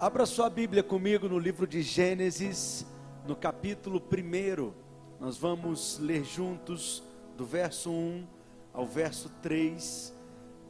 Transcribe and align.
Abra 0.00 0.26
sua 0.26 0.48
Bíblia 0.48 0.80
comigo 0.80 1.28
no 1.28 1.40
livro 1.40 1.66
de 1.66 1.82
Gênesis, 1.82 2.86
no 3.26 3.34
capítulo 3.34 4.00
1. 4.00 4.72
Nós 5.18 5.36
vamos 5.36 5.98
ler 5.98 6.22
juntos 6.22 7.02
do 7.36 7.44
verso 7.44 7.90
1 7.90 8.24
ao 8.72 8.86
verso 8.86 9.28
3. 9.42 10.14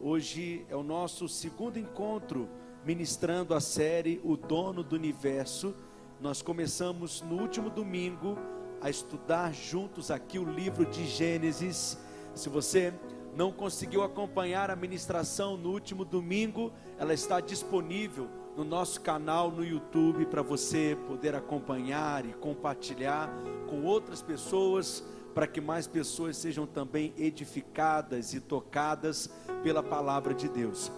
Hoje 0.01 0.64
é 0.71 0.75
o 0.75 0.83
nosso 0.83 1.29
segundo 1.29 1.79
encontro 1.79 2.49
ministrando 2.87 3.53
a 3.53 3.61
série 3.61 4.19
O 4.25 4.35
Dono 4.35 4.83
do 4.83 4.96
Universo. 4.96 5.76
Nós 6.22 6.40
começamos 6.40 7.20
no 7.20 7.38
último 7.38 7.68
domingo 7.68 8.38
a 8.80 8.88
estudar 8.88 9.52
juntos 9.52 10.10
aqui 10.10 10.38
o 10.38 10.50
livro 10.50 10.86
de 10.86 11.06
Gênesis. 11.06 11.98
Se 12.34 12.48
você 12.48 12.95
não 13.36 13.52
conseguiu 13.52 14.02
acompanhar 14.02 14.70
a 14.70 14.74
ministração 14.74 15.54
no 15.54 15.70
último 15.70 16.02
domingo, 16.02 16.72
ela 16.96 17.12
está 17.12 17.42
disponível 17.42 18.26
no 18.59 18.64
nosso 18.64 19.00
canal 19.02 19.52
no 19.52 19.64
YouTube 19.64 20.27
para 20.27 20.43
você 20.43 20.98
poder 21.06 21.33
acompanhar 21.33 22.27
e 22.27 22.33
compartilhar 22.33 23.30
com 23.69 23.84
outras 23.84 24.20
pessoas, 24.20 25.05
para 25.33 25.46
que 25.46 25.60
mais 25.60 25.87
pessoas 25.87 26.37
sejam 26.37 26.66
também 26.66 27.14
edificadas 27.16 28.34
e 28.34 28.41
tocadas 28.41 29.30
pela 29.62 29.80
palavra 29.80 30.34
de 30.34 30.48
Deus. 30.48 30.91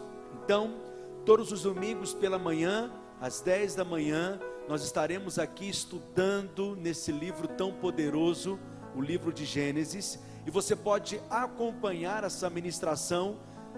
Então, 0.43 0.77
todos 1.27 1.53
os 1.53 1.65
domingos 1.65 2.15
pela 2.15 2.39
manhã, 2.39 2.91
às 3.21 3.43
10 3.43 3.75
da 3.75 3.85
manhã, 3.85 4.41
nós 4.67 4.83
estaremos 4.83 5.39
aqui 5.39 5.69
estudando 5.69 6.75
nesse 6.77 7.13
livro 7.13 7.47
tão 7.47 7.75
poderoso, 7.75 8.59
o 8.97 9.03
livro 9.03 9.35
de 9.35 9.45
Gênesis, 9.45 10.19
e 10.47 10.51
você 10.51 10.75
pode 10.75 11.21
acompanhar 11.29 12.25
essa 12.25 12.49
ministração 12.49 13.37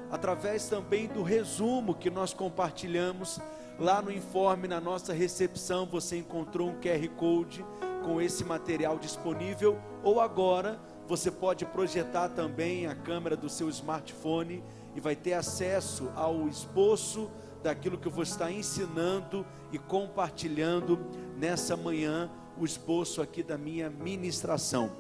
através 0.09 0.69
também 0.69 1.09
do 1.09 1.24
resumo 1.24 1.96
que 1.96 2.10
nós 2.10 2.33
compartilhamos 2.33 3.41
Lá 3.79 4.03
no 4.03 4.12
informe, 4.12 4.69
na 4.69 4.81
nossa 4.81 5.12
recepção, 5.12 5.87
você 5.87 6.19
encontrou 6.19 6.69
um 6.69 6.80
QR 6.80 7.09
Code 7.17 7.65
com 8.05 8.21
esse 8.21 8.45
material 8.45 8.99
disponível, 8.99 9.79
ou 10.02 10.21
agora 10.21 10.79
você 11.09 11.30
pode 11.30 11.65
projetar 11.65 12.29
também 12.29 12.87
a 12.87 12.95
câmera 12.95 13.37
do 13.37 13.49
seu 13.49 13.69
smartphone 13.69 14.63
e 14.95 15.01
vai 15.01 15.16
ter 15.16 15.33
acesso 15.33 16.11
ao 16.15 16.49
esboço 16.49 17.30
daquilo 17.63 17.96
que 17.96 18.09
eu 18.09 18.13
vou 18.13 18.23
estar 18.23 18.51
ensinando 18.51 19.46
e 19.73 19.79
compartilhando 19.79 20.99
nessa 21.37 21.77
manhã, 21.77 22.30
o 22.59 22.65
esboço 22.65 23.23
aqui 23.23 23.43
da 23.43 23.57
minha 23.57 23.89
ministração. 23.89 24.93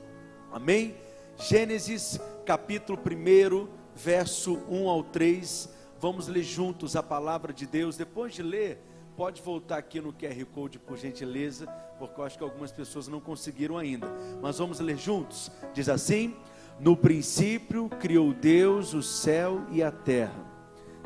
Amém? 0.50 0.94
Gênesis 1.36 2.18
capítulo 2.46 2.98
1, 2.98 3.68
verso 3.94 4.58
1 4.68 4.88
ao 4.88 5.02
3 5.02 5.81
Vamos 6.02 6.26
ler 6.26 6.42
juntos 6.42 6.96
a 6.96 7.02
palavra 7.02 7.52
de 7.52 7.64
Deus. 7.64 7.96
Depois 7.96 8.34
de 8.34 8.42
ler, 8.42 8.84
pode 9.16 9.40
voltar 9.40 9.78
aqui 9.78 10.00
no 10.00 10.12
QR 10.12 10.44
Code, 10.52 10.80
por 10.80 10.98
gentileza, 10.98 11.64
porque 11.96 12.20
eu 12.20 12.24
acho 12.24 12.36
que 12.36 12.42
algumas 12.42 12.72
pessoas 12.72 13.06
não 13.06 13.20
conseguiram 13.20 13.78
ainda. 13.78 14.08
Mas 14.42 14.58
vamos 14.58 14.80
ler 14.80 14.98
juntos. 14.98 15.48
Diz 15.72 15.88
assim: 15.88 16.34
No 16.80 16.96
princípio 16.96 17.88
criou 18.00 18.34
Deus 18.34 18.94
o 18.94 19.00
céu 19.00 19.64
e 19.70 19.80
a 19.80 19.92
terra. 19.92 20.44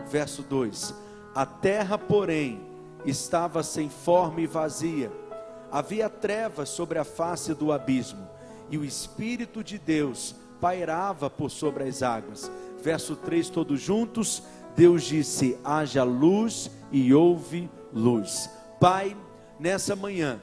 Verso 0.08 0.42
2: 0.44 0.94
A 1.34 1.44
terra, 1.44 1.98
porém, 1.98 2.58
estava 3.04 3.62
sem 3.62 3.90
forma 3.90 4.40
e 4.40 4.46
vazia. 4.46 5.12
Havia 5.70 6.08
trevas 6.08 6.70
sobre 6.70 6.98
a 6.98 7.04
face 7.04 7.52
do 7.52 7.70
abismo, 7.70 8.26
e 8.70 8.78
o 8.78 8.84
Espírito 8.84 9.62
de 9.62 9.78
Deus 9.78 10.34
pairava 10.58 11.28
por 11.28 11.50
sobre 11.50 11.84
as 11.84 12.02
águas. 12.02 12.50
Verso 12.82 13.16
3, 13.16 13.50
todos 13.50 13.80
juntos 13.80 14.42
Deus 14.76 15.04
disse: 15.04 15.58
haja 15.64 16.04
luz 16.04 16.70
e 16.92 17.12
houve 17.14 17.70
luz. 17.92 18.50
Pai, 18.78 19.16
nessa 19.58 19.96
manhã, 19.96 20.40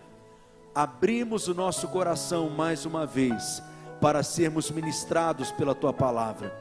abrimos 0.74 1.48
o 1.48 1.54
nosso 1.54 1.88
coração 1.90 2.50
mais 2.50 2.84
uma 2.86 3.06
vez 3.06 3.62
para 4.02 4.24
sermos 4.24 4.72
ministrados 4.72 5.52
pela 5.52 5.76
tua 5.76 5.94
palavra. 5.94 6.52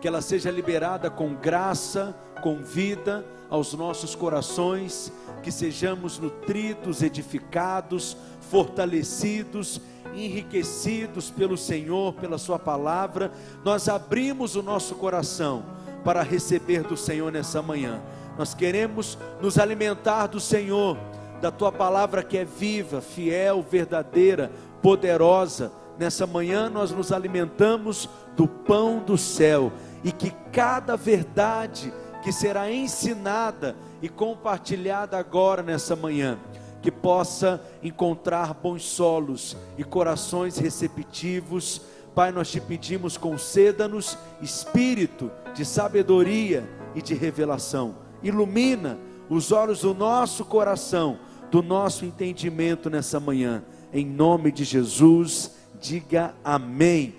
Que 0.00 0.08
ela 0.08 0.22
seja 0.22 0.50
liberada 0.50 1.10
com 1.10 1.34
graça, 1.34 2.16
com 2.42 2.56
vida 2.56 3.24
aos 3.50 3.74
nossos 3.74 4.14
corações, 4.14 5.12
que 5.42 5.52
sejamos 5.52 6.18
nutridos, 6.18 7.02
edificados, 7.02 8.16
fortalecidos, 8.50 9.78
enriquecidos 10.14 11.30
pelo 11.30 11.58
Senhor, 11.58 12.14
pela 12.14 12.38
Sua 12.38 12.58
palavra. 12.58 13.30
Nós 13.62 13.88
abrimos 13.90 14.56
o 14.56 14.62
nosso 14.62 14.94
coração 14.94 15.79
para 16.04 16.22
receber 16.22 16.82
do 16.82 16.96
Senhor 16.96 17.30
nessa 17.30 17.62
manhã. 17.62 18.00
Nós 18.38 18.54
queremos 18.54 19.18
nos 19.40 19.58
alimentar 19.58 20.26
do 20.26 20.40
Senhor, 20.40 20.96
da 21.40 21.50
tua 21.50 21.70
palavra 21.70 22.22
que 22.22 22.38
é 22.38 22.44
viva, 22.44 23.00
fiel, 23.00 23.62
verdadeira, 23.62 24.50
poderosa. 24.82 25.72
Nessa 25.98 26.26
manhã 26.26 26.70
nós 26.70 26.90
nos 26.90 27.12
alimentamos 27.12 28.08
do 28.36 28.46
pão 28.46 28.98
do 28.98 29.18
céu 29.18 29.72
e 30.02 30.12
que 30.12 30.30
cada 30.52 30.96
verdade 30.96 31.92
que 32.22 32.32
será 32.32 32.70
ensinada 32.70 33.76
e 34.00 34.08
compartilhada 34.08 35.18
agora 35.18 35.62
nessa 35.62 35.94
manhã, 35.94 36.38
que 36.80 36.90
possa 36.90 37.60
encontrar 37.82 38.54
bons 38.54 38.84
solos 38.84 39.56
e 39.76 39.84
corações 39.84 40.56
receptivos 40.56 41.82
Pai, 42.14 42.32
nós 42.32 42.50
te 42.50 42.60
pedimos, 42.60 43.16
conceda-nos 43.16 44.18
espírito 44.42 45.30
de 45.54 45.64
sabedoria 45.64 46.68
e 46.94 47.02
de 47.02 47.14
revelação. 47.14 47.96
Ilumina 48.22 48.98
os 49.28 49.52
olhos 49.52 49.80
do 49.82 49.94
nosso 49.94 50.44
coração, 50.44 51.18
do 51.50 51.62
nosso 51.62 52.04
entendimento 52.04 52.90
nessa 52.90 53.18
manhã. 53.20 53.64
Em 53.92 54.04
nome 54.04 54.52
de 54.52 54.64
Jesus, 54.64 55.52
diga 55.80 56.34
amém. 56.44 57.14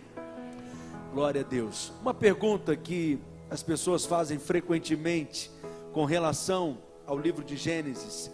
Glória 1.14 1.42
a 1.42 1.44
Deus. 1.44 1.92
Uma 2.02 2.14
pergunta 2.14 2.76
que 2.76 3.20
as 3.50 3.62
pessoas 3.62 4.06
fazem 4.06 4.40
frequentemente 4.40 5.52
com 5.92 6.06
relação 6.06 6.78
ao 7.06 7.18
livro 7.18 7.44
de 7.44 7.58
Gênesis 7.58 8.32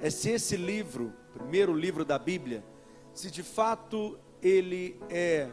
é 0.00 0.10
se 0.10 0.30
esse 0.30 0.56
livro, 0.56 1.12
primeiro 1.34 1.74
livro 1.74 2.04
da 2.04 2.18
Bíblia, 2.18 2.64
se 3.12 3.30
de 3.30 3.42
fato 3.42 4.18
ele 4.42 4.98
é 5.10 5.48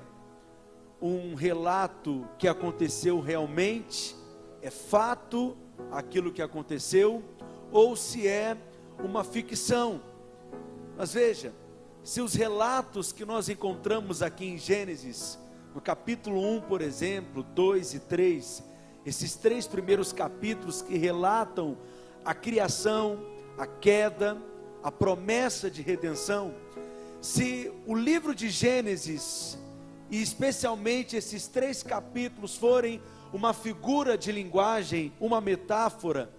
um 1.01 1.35
relato 1.35 2.27
que 2.37 2.47
aconteceu 2.47 3.19
realmente, 3.19 4.15
é 4.61 4.69
fato 4.69 5.55
aquilo 5.91 6.31
que 6.31 6.41
aconteceu, 6.41 7.23
ou 7.71 7.95
se 7.95 8.27
é 8.27 8.57
uma 9.03 9.23
ficção. 9.23 10.01
Mas 10.97 11.13
veja, 11.13 11.53
se 12.03 12.21
os 12.21 12.33
relatos 12.33 13.11
que 13.11 13.25
nós 13.25 13.49
encontramos 13.49 14.21
aqui 14.21 14.45
em 14.45 14.57
Gênesis, 14.57 15.37
no 15.75 15.81
capítulo 15.81 16.41
1, 16.55 16.61
por 16.61 16.81
exemplo, 16.81 17.43
2 17.43 17.93
e 17.93 17.99
3, 17.99 18.63
esses 19.05 19.35
três 19.35 19.67
primeiros 19.67 20.11
capítulos 20.11 20.81
que 20.81 20.97
relatam 20.97 21.77
a 22.25 22.33
criação, 22.33 23.23
a 23.57 23.67
queda, 23.67 24.37
a 24.83 24.91
promessa 24.91 25.69
de 25.69 25.81
redenção, 25.81 26.53
se 27.21 27.71
o 27.85 27.95
livro 27.95 28.33
de 28.33 28.49
Gênesis 28.49 29.57
e 30.09 30.21
especialmente 30.21 31.15
esses 31.15 31.47
três 31.47 31.83
capítulos 31.83 32.55
forem 32.55 33.01
uma 33.33 33.53
figura 33.53 34.17
de 34.17 34.31
linguagem, 34.31 35.11
uma 35.19 35.41
metáfora, 35.41 36.31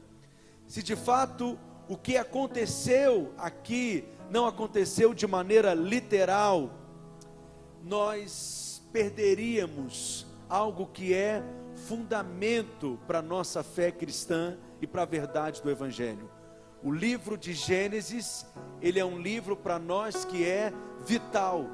se 0.67 0.83
de 0.83 0.97
fato 0.97 1.59
o 1.89 1.97
que 1.97 2.17
aconteceu 2.17 3.33
aqui 3.39 4.05
não 4.31 4.47
aconteceu 4.47 5.15
de 5.15 5.27
maneira 5.27 5.73
literal, 5.73 6.71
nós 7.83 8.83
perderíamos 8.93 10.27
algo 10.49 10.87
que 10.87 11.15
é 11.15 11.43
fundamento 11.87 12.99
para 13.07 13.21
a 13.21 13.23
nossa 13.23 13.63
fé 13.63 13.91
cristã 13.91 14.59
e 14.81 14.87
para 14.87 15.03
a 15.03 15.07
verdade 15.07 15.63
do 15.63 15.71
Evangelho. 15.71 16.31
O 16.83 16.93
livro 16.93 17.37
de 17.37 17.55
Gênesis, 17.55 18.47
ele 18.81 18.99
é 18.99 19.05
um 19.05 19.19
livro 19.19 19.57
para 19.57 19.79
nós 19.79 20.25
que 20.25 20.45
é 20.45 20.73
vital, 21.05 21.67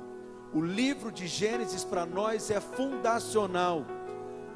o 0.55 0.61
livro 0.61 1.11
de 1.11 1.27
Gênesis 1.27 1.83
para 1.83 2.07
nós 2.07 2.49
é 2.49 2.61
fundacional. 2.61 3.85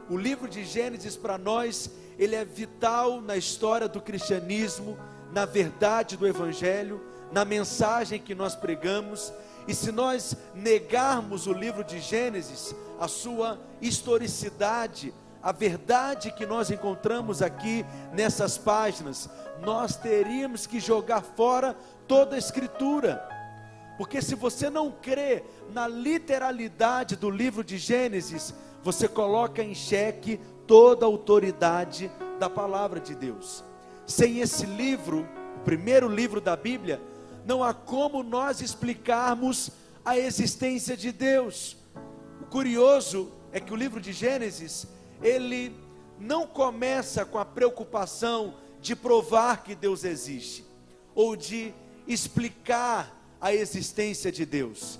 O 0.08 0.16
livro 0.16 0.48
de 0.48 0.64
Gênesis 0.64 1.16
para 1.16 1.36
nós, 1.36 1.90
ele 2.16 2.36
é 2.36 2.44
vital 2.44 3.20
na 3.20 3.36
história 3.36 3.88
do 3.88 4.00
cristianismo, 4.00 4.96
na 5.32 5.44
verdade 5.44 6.16
do 6.16 6.24
evangelho, 6.24 7.02
na 7.32 7.44
mensagem 7.44 8.20
que 8.20 8.32
nós 8.32 8.54
pregamos. 8.54 9.32
E 9.66 9.74
se 9.74 9.90
nós 9.90 10.36
negarmos 10.54 11.48
o 11.48 11.52
livro 11.52 11.82
de 11.82 11.98
Gênesis, 11.98 12.72
a 13.00 13.08
sua 13.08 13.58
historicidade, 13.82 15.12
a 15.42 15.50
verdade 15.50 16.30
que 16.30 16.46
nós 16.46 16.70
encontramos 16.70 17.42
aqui 17.42 17.84
nessas 18.12 18.56
páginas, 18.56 19.28
nós 19.60 19.96
teríamos 19.96 20.64
que 20.64 20.78
jogar 20.78 21.22
fora 21.22 21.76
toda 22.06 22.36
a 22.36 22.38
escritura 22.38 23.37
porque 23.98 24.22
se 24.22 24.36
você 24.36 24.70
não 24.70 24.92
crê 24.92 25.42
na 25.72 25.88
literalidade 25.88 27.16
do 27.16 27.28
livro 27.28 27.64
de 27.64 27.76
Gênesis, 27.76 28.54
você 28.80 29.08
coloca 29.08 29.60
em 29.60 29.74
xeque 29.74 30.40
toda 30.68 31.04
a 31.04 31.08
autoridade 31.08 32.08
da 32.38 32.48
palavra 32.48 33.00
de 33.00 33.16
Deus. 33.16 33.64
Sem 34.06 34.38
esse 34.38 34.64
livro, 34.64 35.28
primeiro 35.64 36.08
livro 36.08 36.40
da 36.40 36.56
Bíblia, 36.56 37.02
não 37.44 37.64
há 37.64 37.74
como 37.74 38.22
nós 38.22 38.60
explicarmos 38.60 39.72
a 40.04 40.16
existência 40.16 40.96
de 40.96 41.10
Deus. 41.10 41.76
O 42.40 42.46
curioso 42.46 43.32
é 43.50 43.58
que 43.58 43.72
o 43.72 43.76
livro 43.76 44.00
de 44.00 44.12
Gênesis, 44.12 44.86
ele 45.20 45.74
não 46.20 46.46
começa 46.46 47.24
com 47.24 47.36
a 47.36 47.44
preocupação 47.44 48.54
de 48.80 48.94
provar 48.94 49.64
que 49.64 49.74
Deus 49.74 50.04
existe 50.04 50.64
ou 51.16 51.34
de 51.34 51.74
explicar 52.06 53.17
a 53.40 53.54
existência 53.54 54.30
de 54.32 54.44
Deus. 54.44 54.98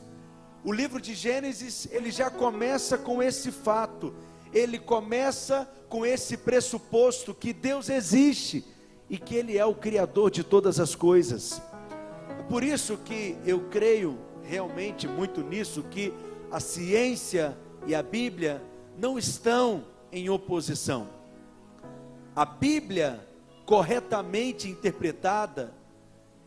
O 0.64 0.73
livro 0.73 1.00
de 1.00 1.14
Gênesis, 1.14 1.88
ele 1.90 2.11
já 2.11 2.31
começa 2.31 2.99
com 2.99 3.23
esse 3.23 3.50
fato. 3.50 4.14
Ele 4.52 4.79
começa 4.79 5.69
com 5.88 6.05
esse 6.05 6.37
pressuposto 6.37 7.35
que 7.35 7.52
Deus 7.52 7.88
existe 7.88 8.64
e 9.08 9.17
que 9.17 9.35
ele 9.35 9.56
é 9.56 9.64
o 9.64 9.75
criador 9.75 10.31
de 10.31 10.43
todas 10.43 10.79
as 10.81 10.94
coisas. 10.94 11.62
Por 12.49 12.62
isso 12.62 12.96
que 12.99 13.37
eu 13.44 13.69
creio 13.69 14.19
realmente 14.43 15.06
muito 15.06 15.43
nisso 15.43 15.82
que 15.84 16.12
a 16.50 16.61
ciência 16.61 17.56
e 17.87 17.94
a 17.94 18.02
Bíblia 18.02 18.62
não 18.96 19.19
estão 19.19 19.84
em 20.11 20.29
oposição. 20.31 21.08
A 22.34 22.44
Bíblia 22.44 23.26
corretamente 23.67 24.69
interpretada 24.69 25.75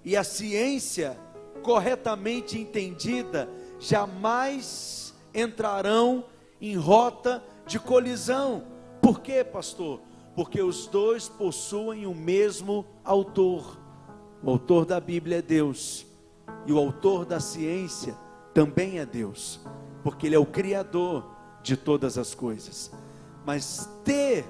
e 0.04 0.18
a 0.18 0.24
ciência 0.24 1.18
corretamente 1.62 2.60
entendida 2.60 3.50
jamais 3.80 5.14
entrarão 5.34 6.26
em 6.60 6.76
rota 6.76 7.44
de 7.66 7.80
colisão. 7.80 8.64
Por 9.02 9.22
quê, 9.22 9.44
pastor? 9.44 10.02
Porque 10.36 10.62
os 10.62 10.88
dois 10.88 11.28
possuem 11.28 12.06
o 12.06 12.14
mesmo 12.14 12.86
autor. 13.04 13.80
O 14.44 14.50
autor 14.52 14.86
da 14.86 15.00
Bíblia 15.00 15.38
é 15.38 15.42
Deus, 15.42 16.06
e 16.66 16.72
o 16.72 16.78
autor 16.78 17.26
da 17.26 17.40
ciência 17.40 18.16
também 18.54 19.00
é 19.00 19.06
Deus, 19.06 19.60
porque 20.04 20.28
Ele 20.28 20.36
é 20.36 20.40
o 20.40 20.46
Criador 20.46 21.30
de 21.62 21.78
todas 21.78 22.18
as 22.18 22.34
coisas. 22.34 22.92
Mas 23.46 23.90
ter 24.04 24.46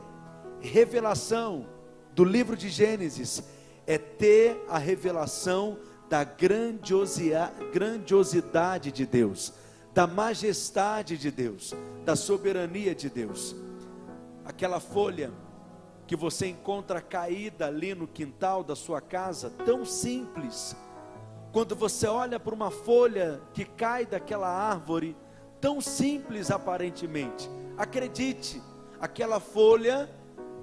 revelação 0.59 1.65
do 2.13 2.23
livro 2.23 2.55
de 2.55 2.69
Gênesis 2.69 3.43
é 3.87 3.97
ter 3.97 4.63
a 4.69 4.77
revelação 4.77 5.77
da 6.11 6.23
grandiosidade 6.25 8.91
de 8.91 9.05
Deus, 9.05 9.53
da 9.93 10.05
majestade 10.05 11.17
de 11.17 11.31
Deus, 11.31 11.73
da 12.03 12.17
soberania 12.17 12.93
de 12.93 13.09
Deus. 13.09 13.55
Aquela 14.43 14.81
folha 14.81 15.31
que 16.05 16.17
você 16.17 16.47
encontra 16.47 16.99
caída 16.99 17.67
ali 17.67 17.95
no 17.95 18.09
quintal 18.09 18.61
da 18.61 18.75
sua 18.75 18.99
casa, 18.99 19.49
tão 19.65 19.85
simples. 19.85 20.75
Quando 21.53 21.77
você 21.77 22.07
olha 22.07 22.37
para 22.37 22.53
uma 22.53 22.71
folha 22.71 23.39
que 23.53 23.63
cai 23.63 24.05
daquela 24.05 24.49
árvore, 24.49 25.15
tão 25.61 25.79
simples 25.79 26.51
aparentemente, 26.51 27.49
acredite, 27.77 28.61
aquela 28.99 29.39
folha 29.39 30.09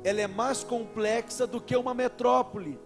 ela 0.04 0.20
é 0.20 0.26
mais 0.26 0.62
complexa 0.62 1.46
do 1.46 1.58
que 1.58 1.74
uma 1.74 1.94
metrópole. 1.94 2.78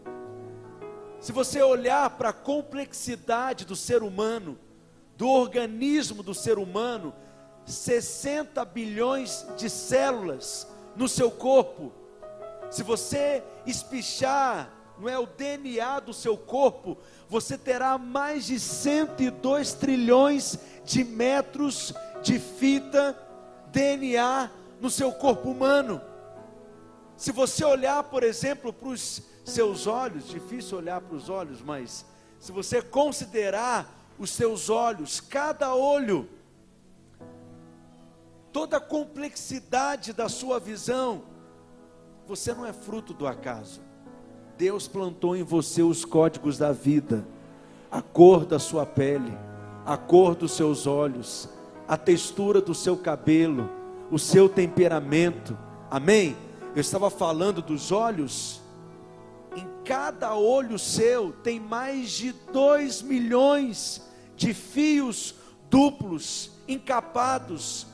Se 1.22 1.30
você 1.30 1.62
olhar 1.62 2.10
para 2.10 2.30
a 2.30 2.32
complexidade 2.32 3.64
do 3.64 3.76
ser 3.76 4.02
humano, 4.02 4.58
do 5.16 5.28
organismo 5.28 6.20
do 6.20 6.34
ser 6.34 6.58
humano, 6.58 7.14
60 7.64 8.64
bilhões 8.64 9.46
de 9.56 9.70
células 9.70 10.66
no 10.96 11.06
seu 11.06 11.30
corpo. 11.30 11.92
Se 12.72 12.82
você 12.82 13.40
espichar, 13.64 14.68
não 14.98 15.08
é 15.08 15.16
o 15.16 15.24
DNA 15.24 16.00
do 16.00 16.12
seu 16.12 16.36
corpo, 16.36 16.98
você 17.28 17.56
terá 17.56 17.96
mais 17.96 18.46
de 18.46 18.58
102 18.58 19.74
trilhões 19.74 20.58
de 20.84 21.04
metros 21.04 21.94
de 22.20 22.40
fita 22.40 23.16
DNA 23.68 24.50
no 24.80 24.90
seu 24.90 25.12
corpo 25.12 25.52
humano. 25.52 26.00
Se 27.16 27.30
você 27.30 27.64
olhar, 27.64 28.02
por 28.02 28.24
exemplo, 28.24 28.72
para 28.72 28.88
os 28.88 29.22
seus 29.44 29.86
olhos, 29.86 30.28
difícil 30.28 30.78
olhar 30.78 31.00
para 31.00 31.16
os 31.16 31.28
olhos, 31.28 31.60
mas 31.60 32.04
se 32.38 32.52
você 32.52 32.80
considerar 32.80 33.88
os 34.18 34.30
seus 34.30 34.70
olhos, 34.70 35.20
cada 35.20 35.74
olho, 35.74 36.28
toda 38.52 38.76
a 38.76 38.80
complexidade 38.80 40.12
da 40.12 40.28
sua 40.28 40.60
visão, 40.60 41.22
você 42.26 42.54
não 42.54 42.64
é 42.64 42.72
fruto 42.72 43.12
do 43.12 43.26
acaso. 43.26 43.80
Deus 44.56 44.86
plantou 44.86 45.34
em 45.34 45.42
você 45.42 45.82
os 45.82 46.04
códigos 46.04 46.58
da 46.58 46.72
vida, 46.72 47.26
a 47.90 48.00
cor 48.00 48.46
da 48.46 48.58
sua 48.58 48.86
pele, 48.86 49.36
a 49.84 49.96
cor 49.96 50.34
dos 50.34 50.52
seus 50.52 50.86
olhos, 50.86 51.48
a 51.88 51.96
textura 51.96 52.60
do 52.60 52.74
seu 52.74 52.96
cabelo, 52.96 53.68
o 54.10 54.18
seu 54.18 54.48
temperamento. 54.48 55.58
Amém? 55.90 56.36
Eu 56.74 56.80
estava 56.80 57.10
falando 57.10 57.60
dos 57.60 57.90
olhos. 57.92 58.61
Em 59.56 59.66
cada 59.84 60.34
olho 60.34 60.78
seu 60.78 61.32
tem 61.42 61.60
mais 61.60 62.10
de 62.10 62.32
dois 62.32 63.02
milhões 63.02 64.02
de 64.36 64.54
fios 64.54 65.34
duplos, 65.68 66.50
encapados. 66.66 67.86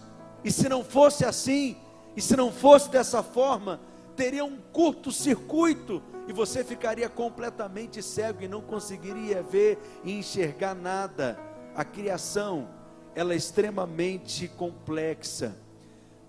E 0.44 0.50
se 0.50 0.68
não 0.68 0.84
fosse 0.84 1.24
assim, 1.24 1.76
e 2.16 2.22
se 2.22 2.36
não 2.36 2.52
fosse 2.52 2.90
dessa 2.90 3.22
forma, 3.22 3.80
teria 4.16 4.44
um 4.44 4.58
curto-circuito 4.72 6.02
e 6.26 6.32
você 6.32 6.62
ficaria 6.62 7.08
completamente 7.08 8.02
cego 8.02 8.42
e 8.42 8.48
não 8.48 8.60
conseguiria 8.60 9.42
ver 9.42 9.78
e 10.04 10.12
enxergar 10.12 10.74
nada. 10.74 11.38
A 11.74 11.84
criação, 11.84 12.68
ela 13.14 13.32
é 13.32 13.36
extremamente 13.36 14.48
complexa 14.48 15.56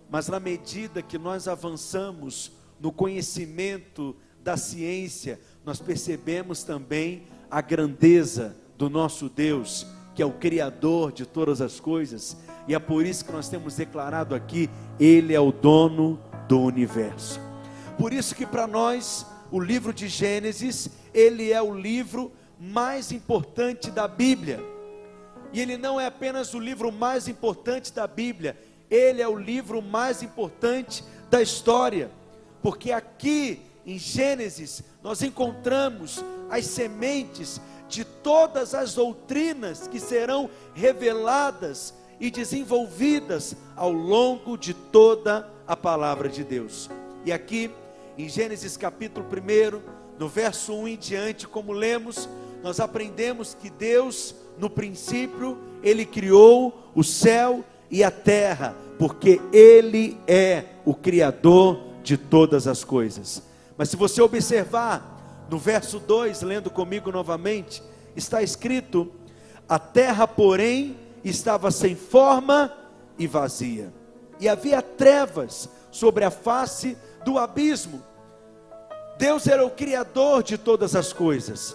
mas 0.09 0.27
na 0.27 0.39
medida 0.39 1.03
que 1.03 1.17
nós 1.17 1.47
avançamos 1.47 2.51
no 2.79 2.91
conhecimento 2.91 4.15
da 4.43 4.57
ciência, 4.57 5.39
nós 5.65 5.79
percebemos 5.79 6.63
também 6.63 7.23
a 7.49 7.61
grandeza 7.61 8.55
do 8.77 8.89
nosso 8.89 9.29
Deus, 9.29 9.85
que 10.15 10.21
é 10.21 10.25
o 10.25 10.31
Criador 10.31 11.11
de 11.11 11.25
todas 11.25 11.61
as 11.61 11.79
coisas, 11.79 12.37
e 12.67 12.75
é 12.75 12.79
por 12.79 13.05
isso 13.05 13.25
que 13.25 13.31
nós 13.31 13.49
temos 13.49 13.75
declarado 13.75 14.35
aqui: 14.35 14.69
Ele 14.99 15.33
é 15.33 15.39
o 15.39 15.51
dono 15.51 16.19
do 16.47 16.59
universo. 16.59 17.39
Por 17.97 18.13
isso 18.13 18.33
que 18.33 18.45
para 18.45 18.65
nós, 18.65 19.25
o 19.51 19.59
livro 19.59 19.93
de 19.93 20.07
Gênesis, 20.07 20.89
ele 21.13 21.51
é 21.51 21.61
o 21.61 21.73
livro 21.73 22.31
mais 22.59 23.11
importante 23.11 23.91
da 23.91 24.07
Bíblia. 24.07 24.59
E 25.51 25.59
ele 25.59 25.77
não 25.77 25.99
é 25.99 26.05
apenas 26.05 26.53
o 26.53 26.59
livro 26.59 26.91
mais 26.91 27.27
importante 27.27 27.91
da 27.91 28.07
Bíblia, 28.07 28.57
ele 28.89 29.21
é 29.21 29.27
o 29.27 29.37
livro 29.37 29.81
mais 29.81 30.23
importante 30.23 31.03
da 31.29 31.41
história, 31.41 32.09
porque 32.61 32.91
aqui 32.91 33.61
em 33.85 33.97
Gênesis 33.97 34.83
nós 35.01 35.21
encontramos 35.21 36.23
as 36.49 36.65
sementes 36.65 37.61
de 37.87 38.03
todas 38.03 38.75
as 38.75 38.93
doutrinas 38.93 39.87
que 39.87 39.99
serão 39.99 40.49
reveladas 40.73 41.93
e 42.19 42.29
desenvolvidas 42.29 43.55
ao 43.75 43.91
longo 43.91 44.57
de 44.57 44.73
toda 44.73 45.49
a 45.67 45.75
palavra 45.75 46.29
de 46.29 46.43
Deus. 46.43 46.89
E 47.25 47.31
aqui 47.31 47.71
em 48.17 48.27
Gênesis 48.27 48.75
capítulo 48.77 49.25
1, 49.25 49.81
no 50.19 50.27
verso 50.27 50.73
1 50.73 50.87
em 50.89 50.97
diante, 50.97 51.47
como 51.47 51.71
lemos, 51.71 52.27
nós 52.61 52.79
aprendemos 52.79 53.53
que 53.53 53.69
Deus, 53.69 54.35
no 54.57 54.69
princípio, 54.69 55.57
ele 55.81 56.05
criou 56.05 56.91
o 56.93 57.03
céu 57.03 57.63
e 57.89 58.03
a 58.03 58.11
terra, 58.11 58.75
porque 58.97 59.41
Ele 59.51 60.17
é 60.27 60.65
o 60.85 60.93
Criador 60.93 61.79
de 62.03 62.17
todas 62.17 62.67
as 62.67 62.83
coisas. 62.83 63.41
Mas 63.79 63.87
se 63.87 63.95
você 63.95 64.21
observar 64.21 65.47
no 65.49 65.57
verso 65.57 65.99
2, 65.99 66.41
lendo 66.41 66.69
comigo 66.69 67.13
novamente, 67.13 67.81
está 68.13 68.43
escrito: 68.43 69.09
A 69.69 69.79
terra, 69.79 70.27
porém, 70.27 70.97
estava 71.23 71.71
sem 71.71 71.95
forma 71.95 72.75
e 73.17 73.25
vazia, 73.25 73.93
e 74.37 74.49
havia 74.49 74.81
trevas 74.81 75.69
sobre 75.91 76.25
a 76.25 76.29
face 76.29 76.97
do 77.23 77.39
abismo. 77.39 78.03
Deus 79.17 79.47
era 79.47 79.65
o 79.65 79.71
Criador 79.71 80.43
de 80.43 80.57
todas 80.57 80.93
as 80.93 81.13
coisas, 81.13 81.73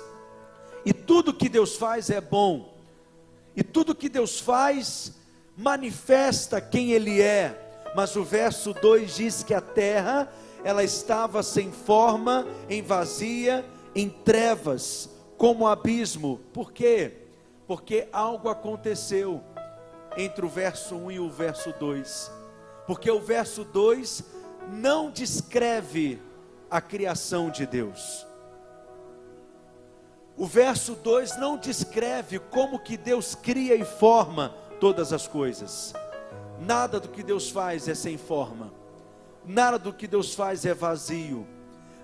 e 0.84 0.92
tudo 0.92 1.32
que 1.32 1.48
Deus 1.48 1.74
faz 1.74 2.10
é 2.10 2.20
bom, 2.20 2.76
e 3.56 3.62
tudo 3.62 3.94
que 3.94 4.10
Deus 4.10 4.38
faz 4.38 5.14
manifesta 5.56 6.60
quem 6.60 6.92
ele 6.92 7.22
é. 7.22 7.62
Mas 7.96 8.14
o 8.14 8.22
verso 8.22 8.74
2 8.74 9.16
diz 9.16 9.42
que 9.42 9.54
a 9.54 9.60
terra, 9.62 10.28
ela 10.64 10.82
estava 10.82 11.42
sem 11.42 11.70
forma, 11.70 12.46
em 12.70 12.82
vazia, 12.82 13.64
em 13.94 14.08
trevas, 14.08 15.10
como 15.36 15.68
abismo. 15.68 16.40
Por 16.54 16.72
quê? 16.72 17.12
Porque 17.66 18.08
algo 18.10 18.48
aconteceu 18.48 19.42
entre 20.16 20.44
o 20.44 20.48
verso 20.48 20.96
1 20.96 21.10
e 21.12 21.20
o 21.20 21.30
verso 21.30 21.72
2. 21.78 22.32
Porque 22.86 23.10
o 23.10 23.20
verso 23.20 23.62
2 23.62 24.24
não 24.72 25.10
descreve 25.10 26.20
a 26.70 26.80
criação 26.80 27.50
de 27.50 27.66
Deus. 27.66 28.26
O 30.36 30.46
verso 30.46 30.94
2 30.94 31.36
não 31.36 31.58
descreve 31.58 32.38
como 32.38 32.78
que 32.78 32.96
Deus 32.96 33.34
cria 33.34 33.76
e 33.76 33.84
forma 33.84 34.54
todas 34.80 35.12
as 35.12 35.28
coisas. 35.28 35.92
Nada 36.58 36.98
do 36.98 37.08
que 37.08 37.22
Deus 37.22 37.50
faz 37.50 37.86
é 37.86 37.94
sem 37.94 38.16
forma. 38.16 38.83
Nada 39.46 39.78
do 39.78 39.92
que 39.92 40.06
Deus 40.06 40.34
faz 40.34 40.64
é 40.64 40.74
vazio. 40.74 41.46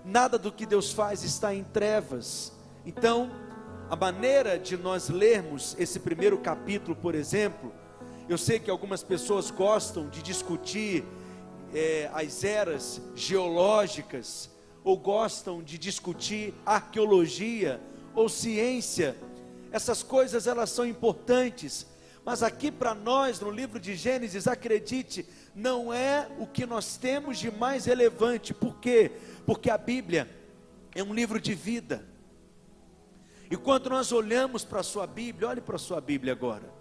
Nada 0.04 0.38
do 0.38 0.52
que 0.52 0.66
Deus 0.66 0.92
faz 0.92 1.22
está 1.22 1.54
em 1.54 1.64
trevas. 1.64 2.52
Então, 2.84 3.30
a 3.88 3.96
maneira 3.96 4.58
de 4.58 4.76
nós 4.76 5.08
lermos 5.08 5.74
esse 5.78 5.98
primeiro 6.00 6.38
capítulo, 6.38 6.94
por 6.94 7.14
exemplo, 7.14 7.72
eu 8.28 8.38
sei 8.38 8.58
que 8.58 8.70
algumas 8.70 9.02
pessoas 9.02 9.50
gostam 9.50 10.08
de 10.08 10.22
discutir 10.22 11.04
é, 11.74 12.10
as 12.12 12.44
eras 12.44 13.00
geológicas, 13.14 14.50
ou 14.82 14.96
gostam 14.96 15.62
de 15.62 15.78
discutir 15.78 16.54
arqueologia 16.64 17.80
ou 18.14 18.28
ciência. 18.28 19.16
Essas 19.70 20.02
coisas 20.02 20.46
elas 20.46 20.70
são 20.70 20.86
importantes, 20.86 21.86
mas 22.24 22.42
aqui 22.42 22.70
para 22.70 22.94
nós 22.94 23.40
no 23.40 23.50
livro 23.50 23.78
de 23.78 23.94
Gênesis, 23.94 24.46
acredite, 24.46 25.26
não 25.54 25.92
é 25.92 26.28
o 26.38 26.46
que 26.46 26.64
nós 26.64 26.96
temos 26.96 27.38
de 27.38 27.50
mais 27.50 27.84
relevante. 27.86 28.54
Por 28.54 28.76
quê? 28.78 29.12
Porque 29.44 29.70
a 29.70 29.78
Bíblia 29.78 30.28
é 30.94 31.02
um 31.02 31.14
livro 31.14 31.40
de 31.40 31.54
vida. 31.54 32.04
E 33.50 33.56
quando 33.56 33.90
nós 33.90 34.12
olhamos 34.12 34.64
para 34.64 34.80
a 34.80 34.84
sua 34.84 35.06
Bíblia, 35.06 35.48
olhe 35.48 35.60
para 35.60 35.76
a 35.76 35.78
sua 35.78 36.00
Bíblia 36.00 36.32
agora. 36.32 36.72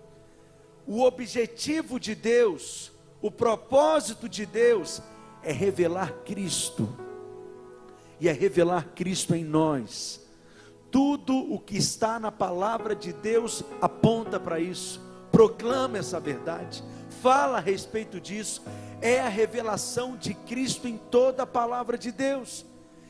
O 0.86 1.02
objetivo 1.02 2.00
de 2.00 2.14
Deus, 2.14 2.92
o 3.22 3.32
propósito 3.32 4.30
de 4.30 4.46
Deus 4.46 5.02
é 5.44 5.52
revelar 5.52 6.12
Cristo. 6.26 6.88
E 8.20 8.28
é 8.28 8.32
revelar 8.32 8.90
Cristo 8.96 9.34
em 9.34 9.44
nós. 9.44 10.22
Tudo 10.92 11.36
o 11.36 11.60
que 11.60 11.78
está 11.78 12.20
na 12.20 12.32
palavra 12.32 12.96
de 12.96 13.14
Deus 13.14 13.64
aponta 13.82 14.40
para 14.40 14.60
isso. 14.60 15.02
Proclama 15.32 15.98
essa 15.98 16.20
verdade. 16.20 16.84
Fala 17.22 17.58
a 17.58 17.62
respeito 17.62 18.20
disso. 18.20 18.64
É 19.02 19.20
a 19.20 19.30
revelação 19.30 20.16
de 20.16 20.34
Cristo 20.34 20.88
em 20.88 20.98
toda 20.98 21.44
a 21.44 21.48
palavra 21.48 21.98
de 21.98 22.12
Deus. 22.12 22.66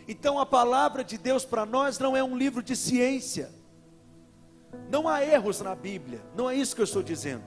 Então 0.07 0.39
a 0.39 0.45
palavra 0.45 1.03
de 1.03 1.17
Deus 1.17 1.45
para 1.45 1.65
nós 1.65 1.99
não 1.99 2.17
é 2.17 2.23
um 2.23 2.35
livro 2.35 2.63
de 2.63 2.75
ciência. 2.75 3.51
Não 4.89 5.07
há 5.07 5.23
erros 5.23 5.61
na 5.61 5.75
Bíblia, 5.75 6.21
não 6.35 6.49
é 6.49 6.55
isso 6.55 6.75
que 6.75 6.81
eu 6.81 6.85
estou 6.85 7.03
dizendo. 7.03 7.43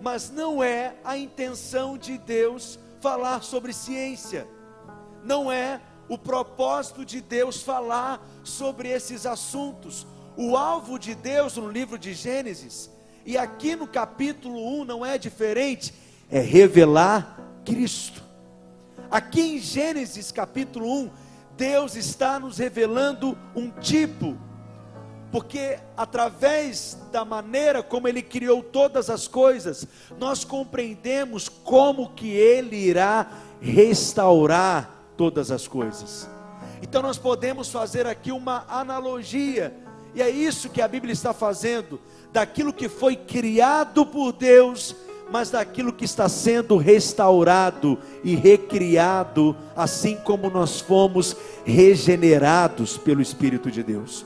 Mas 0.00 0.30
não 0.30 0.62
é 0.62 0.94
a 1.04 1.16
intenção 1.16 1.98
de 1.98 2.16
Deus 2.18 2.78
falar 3.00 3.42
sobre 3.42 3.72
ciência. 3.72 4.46
Não 5.24 5.50
é 5.50 5.80
o 6.08 6.16
propósito 6.16 7.04
de 7.04 7.20
Deus 7.20 7.62
falar 7.62 8.24
sobre 8.44 8.88
esses 8.88 9.26
assuntos. 9.26 10.06
O 10.36 10.56
alvo 10.56 10.98
de 10.98 11.16
Deus 11.16 11.56
no 11.56 11.68
livro 11.68 11.98
de 11.98 12.14
Gênesis, 12.14 12.90
e 13.28 13.36
aqui 13.36 13.76
no 13.76 13.86
capítulo 13.86 14.80
1 14.80 14.86
não 14.86 15.04
é 15.04 15.18
diferente, 15.18 15.92
é 16.30 16.40
revelar 16.40 17.38
Cristo. 17.62 18.22
Aqui 19.10 19.42
em 19.42 19.58
Gênesis 19.58 20.32
capítulo 20.32 20.90
1, 20.90 21.10
Deus 21.54 21.94
está 21.94 22.40
nos 22.40 22.56
revelando 22.56 23.36
um 23.54 23.70
tipo, 23.70 24.34
porque 25.30 25.78
através 25.94 26.96
da 27.12 27.22
maneira 27.22 27.82
como 27.82 28.08
ele 28.08 28.22
criou 28.22 28.62
todas 28.62 29.10
as 29.10 29.28
coisas, 29.28 29.86
nós 30.18 30.42
compreendemos 30.42 31.50
como 31.50 32.14
que 32.14 32.30
ele 32.30 32.76
irá 32.76 33.30
restaurar 33.60 35.04
todas 35.18 35.50
as 35.50 35.68
coisas. 35.68 36.26
Então 36.80 37.02
nós 37.02 37.18
podemos 37.18 37.68
fazer 37.68 38.06
aqui 38.06 38.32
uma 38.32 38.64
analogia, 38.70 39.76
e 40.14 40.22
é 40.22 40.30
isso 40.30 40.70
que 40.70 40.80
a 40.80 40.88
Bíblia 40.88 41.12
está 41.12 41.34
fazendo, 41.34 42.00
daquilo 42.32 42.72
que 42.72 42.88
foi 42.88 43.16
criado 43.16 44.04
por 44.06 44.32
Deus 44.32 44.94
mas 45.30 45.50
daquilo 45.50 45.92
que 45.92 46.04
está 46.04 46.28
sendo 46.28 46.76
restaurado 46.76 47.98
e 48.24 48.34
recriado, 48.34 49.54
assim 49.76 50.16
como 50.16 50.48
nós 50.48 50.80
fomos 50.80 51.36
regenerados 51.64 52.96
pelo 52.96 53.20
Espírito 53.20 53.70
de 53.70 53.82
Deus. 53.82 54.24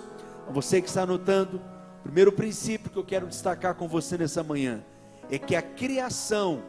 Você 0.50 0.80
que 0.80 0.88
está 0.88 1.02
anotando, 1.02 1.60
o 2.00 2.02
primeiro 2.04 2.32
princípio 2.32 2.90
que 2.90 2.98
eu 2.98 3.04
quero 3.04 3.26
destacar 3.26 3.74
com 3.74 3.88
você 3.88 4.16
nessa 4.16 4.42
manhã 4.42 4.84
é 5.30 5.38
que 5.38 5.56
a 5.56 5.62
criação 5.62 6.62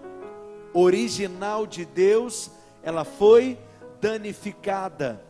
original 0.73 1.67
de 1.67 1.85
Deus, 1.85 2.49
ela 2.81 3.05
foi 3.05 3.57
danificada. 4.01 5.23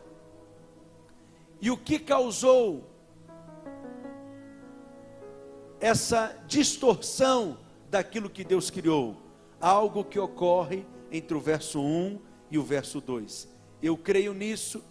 E 1.60 1.70
o 1.70 1.76
que 1.76 1.98
causou 1.98 2.84
essa 5.84 6.34
distorção 6.46 7.58
daquilo 7.90 8.30
que 8.30 8.42
Deus 8.42 8.70
criou. 8.70 9.18
Algo 9.60 10.02
que 10.02 10.18
ocorre 10.18 10.86
entre 11.12 11.36
o 11.36 11.40
verso 11.40 11.78
1 11.78 12.18
e 12.50 12.56
o 12.56 12.62
verso 12.62 13.02
2. 13.02 13.46
Eu 13.82 13.94
creio 13.94 14.32
nisso, 14.32 14.82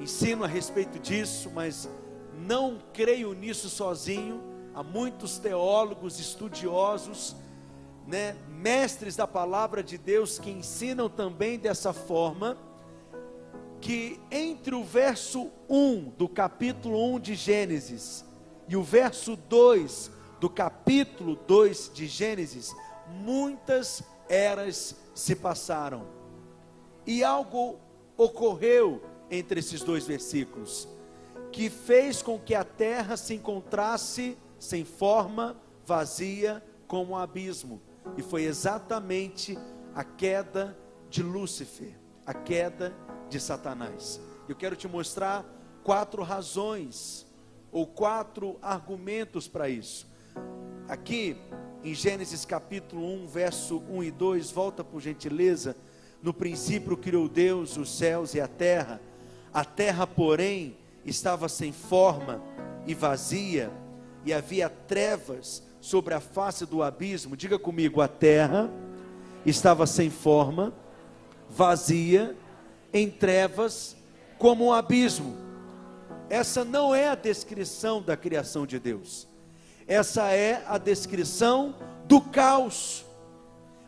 ensino 0.00 0.42
a 0.42 0.46
respeito 0.46 0.98
disso, 0.98 1.50
mas 1.54 1.86
não 2.46 2.78
creio 2.94 3.34
nisso 3.34 3.68
sozinho. 3.68 4.42
Há 4.74 4.82
muitos 4.82 5.36
teólogos, 5.36 6.18
estudiosos, 6.18 7.36
né, 8.06 8.38
mestres 8.48 9.16
da 9.16 9.26
palavra 9.26 9.82
de 9.82 9.98
Deus 9.98 10.38
que 10.38 10.50
ensinam 10.50 11.10
também 11.10 11.58
dessa 11.58 11.92
forma 11.92 12.56
que 13.82 14.18
entre 14.30 14.74
o 14.74 14.82
verso 14.82 15.50
1 15.68 16.08
do 16.16 16.26
capítulo 16.26 17.14
1 17.16 17.20
de 17.20 17.34
Gênesis 17.34 18.25
e 18.68 18.76
o 18.76 18.82
verso 18.82 19.36
2 19.36 20.10
do 20.40 20.50
capítulo 20.50 21.36
2 21.46 21.90
de 21.94 22.06
Gênesis, 22.06 22.74
muitas 23.08 24.02
eras 24.28 24.96
se 25.14 25.34
passaram. 25.36 26.06
E 27.06 27.22
algo 27.22 27.78
ocorreu 28.16 29.02
entre 29.30 29.60
esses 29.60 29.82
dois 29.82 30.06
versículos, 30.06 30.88
que 31.52 31.70
fez 31.70 32.22
com 32.22 32.38
que 32.38 32.54
a 32.54 32.64
terra 32.64 33.16
se 33.16 33.34
encontrasse 33.34 34.36
sem 34.58 34.84
forma, 34.84 35.56
vazia, 35.84 36.62
como 36.86 37.12
um 37.12 37.16
abismo. 37.16 37.80
E 38.16 38.22
foi 38.22 38.44
exatamente 38.44 39.58
a 39.94 40.04
queda 40.04 40.76
de 41.08 41.22
Lúcifer, 41.22 41.98
a 42.24 42.34
queda 42.34 42.94
de 43.28 43.40
Satanás. 43.40 44.20
Eu 44.48 44.54
quero 44.54 44.76
te 44.76 44.86
mostrar 44.86 45.44
quatro 45.82 46.22
razões 46.22 47.25
ou 47.76 47.86
quatro 47.86 48.56
argumentos 48.62 49.46
para 49.46 49.68
isso. 49.68 50.06
Aqui 50.88 51.36
em 51.84 51.92
Gênesis 51.92 52.42
capítulo 52.42 53.04
1, 53.04 53.26
verso 53.26 53.82
1 53.90 54.02
e 54.02 54.10
2, 54.10 54.50
volta 54.50 54.82
por 54.82 54.98
gentileza. 54.98 55.76
No 56.22 56.32
princípio 56.32 56.96
criou 56.96 57.28
Deus 57.28 57.76
os 57.76 57.94
céus 57.94 58.32
e 58.32 58.40
a 58.40 58.48
terra. 58.48 58.98
A 59.52 59.62
terra, 59.62 60.06
porém, 60.06 60.74
estava 61.04 61.50
sem 61.50 61.70
forma 61.70 62.42
e 62.86 62.94
vazia, 62.94 63.70
e 64.24 64.32
havia 64.32 64.70
trevas 64.70 65.62
sobre 65.78 66.14
a 66.14 66.20
face 66.20 66.64
do 66.64 66.82
abismo. 66.82 67.36
Diga 67.36 67.58
comigo: 67.58 68.00
a 68.00 68.08
terra 68.08 68.70
estava 69.44 69.86
sem 69.86 70.08
forma, 70.08 70.72
vazia, 71.50 72.34
em 72.90 73.10
trevas, 73.10 73.94
como 74.38 74.64
um 74.64 74.72
abismo. 74.72 75.45
Essa 76.28 76.64
não 76.64 76.94
é 76.94 77.08
a 77.08 77.14
descrição 77.14 78.02
da 78.02 78.16
criação 78.16 78.66
de 78.66 78.78
Deus. 78.78 79.28
Essa 79.86 80.32
é 80.32 80.64
a 80.66 80.76
descrição 80.76 81.76
do 82.06 82.20
caos. 82.20 83.04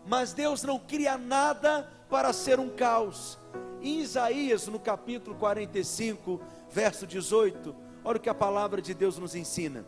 Mas 0.06 0.32
Deus 0.32 0.62
não 0.62 0.78
cria 0.78 1.18
nada 1.18 1.88
para 2.08 2.32
ser 2.32 2.60
um 2.60 2.68
caos. 2.68 3.36
Em 3.82 4.00
Isaías, 4.00 4.66
no 4.68 4.78
capítulo 4.78 5.36
45, 5.36 6.40
verso 6.70 7.06
18, 7.06 7.74
olha 8.04 8.16
o 8.16 8.20
que 8.20 8.28
a 8.28 8.34
palavra 8.34 8.80
de 8.80 8.94
Deus 8.94 9.18
nos 9.18 9.34
ensina. 9.34 9.84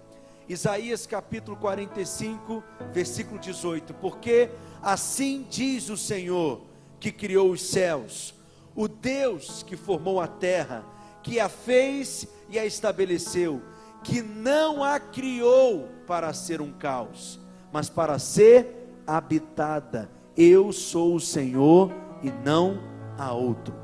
Isaías 0.49 1.07
capítulo 1.07 1.57
45, 1.57 2.63
versículo 2.93 3.39
18: 3.39 3.95
Porque 3.95 4.51
assim 4.83 5.47
diz 5.49 5.89
o 5.89 5.97
Senhor 5.97 6.63
que 6.99 7.13
criou 7.13 7.53
os 7.53 7.63
céus, 7.63 8.35
o 8.75 8.89
Deus 8.89 9.63
que 9.63 9.77
formou 9.77 10.21
a 10.21 10.27
terra, 10.27 10.85
que 11.23 11.39
a 11.39 11.49
fez 11.49 12.27
e 12.51 12.59
a 12.59 12.67
estabeleceu, 12.67 13.63
que 14.03 14.21
não 14.21 14.83
a 14.83 14.99
criou 14.99 15.89
para 16.07 16.33
ser 16.33 16.61
um 16.61 16.73
caos, 16.73 17.39
mas 17.73 17.89
para 17.89 18.19
ser 18.19 18.91
habitada. 19.07 20.11
Eu 20.37 20.73
sou 20.73 21.15
o 21.15 21.21
Senhor 21.21 21.93
e 22.23 22.31
não 22.31 22.79
há 23.17 23.33
outro. 23.33 23.75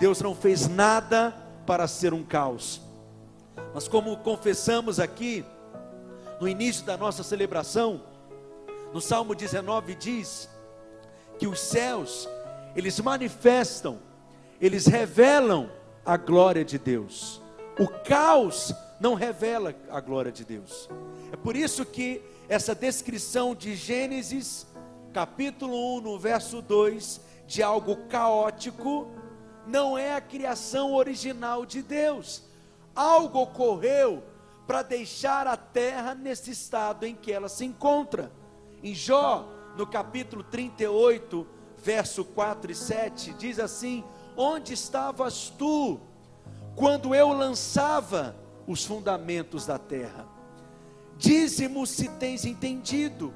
Deus 0.00 0.20
não 0.20 0.34
fez 0.34 0.68
nada 0.68 1.34
para 1.66 1.86
ser 1.86 2.12
um 2.12 2.24
caos. 2.24 2.80
Mas 3.72 3.86
como 3.86 4.16
confessamos 4.18 4.98
aqui 4.98 5.44
no 6.40 6.48
início 6.48 6.84
da 6.84 6.96
nossa 6.96 7.22
celebração, 7.22 8.02
no 8.92 9.00
Salmo 9.00 9.34
19 9.34 9.94
diz 9.94 10.48
que 11.38 11.46
os 11.46 11.60
céus, 11.60 12.28
eles 12.76 12.98
manifestam, 13.00 13.98
eles 14.60 14.86
revelam 14.86 15.68
a 16.04 16.16
glória 16.16 16.64
de 16.64 16.78
Deus. 16.78 17.40
O 17.78 17.88
caos 17.88 18.72
não 19.00 19.14
revela 19.14 19.74
a 19.90 20.00
glória 20.00 20.30
de 20.30 20.44
Deus. 20.44 20.88
É 21.32 21.36
por 21.36 21.56
isso 21.56 21.84
que 21.84 22.22
essa 22.48 22.72
descrição 22.72 23.52
de 23.52 23.74
Gênesis, 23.74 24.64
capítulo 25.12 25.96
1, 25.98 26.00
no 26.02 26.18
verso 26.18 26.62
2, 26.62 27.20
de 27.48 27.64
algo 27.64 27.96
caótico, 28.08 29.08
não 29.66 29.98
é 29.98 30.14
a 30.14 30.20
criação 30.20 30.94
original 30.94 31.66
de 31.66 31.82
Deus. 31.82 32.44
Algo 32.94 33.40
ocorreu 33.40 34.22
para 34.68 34.82
deixar 34.82 35.48
a 35.48 35.56
terra 35.56 36.14
nesse 36.14 36.52
estado 36.52 37.04
em 37.04 37.14
que 37.14 37.32
ela 37.32 37.48
se 37.48 37.64
encontra. 37.64 38.30
Em 38.84 38.94
Jó, 38.94 39.48
no 39.76 39.84
capítulo 39.84 40.44
38, 40.44 41.44
verso 41.76 42.24
4 42.24 42.70
e 42.70 42.74
7, 42.74 43.34
diz 43.34 43.58
assim: 43.58 44.04
Onde 44.36 44.74
estavas 44.74 45.50
tu 45.50 46.00
quando 46.74 47.14
eu 47.14 47.32
lançava 47.32 48.34
os 48.66 48.84
fundamentos 48.84 49.66
da 49.66 49.78
terra? 49.78 50.26
Dize-mo 51.16 51.86
se 51.86 52.08
tens 52.08 52.44
entendido. 52.44 53.32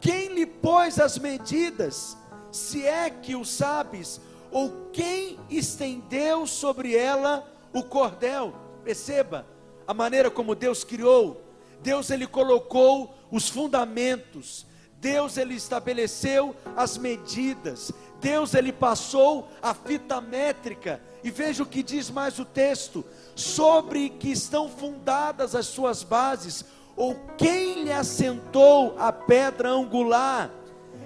Quem 0.00 0.34
lhe 0.34 0.46
pôs 0.46 0.98
as 0.98 1.18
medidas, 1.18 2.16
se 2.50 2.86
é 2.86 3.10
que 3.10 3.36
o 3.36 3.44
sabes, 3.44 4.20
ou 4.50 4.88
quem 4.92 5.38
estendeu 5.48 6.46
sobre 6.46 6.96
ela 6.96 7.46
o 7.72 7.82
cordel? 7.82 8.54
Perceba 8.82 9.46
a 9.86 9.94
maneira 9.94 10.30
como 10.30 10.54
Deus 10.54 10.84
criou. 10.84 11.42
Deus 11.82 12.10
ele 12.10 12.26
colocou 12.26 13.14
os 13.30 13.48
fundamentos. 13.48 14.66
Deus 15.00 15.36
ele 15.36 15.54
estabeleceu 15.54 16.54
as 16.76 16.98
medidas. 16.98 17.92
Deus 18.20 18.54
ele 18.54 18.72
passou 18.72 19.48
a 19.62 19.72
fita 19.74 20.20
métrica. 20.20 21.00
E 21.22 21.30
veja 21.30 21.62
o 21.62 21.66
que 21.66 21.82
diz 21.82 22.10
mais 22.10 22.38
o 22.38 22.44
texto: 22.44 23.04
sobre 23.34 24.10
que 24.10 24.30
estão 24.30 24.68
fundadas 24.68 25.54
as 25.54 25.66
suas 25.66 26.02
bases, 26.02 26.64
ou 26.96 27.14
quem 27.36 27.84
lhe 27.84 27.92
assentou 27.92 28.96
a 28.98 29.12
pedra 29.12 29.70
angular. 29.70 30.50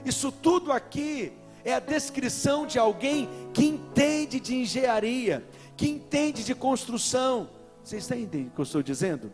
Isso 0.04 0.30
tudo 0.30 0.73
aqui 0.73 1.33
é 1.64 1.75
a 1.75 1.80
descrição 1.80 2.66
de 2.66 2.78
alguém 2.78 3.28
que 3.52 3.64
entende 3.64 4.38
de 4.38 4.54
engenharia, 4.54 5.44
que 5.76 5.88
entende 5.88 6.44
de 6.44 6.54
construção. 6.54 7.49
Vocês 7.83 8.11
entendem 8.11 8.47
o 8.47 8.50
que 8.50 8.61
eu 8.61 8.64
estou 8.64 8.83
dizendo? 8.83 9.33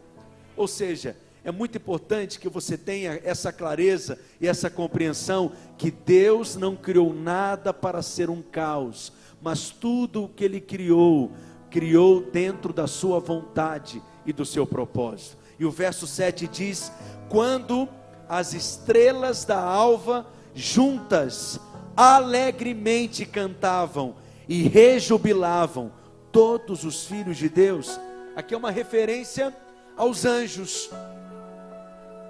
Ou 0.56 0.68
seja, 0.68 1.16
é 1.42 1.50
muito 1.50 1.78
importante 1.78 2.38
que 2.38 2.48
você 2.48 2.76
tenha 2.76 3.20
essa 3.24 3.52
clareza 3.52 4.18
e 4.40 4.46
essa 4.46 4.68
compreensão 4.68 5.52
que 5.78 5.90
Deus 5.90 6.54
não 6.54 6.76
criou 6.76 7.14
nada 7.14 7.72
para 7.72 8.02
ser 8.02 8.28
um 8.28 8.42
caos, 8.42 9.12
mas 9.40 9.70
tudo 9.70 10.24
o 10.24 10.28
que 10.28 10.44
Ele 10.44 10.60
criou, 10.60 11.32
criou 11.70 12.20
dentro 12.20 12.72
da 12.72 12.86
sua 12.86 13.20
vontade 13.20 14.02
e 14.26 14.32
do 14.32 14.44
seu 14.44 14.66
propósito. 14.66 15.38
E 15.58 15.64
o 15.64 15.70
verso 15.70 16.06
7 16.06 16.46
diz: 16.46 16.92
Quando 17.28 17.88
as 18.28 18.54
estrelas 18.54 19.44
da 19.44 19.60
alva 19.60 20.26
juntas 20.54 21.58
alegremente 21.96 23.26
cantavam 23.26 24.14
e 24.48 24.62
rejubilavam 24.62 25.92
todos 26.32 26.84
os 26.84 27.04
filhos 27.04 27.36
de 27.36 27.48
Deus. 27.48 28.00
Aqui 28.34 28.54
é 28.54 28.56
uma 28.56 28.70
referência 28.70 29.54
aos 29.96 30.24
anjos. 30.24 30.90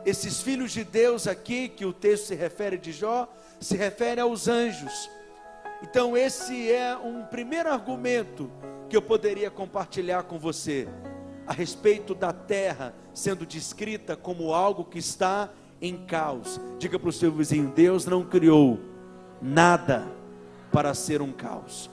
Esses 0.05 0.41
filhos 0.41 0.73
de 0.73 0.83
Deus 0.83 1.27
aqui, 1.27 1.69
que 1.69 1.85
o 1.85 1.93
texto 1.93 2.29
se 2.29 2.35
refere 2.35 2.79
de 2.79 2.93
Jó, 2.93 3.29
se 3.61 3.77
refere 3.77 4.21
aos 4.21 4.49
anjos. 4.49 5.11
Então, 5.83 6.17
esse 6.17 6.71
é 6.71 6.97
um 6.97 7.25
primeiro 7.25 7.71
argumento 7.71 8.51
que 8.89 8.97
eu 8.97 9.03
poderia 9.03 9.51
compartilhar 9.51 10.25
com 10.25 10.39
você 10.39 10.89
a 11.47 11.53
respeito 11.53 12.15
da 12.15 12.33
terra 12.33 12.95
sendo 13.15 13.47
descrita 13.47 14.17
como 14.17 14.53
algo 14.53 14.85
que 14.85 14.99
está 14.99 15.51
em 15.81 16.05
caos. 16.07 16.61
Diga 16.79 16.99
para 16.99 17.09
o 17.09 17.13
seu 17.13 17.33
vizinho: 17.33 17.73
Deus 17.75 18.05
não 18.05 18.25
criou 18.25 18.79
nada 19.41 20.07
para 20.71 20.95
ser 20.95 21.23
um 21.23 21.33
caos. 21.33 21.91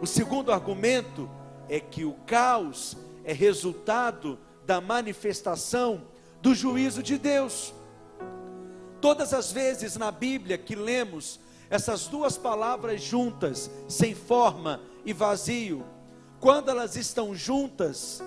O 0.00 0.06
segundo 0.06 0.52
argumento 0.52 1.28
é 1.68 1.80
que 1.80 2.04
o 2.04 2.12
caos 2.26 2.96
é 3.24 3.32
resultado 3.32 4.38
da 4.66 4.80
manifestação 4.80 6.02
do 6.40 6.54
juízo 6.54 7.02
de 7.02 7.18
Deus. 7.18 7.74
Todas 9.00 9.32
as 9.32 9.50
vezes 9.50 9.96
na 9.96 10.10
Bíblia 10.10 10.58
que 10.58 10.74
lemos 10.74 11.40
essas 11.70 12.08
duas 12.08 12.36
palavras 12.36 13.00
juntas, 13.00 13.70
sem 13.88 14.12
forma 14.12 14.80
e 15.04 15.12
vazio, 15.12 15.84
quando 16.40 16.68
elas 16.68 16.96
estão 16.96 17.32
juntas, 17.34 18.20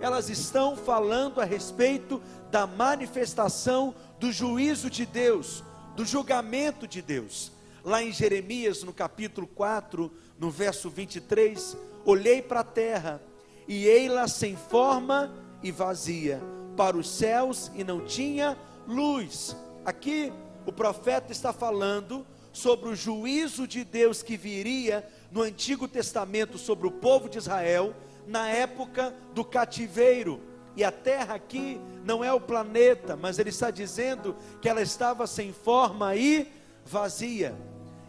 elas 0.00 0.30
estão 0.30 0.76
falando 0.76 1.40
a 1.40 1.44
respeito 1.44 2.22
da 2.50 2.66
manifestação 2.66 3.94
do 4.20 4.30
juízo 4.30 4.88
de 4.88 5.04
Deus, 5.04 5.64
do 5.96 6.04
julgamento 6.04 6.86
de 6.86 7.02
Deus. 7.02 7.50
Lá 7.82 8.02
em 8.02 8.12
Jeremias, 8.12 8.82
no 8.84 8.92
capítulo 8.92 9.46
4, 9.48 10.10
no 10.38 10.50
verso 10.50 10.88
23, 10.88 11.76
olhei 12.04 12.40
para 12.40 12.60
a 12.60 12.64
terra 12.64 13.20
e 13.66 13.86
ei-la 13.86 14.28
sem 14.28 14.56
forma 14.56 15.32
e 15.62 15.72
vazia, 15.72 16.40
para 16.76 16.96
os 16.96 17.08
céus 17.08 17.72
e 17.74 17.82
não 17.82 18.04
tinha 18.04 18.56
luz. 18.86 19.56
Aqui 19.84 20.32
o 20.66 20.72
profeta 20.72 21.32
está 21.32 21.52
falando 21.52 22.26
sobre 22.54 22.88
o 22.88 22.94
juízo 22.94 23.66
de 23.66 23.84
Deus 23.84 24.22
que 24.22 24.36
viria 24.36 25.06
no 25.30 25.42
Antigo 25.42 25.88
Testamento 25.88 26.56
sobre 26.56 26.86
o 26.86 26.92
povo 26.92 27.28
de 27.28 27.36
Israel 27.36 27.92
na 28.26 28.48
época 28.48 29.12
do 29.34 29.44
cativeiro. 29.44 30.40
E 30.76 30.84
a 30.84 30.92
terra 30.92 31.34
aqui 31.34 31.80
não 32.04 32.22
é 32.24 32.32
o 32.32 32.40
planeta, 32.40 33.16
mas 33.16 33.38
ele 33.38 33.50
está 33.50 33.70
dizendo 33.70 34.36
que 34.62 34.68
ela 34.68 34.80
estava 34.80 35.26
sem 35.26 35.52
forma 35.52 36.14
e 36.14 36.50
vazia. 36.86 37.54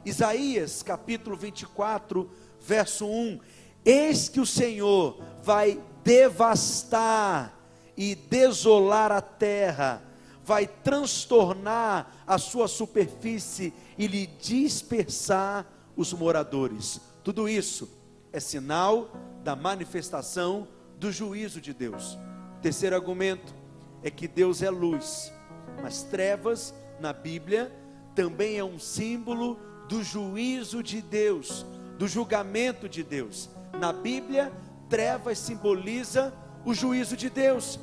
Isaías 0.06 0.84
capítulo 0.84 1.36
24, 1.36 2.30
verso 2.62 3.08
1: 3.08 3.40
Eis 3.84 4.30
que 4.30 4.40
o 4.40 4.46
Senhor 4.46 5.20
vai 5.42 5.82
devastar 6.04 7.60
e 7.98 8.14
desolar 8.14 9.12
a 9.12 9.22
terra, 9.22 10.04
vai 10.46 10.68
transtornar 10.68 12.12
a 12.28 12.38
sua 12.38 12.68
superfície 12.68 13.74
e 13.98 14.06
lhe 14.06 14.28
dispersar 14.28 15.66
os 15.98 16.14
moradores. 16.14 17.02
Tudo 17.24 17.50
isso 17.50 17.90
é 18.32 18.40
sinal 18.40 19.10
da 19.44 19.56
manifestação 19.56 20.68
do 21.00 21.12
juízo 21.12 21.60
de 21.60 21.74
Deus. 21.74 22.18
Terceiro 22.62 22.96
argumento 22.96 23.56
é 24.04 24.12
que 24.12 24.28
Deus 24.28 24.62
é 24.62 24.70
luz, 24.70 25.34
mas 25.82 26.04
trevas 26.04 26.76
na 27.00 27.12
Bíblia 27.12 27.72
também 28.14 28.58
é 28.58 28.64
um 28.64 28.78
símbolo 28.78 29.60
do 29.90 30.04
juízo 30.04 30.84
de 30.84 31.02
Deus, 31.02 31.66
do 31.98 32.08
julgamento 32.08 32.88
de 32.88 33.04
Deus. 33.04 33.50
Na 33.80 33.92
Bíblia, 33.92 34.54
trevas 34.90 35.40
simboliza 35.40 36.32
o 36.64 36.74
juízo 36.74 37.18
de 37.18 37.30
Deus. 37.32 37.80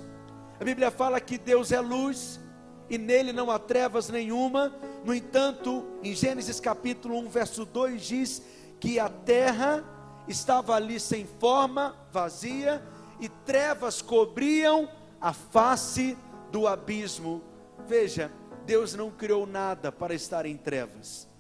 A 0.61 0.64
Bíblia 0.64 0.92
fala 0.92 1.20
que 1.20 1.37
Deus 1.37 1.72
é 1.72 1.81
luz 1.81 2.40
e 2.88 2.99
nele 2.99 3.33
não 3.33 3.51
há 3.51 3.59
trevas 3.59 4.09
nenhuma. 4.09 4.75
No 5.05 5.14
entanto, 5.14 5.85
em 6.03 6.14
Gênesis 6.14 6.61
capítulo 6.61 7.18
1, 7.18 7.29
verso 7.29 7.64
2 7.64 8.03
diz 8.03 8.42
que 8.79 8.99
a 8.99 9.09
terra 9.09 9.85
estava 10.27 10.75
ali 10.75 10.99
sem 10.99 11.27
forma, 11.38 11.97
vazia, 12.12 12.83
e 13.21 13.29
trevas 13.29 14.03
cobriam 14.03 14.88
a 15.21 15.33
face 15.33 16.16
do 16.51 16.66
abismo. 16.66 17.42
Veja, 17.87 18.31
Deus 18.66 18.95
não 18.95 19.11
criou 19.11 19.47
nada 19.47 19.90
para 19.90 20.14
estar 20.14 20.47
em 20.47 20.57
trevas 20.57 21.33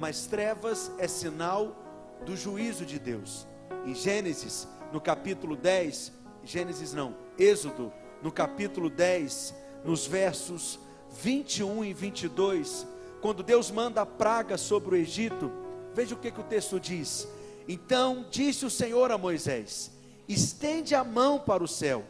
mas 0.00 0.26
trevas 0.26 0.90
é 0.98 1.06
sinal 1.06 1.76
do 2.24 2.34
juízo 2.34 2.86
de 2.86 2.98
Deus. 2.98 3.46
Em 3.84 3.94
Gênesis, 3.94 4.66
no 4.90 4.98
capítulo 4.98 5.54
10, 5.54 6.10
Gênesis 6.42 6.94
não, 6.94 7.14
Êxodo, 7.38 7.92
no 8.22 8.32
capítulo 8.32 8.88
10, 8.88 9.54
nos 9.84 10.06
versos 10.06 10.80
21 11.18 11.84
e 11.84 11.92
22, 11.92 12.86
quando 13.20 13.42
Deus 13.42 13.70
manda 13.70 14.02
a 14.02 14.06
praga 14.06 14.56
sobre 14.56 14.94
o 14.94 14.98
Egito, 14.98 15.50
veja 15.94 16.14
o 16.14 16.18
que, 16.18 16.30
que 16.30 16.40
o 16.40 16.44
texto 16.44 16.78
diz. 16.78 17.28
Então 17.68 18.26
disse 18.30 18.64
o 18.64 18.70
Senhor 18.70 19.10
a 19.10 19.18
Moisés: 19.18 19.90
estende 20.28 20.94
a 20.94 21.04
mão 21.04 21.38
para 21.38 21.62
o 21.62 21.68
céu, 21.68 22.04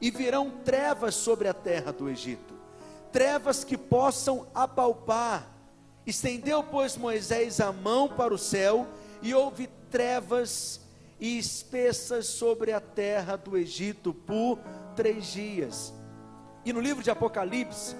e 0.00 0.10
virão 0.10 0.50
trevas 0.64 1.14
sobre 1.14 1.48
a 1.48 1.54
terra 1.54 1.92
do 1.92 2.08
Egito, 2.08 2.54
trevas 3.12 3.64
que 3.64 3.76
possam 3.76 4.46
apalpar 4.54 5.56
Estendeu, 6.06 6.62
pois, 6.62 6.96
Moisés 6.96 7.60
a 7.60 7.72
mão 7.72 8.08
para 8.08 8.32
o 8.32 8.38
céu, 8.38 8.86
e 9.20 9.34
houve 9.34 9.68
trevas 9.90 10.80
e 11.18 11.36
espessas 11.36 12.26
sobre 12.26 12.70
a 12.72 12.80
terra 12.80 13.34
do 13.34 13.56
Egito 13.56 14.14
por 14.14 14.60
três 14.94 15.26
dias. 15.26 15.92
E 16.64 16.72
no 16.72 16.80
livro 16.80 17.02
de 17.02 17.10
Apocalipse, 17.10 17.96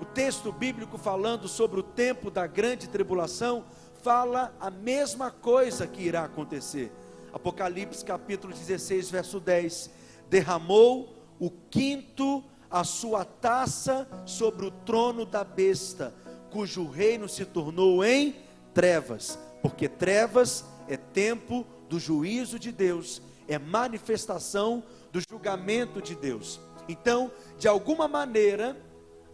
o 0.00 0.04
texto 0.04 0.52
bíblico 0.52 0.98
falando 0.98 1.48
sobre 1.48 1.80
o 1.80 1.82
tempo 1.82 2.30
da 2.30 2.46
grande 2.46 2.88
tribulação, 2.88 3.64
fala 4.02 4.54
a 4.60 4.70
mesma 4.70 5.30
coisa 5.30 5.86
que 5.86 6.02
irá 6.02 6.24
acontecer. 6.24 6.92
Apocalipse 7.32 8.04
capítulo 8.04 8.52
16, 8.52 9.10
verso 9.10 9.40
10. 9.40 9.90
derramou 10.28 11.14
o 11.38 11.50
quinto 11.50 12.44
a 12.70 12.82
sua 12.82 13.24
taça 13.24 14.08
sobre 14.26 14.66
o 14.66 14.70
trono 14.70 15.24
da 15.24 15.44
besta, 15.44 16.14
cujo 16.50 16.88
reino 16.88 17.28
se 17.28 17.44
tornou 17.44 18.04
em 18.04 18.34
trevas, 18.72 19.38
porque 19.62 19.88
trevas 19.88 20.64
é 20.88 20.96
tempo 20.96 21.64
do 21.88 21.98
juízo 21.98 22.58
de 22.58 22.72
Deus, 22.72 23.22
é 23.46 23.58
manifestação 23.58 24.82
do 25.12 25.20
julgamento 25.28 26.02
de 26.02 26.14
Deus. 26.14 26.60
Então, 26.88 27.30
de 27.58 27.68
alguma 27.68 28.08
maneira, 28.08 28.76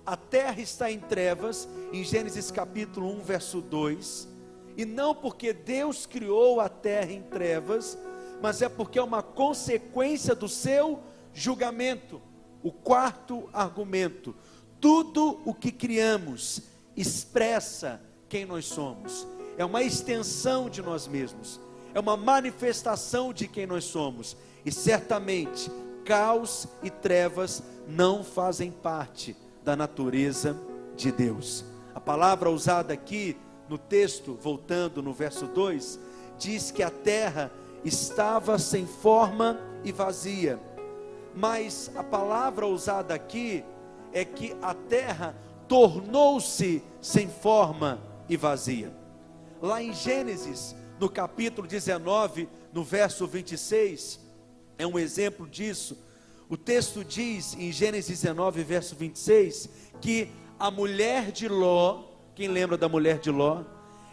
a 0.04 0.16
terra 0.16 0.60
está 0.60 0.90
em 0.90 0.98
trevas, 0.98 1.68
em 1.92 2.02
Gênesis 2.02 2.50
capítulo 2.50 3.10
1, 3.18 3.22
verso 3.22 3.60
2, 3.60 4.28
e 4.76 4.84
não 4.84 5.14
porque 5.14 5.52
Deus 5.52 6.06
criou 6.06 6.60
a 6.60 6.68
terra 6.68 7.12
em 7.12 7.22
trevas, 7.22 7.98
mas 8.40 8.62
é 8.62 8.68
porque 8.68 8.98
é 8.98 9.02
uma 9.02 9.22
consequência 9.22 10.34
do 10.34 10.48
seu 10.48 11.00
julgamento. 11.34 12.20
O 12.62 12.72
quarto 12.72 13.48
argumento: 13.52 14.34
tudo 14.80 15.40
o 15.44 15.52
que 15.52 15.70
criamos 15.70 16.62
expressa 16.96 18.00
quem 18.28 18.46
nós 18.46 18.66
somos, 18.66 19.26
é 19.58 19.64
uma 19.64 19.82
extensão 19.82 20.70
de 20.70 20.80
nós 20.80 21.06
mesmos, 21.06 21.60
é 21.92 22.00
uma 22.00 22.16
manifestação 22.16 23.32
de 23.32 23.46
quem 23.46 23.66
nós 23.66 23.84
somos, 23.84 24.36
e 24.64 24.72
certamente 24.72 25.70
caos 26.04 26.66
e 26.82 26.90
trevas 26.90 27.62
não 27.86 28.24
fazem 28.24 28.70
parte 28.70 29.36
da 29.64 29.76
natureza 29.76 30.56
de 30.96 31.10
Deus. 31.10 31.64
A 31.94 32.00
palavra 32.00 32.50
usada 32.50 32.92
aqui 32.92 33.36
no 33.68 33.78
texto, 33.78 34.34
voltando 34.40 35.02
no 35.02 35.12
verso 35.12 35.46
2, 35.46 35.98
diz 36.38 36.70
que 36.70 36.82
a 36.82 36.90
terra 36.90 37.50
estava 37.84 38.58
sem 38.58 38.86
forma 38.86 39.58
e 39.84 39.92
vazia. 39.92 40.58
Mas 41.34 41.90
a 41.94 42.02
palavra 42.02 42.66
usada 42.66 43.14
aqui 43.14 43.64
é 44.12 44.24
que 44.24 44.56
a 44.60 44.74
terra 44.74 45.36
tornou-se 45.68 46.82
sem 47.00 47.28
forma 47.28 48.00
e 48.28 48.36
vazia. 48.36 48.92
Lá 49.62 49.82
em 49.82 49.92
Gênesis, 49.92 50.74
no 50.98 51.08
capítulo 51.08 51.68
19, 51.68 52.48
no 52.72 52.82
verso 52.82 53.26
26, 53.26 54.20
é 54.78 54.86
um 54.86 54.98
exemplo 54.98 55.46
disso. 55.46 55.96
O 56.50 56.56
texto 56.56 57.04
diz 57.04 57.54
em 57.54 57.70
Gênesis 57.70 58.22
19, 58.22 58.64
verso 58.64 58.96
26, 58.96 59.70
que 60.00 60.32
a 60.58 60.68
mulher 60.68 61.30
de 61.30 61.46
Ló, 61.46 62.02
quem 62.34 62.48
lembra 62.48 62.76
da 62.76 62.88
mulher 62.88 63.20
de 63.20 63.30
Ló? 63.30 63.62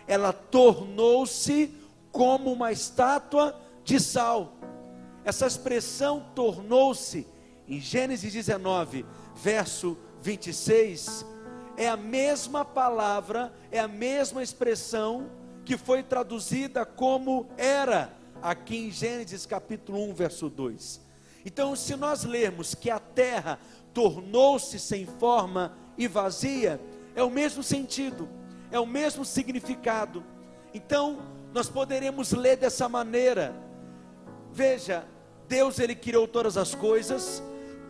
Ela 0.08 0.32
tornou-se 0.32 1.74
como 2.12 2.54
uma 2.54 2.72
estátua 2.72 3.60
de 3.84 4.00
sal. 4.00 4.54
Essa 5.26 5.48
expressão 5.48 6.28
tornou-se, 6.36 7.26
em 7.68 7.82
Gênesis 7.82 8.32
19, 8.32 9.04
verso 9.36 9.98
26, 10.22 11.26
é 11.76 11.90
a 11.90 11.98
mesma 11.98 12.64
palavra, 12.64 13.52
é 13.72 13.80
a 13.80 13.88
mesma 13.88 14.44
expressão 14.44 15.28
que 15.66 15.76
foi 15.76 16.04
traduzida 16.04 16.86
como 16.86 17.48
era, 17.58 18.14
aqui 18.44 18.78
em 18.78 18.92
Gênesis 18.92 19.44
capítulo 19.48 20.08
1, 20.12 20.14
verso 20.14 20.50
2. 20.50 21.07
Então, 21.46 21.76
se 21.76 21.96
nós 21.96 22.24
lermos 22.24 22.76
que 22.76 22.90
a 22.90 23.00
terra 23.00 23.60
tornou-se 23.94 24.80
sem 24.80 25.06
forma 25.06 25.74
e 25.98 26.08
vazia, 26.08 26.80
é 27.16 27.24
o 27.24 27.30
mesmo 27.30 27.64
sentido, 27.64 28.30
é 28.72 28.80
o 28.80 28.86
mesmo 28.86 29.26
significado. 29.26 30.24
Então, 30.74 31.20
nós 31.54 31.70
poderemos 31.70 32.32
ler 32.32 32.58
dessa 32.58 32.88
maneira. 32.88 33.56
Veja, 34.52 35.06
Deus 35.48 35.80
ele 35.80 35.96
criou 35.96 36.28
todas 36.28 36.58
as 36.58 36.76
coisas, 36.76 37.42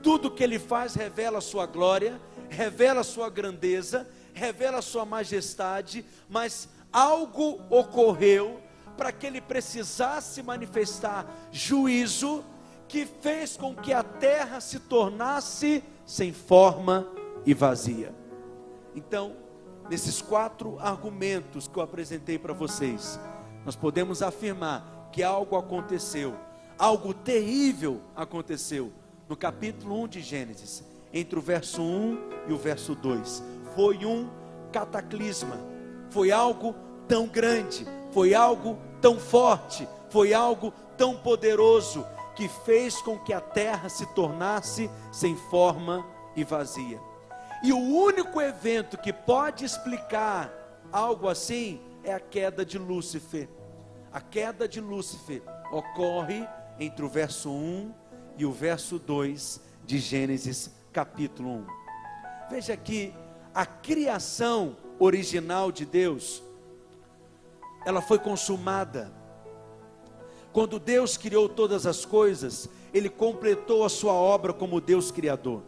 tudo 0.02 0.32
que 0.32 0.44
ele 0.44 0.60
faz 0.60 0.94
revela 0.94 1.40
a 1.40 1.42
sua 1.42 1.66
glória, 1.66 2.22
revela 2.50 3.02
a 3.02 3.04
sua 3.04 3.30
grandeza, 3.30 4.08
revela 4.34 4.78
a 4.78 4.82
sua 4.82 5.04
majestade, 5.04 6.06
mas 6.30 6.70
algo 6.94 7.60
ocorreu 7.70 8.62
para 8.96 9.12
que 9.12 9.26
ele 9.28 9.42
precisasse 9.42 10.42
manifestar 10.42 11.26
juízo 11.52 12.44
que 12.88 13.06
fez 13.06 13.58
com 13.58 13.76
que 13.76 13.94
a 13.94 14.04
terra 14.04 14.60
se 14.62 14.80
tornasse 14.80 15.84
sem 16.06 16.32
forma 16.32 17.08
e 17.46 17.54
vazia. 17.54 18.14
Então, 18.96 19.36
nesses 19.90 20.22
quatro 20.22 20.80
argumentos 20.80 21.68
que 21.68 21.78
eu 21.78 21.84
apresentei 21.84 22.40
para 22.40 22.54
vocês, 22.54 23.20
nós 23.66 23.76
podemos 23.76 24.22
afirmar 24.22 25.10
que 25.12 25.22
algo 25.22 25.58
aconteceu, 25.58 26.36
algo 26.78 27.14
terrível 27.14 28.02
aconteceu 28.16 28.92
no 29.28 29.36
capítulo 29.36 30.04
1 30.04 30.08
de 30.08 30.22
Gênesis, 30.22 30.84
entre 31.14 31.38
o 31.38 31.42
verso 31.42 31.82
1 31.82 32.18
e 32.48 32.54
o 32.54 32.58
verso 32.58 32.96
2. 32.96 33.44
Foi 33.76 34.06
um 34.06 34.30
cataclisma, 34.72 35.58
foi 36.10 36.32
algo 36.32 36.74
tão 37.08 37.28
grande, 37.28 37.86
foi 38.12 38.34
algo 38.34 38.78
tão 39.02 39.20
forte, 39.20 39.88
foi 40.10 40.34
algo 40.34 40.72
tão 40.98 41.16
poderoso 41.18 42.06
que 42.38 42.48
fez 42.48 43.02
com 43.02 43.18
que 43.18 43.34
a 43.34 43.42
terra 43.42 43.90
se 43.90 44.06
tornasse 44.14 44.88
sem 45.12 45.36
forma 45.36 46.06
e 46.36 46.44
vazia. 46.44 47.02
E 47.64 47.74
o 47.74 47.80
único 47.80 48.40
evento 48.40 48.96
que 48.96 49.12
pode 49.12 49.66
explicar 49.66 50.54
algo 50.92 51.28
assim 51.28 51.82
é 52.04 52.14
a 52.14 52.20
queda 52.20 52.64
de 52.64 52.78
Lúcifer. 52.78 53.50
A 54.14 54.22
queda 54.22 54.68
de 54.68 54.80
Lúcifer 54.80 55.42
ocorre 55.72 56.48
entre 56.80 57.04
o 57.04 57.10
verso 57.10 57.50
1 57.50 57.92
e 58.38 58.46
o 58.46 58.52
verso 58.52 59.00
2 59.00 59.60
de 59.84 59.98
Gênesis 59.98 60.72
capítulo 60.94 61.50
1. 61.50 61.68
Veja 62.52 62.78
que 62.78 63.16
a 63.52 63.66
criação 63.66 64.78
original 65.00 65.72
de 65.72 65.88
Deus, 65.88 66.44
ela 67.84 68.02
foi 68.02 68.20
consumada. 68.20 69.12
Quando 70.58 70.80
Deus 70.80 71.18
criou 71.18 71.48
todas 71.48 71.86
as 71.86 72.04
coisas, 72.04 72.68
Ele 72.92 73.10
completou 73.10 73.86
a 73.86 73.90
sua 73.90 74.14
obra 74.14 74.52
como 74.52 74.82
Deus 74.82 75.12
Criador. 75.12 75.62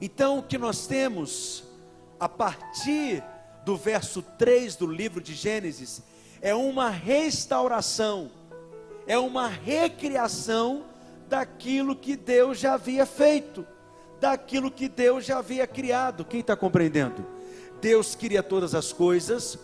Então, 0.00 0.38
o 0.38 0.42
que 0.42 0.56
nós 0.56 0.86
temos, 0.86 1.62
a 2.18 2.26
partir 2.26 3.22
do 3.62 3.76
verso 3.76 4.22
3 4.38 4.76
do 4.76 4.86
livro 4.86 5.20
de 5.20 5.34
Gênesis, 5.34 6.02
é 6.40 6.54
uma 6.54 6.88
restauração, 6.88 8.30
é 9.06 9.18
uma 9.18 9.46
recriação 9.46 10.86
daquilo 11.28 11.94
que 11.94 12.16
Deus 12.16 12.58
já 12.58 12.72
havia 12.72 13.04
feito, 13.04 13.66
daquilo 14.18 14.70
que 14.70 14.88
Deus 14.88 15.22
já 15.22 15.40
havia 15.40 15.66
criado. 15.66 16.24
Quem 16.24 16.40
está 16.40 16.56
compreendendo? 16.56 17.26
Deus 17.78 18.14
cria 18.14 18.42
todas 18.42 18.74
as 18.74 18.90
coisas, 18.90 19.58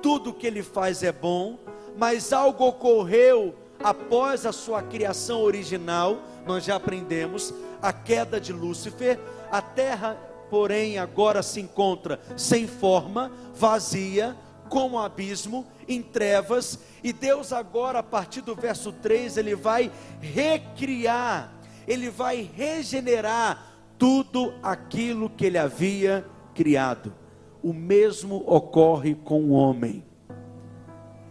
tudo 0.00 0.32
que 0.32 0.46
Ele 0.46 0.62
faz 0.62 1.02
é 1.02 1.12
bom, 1.12 1.58
mas 1.96 2.32
algo 2.32 2.66
ocorreu 2.66 3.54
após 3.82 4.46
a 4.46 4.52
sua 4.52 4.82
criação 4.82 5.42
original, 5.42 6.18
nós 6.46 6.64
já 6.64 6.76
aprendemos, 6.76 7.52
a 7.80 7.92
queda 7.92 8.40
de 8.40 8.52
Lúcifer, 8.52 9.18
a 9.50 9.60
terra, 9.60 10.16
porém, 10.50 10.98
agora 10.98 11.42
se 11.42 11.60
encontra 11.60 12.20
sem 12.36 12.66
forma, 12.66 13.30
vazia, 13.54 14.36
com 14.68 14.90
um 14.90 14.98
abismo, 14.98 15.66
em 15.86 16.02
trevas, 16.02 16.80
e 17.02 17.12
Deus 17.12 17.52
agora, 17.52 18.00
a 18.00 18.02
partir 18.02 18.40
do 18.40 18.54
verso 18.54 18.92
3, 18.92 19.36
ele 19.36 19.54
vai 19.54 19.90
recriar, 20.20 21.52
ele 21.86 22.10
vai 22.10 22.50
regenerar 22.54 23.74
tudo 23.96 24.52
aquilo 24.62 25.30
que 25.30 25.46
ele 25.46 25.58
havia 25.58 26.26
criado. 26.54 27.14
O 27.62 27.72
mesmo 27.72 28.42
ocorre 28.46 29.14
com 29.14 29.44
o 29.44 29.50
homem. 29.50 30.04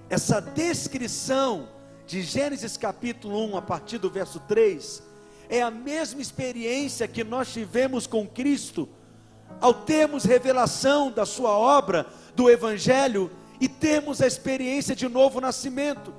Essa 0.09 0.39
descrição 0.39 1.67
de 2.05 2.21
Gênesis 2.21 2.77
capítulo 2.77 3.43
1, 3.51 3.57
a 3.57 3.61
partir 3.61 3.97
do 3.97 4.09
verso 4.09 4.39
3, 4.41 5.01
é 5.49 5.63
a 5.63 5.71
mesma 5.71 6.21
experiência 6.21 7.07
que 7.07 7.23
nós 7.23 7.51
tivemos 7.51 8.05
com 8.05 8.27
Cristo, 8.27 8.87
ao 9.59 9.73
termos 9.73 10.23
revelação 10.23 11.11
da 11.11 11.25
Sua 11.25 11.51
obra, 11.51 12.05
do 12.35 12.49
Evangelho, 12.49 13.31
e 13.59 13.67
termos 13.67 14.21
a 14.21 14.27
experiência 14.27 14.95
de 14.95 15.07
novo 15.07 15.41
nascimento, 15.41 16.13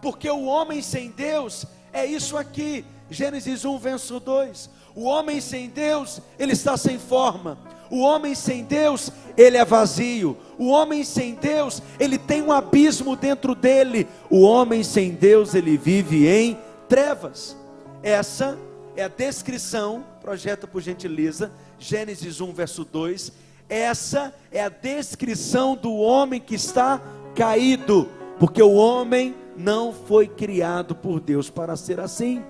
porque 0.00 0.30
o 0.30 0.44
homem 0.44 0.80
sem 0.80 1.10
Deus 1.10 1.66
é 1.92 2.06
isso 2.06 2.36
aqui, 2.38 2.84
Gênesis 3.10 3.64
1, 3.64 3.78
verso 3.78 4.18
2: 4.18 4.70
o 4.94 5.04
homem 5.04 5.40
sem 5.40 5.68
Deus, 5.68 6.20
ele 6.38 6.52
está 6.52 6.76
sem 6.76 6.98
forma, 6.98 7.58
o 7.90 8.00
homem 8.00 8.34
sem 8.34 8.64
Deus, 8.64 9.10
ele 9.36 9.56
é 9.56 9.64
vazio. 9.64 10.36
O 10.58 10.68
homem 10.68 11.02
sem 11.04 11.34
Deus, 11.34 11.82
ele 11.98 12.18
tem 12.18 12.42
um 12.42 12.52
abismo 12.52 13.16
dentro 13.16 13.54
dele. 13.54 14.06
O 14.28 14.42
homem 14.42 14.82
sem 14.82 15.10
Deus, 15.10 15.54
ele 15.54 15.76
vive 15.76 16.28
em 16.28 16.56
trevas. 16.88 17.56
Essa 18.02 18.58
é 18.96 19.04
a 19.04 19.08
descrição, 19.08 20.04
projeta 20.20 20.66
por 20.66 20.80
gentileza, 20.80 21.50
Gênesis 21.78 22.40
1, 22.40 22.52
verso 22.52 22.84
2 22.84 23.50
essa 23.70 24.34
é 24.50 24.64
a 24.64 24.68
descrição 24.68 25.76
do 25.76 25.94
homem 25.94 26.40
que 26.40 26.56
está 26.56 27.00
caído, 27.36 28.08
porque 28.36 28.60
o 28.60 28.72
homem 28.72 29.32
não 29.56 29.92
foi 29.92 30.26
criado 30.26 30.92
por 30.92 31.20
Deus 31.20 31.48
para 31.48 31.76
ser 31.76 32.00
assim. 32.00 32.42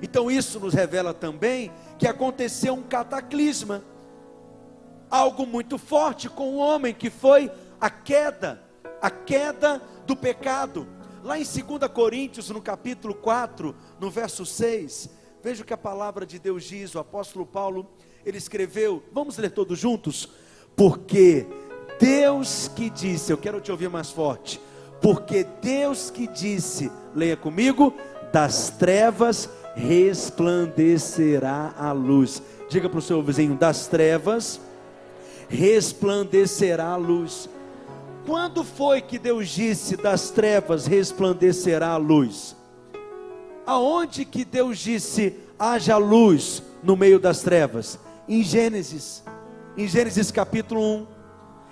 Então 0.00 0.30
isso 0.30 0.58
nos 0.58 0.72
revela 0.72 1.12
também 1.12 1.70
que 1.98 2.08
aconteceu 2.08 2.72
um 2.72 2.82
cataclisma, 2.82 3.82
algo 5.12 5.46
muito 5.46 5.76
forte 5.76 6.30
com 6.30 6.54
o 6.54 6.56
homem, 6.56 6.94
que 6.94 7.10
foi 7.10 7.50
a 7.78 7.90
queda, 7.90 8.62
a 8.98 9.10
queda 9.10 9.82
do 10.06 10.16
pecado. 10.16 10.88
Lá 11.22 11.38
em 11.38 11.44
2 11.44 11.92
Coríntios, 11.92 12.48
no 12.48 12.62
capítulo 12.62 13.14
4, 13.14 13.76
no 14.00 14.10
verso 14.10 14.46
6, 14.46 15.10
veja 15.42 15.62
o 15.62 15.66
que 15.66 15.74
a 15.74 15.78
palavra 15.78 16.24
de 16.24 16.38
Deus 16.38 16.64
diz, 16.64 16.94
o 16.94 16.98
apóstolo 16.98 17.44
Paulo, 17.44 17.86
ele 18.24 18.38
escreveu, 18.38 19.02
vamos 19.12 19.36
ler 19.36 19.50
todos 19.50 19.78
juntos? 19.78 20.30
Porque 20.74 21.46
Deus 22.00 22.68
que 22.68 22.88
disse, 22.88 23.30
eu 23.30 23.36
quero 23.36 23.60
te 23.60 23.70
ouvir 23.70 23.90
mais 23.90 24.10
forte, 24.10 24.58
porque 25.02 25.44
Deus 25.60 26.10
que 26.10 26.26
disse, 26.26 26.90
leia 27.14 27.36
comigo, 27.36 27.92
das 28.32 28.70
trevas 28.70 29.46
resplandecerá 29.74 31.74
a 31.76 31.92
luz. 31.92 32.42
Diga 32.70 32.88
para 32.88 32.98
o 32.98 33.02
seu 33.02 33.22
vizinho: 33.22 33.54
das 33.54 33.86
trevas 33.86 34.58
resplandecerá 35.52 36.86
a 36.86 36.96
luz. 36.96 37.48
Quando 38.26 38.64
foi 38.64 39.02
que 39.02 39.18
Deus 39.18 39.48
disse: 39.50 39.96
das 39.96 40.30
trevas 40.30 40.86
resplandecerá 40.86 41.88
a 41.88 41.96
luz? 41.96 42.56
Aonde 43.66 44.24
que 44.24 44.44
Deus 44.44 44.78
disse: 44.78 45.36
haja 45.58 45.96
luz 45.98 46.62
no 46.82 46.96
meio 46.96 47.20
das 47.20 47.42
trevas? 47.42 47.98
Em 48.28 48.42
Gênesis, 48.42 49.22
em 49.76 49.86
Gênesis 49.86 50.30
capítulo 50.30 50.80
1. 50.80 51.06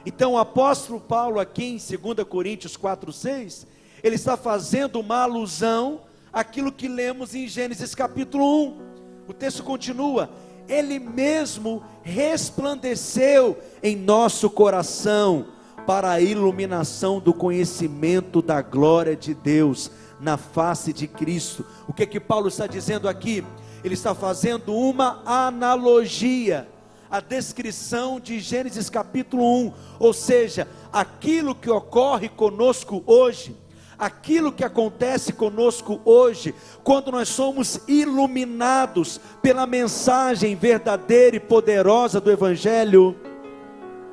Então 0.04 0.32
o 0.32 0.38
apóstolo 0.38 1.00
Paulo, 1.00 1.40
aqui 1.40 1.64
em 1.64 1.76
2 1.76 2.26
Coríntios 2.28 2.76
4, 2.76 3.12
6, 3.12 3.66
ele 4.02 4.14
está 4.14 4.36
fazendo 4.36 5.00
uma 5.00 5.22
alusão 5.22 6.00
aquilo 6.32 6.72
que 6.72 6.88
lemos 6.88 7.34
em 7.34 7.48
Gênesis 7.48 7.94
capítulo 7.94 8.66
1. 8.66 8.90
O 9.28 9.32
texto 9.32 9.62
continua: 9.62 10.28
Ele 10.68 10.98
mesmo 10.98 11.82
resplandeceu 12.02 13.58
em 13.82 13.96
nosso 13.96 14.48
coração 14.50 15.46
para 15.86 16.10
a 16.10 16.20
iluminação 16.20 17.18
do 17.18 17.34
conhecimento 17.34 18.40
da 18.40 18.62
glória 18.62 19.16
de 19.16 19.34
Deus 19.34 19.90
na 20.20 20.36
face 20.36 20.92
de 20.92 21.06
Cristo. 21.06 21.64
O 21.88 21.92
que 21.92 22.02
é 22.02 22.06
que 22.06 22.20
Paulo 22.20 22.48
está 22.48 22.66
dizendo 22.66 23.08
aqui? 23.08 23.44
Ele 23.82 23.94
está 23.94 24.14
fazendo 24.14 24.74
uma 24.74 25.22
analogia 25.24 26.68
a 27.10 27.18
descrição 27.18 28.20
de 28.20 28.38
Gênesis 28.38 28.88
capítulo 28.88 29.42
1, 29.66 29.72
ou 29.98 30.12
seja, 30.12 30.68
aquilo 30.92 31.56
que 31.56 31.68
ocorre 31.68 32.28
conosco 32.28 33.02
hoje 33.04 33.56
aquilo 34.00 34.50
que 34.50 34.64
acontece 34.64 35.30
conosco 35.30 36.00
hoje, 36.06 36.54
quando 36.82 37.12
nós 37.12 37.28
somos 37.28 37.80
iluminados 37.86 39.20
pela 39.42 39.66
mensagem 39.66 40.56
verdadeira 40.56 41.36
e 41.36 41.40
poderosa 41.40 42.18
do 42.18 42.30
Evangelho, 42.30 43.14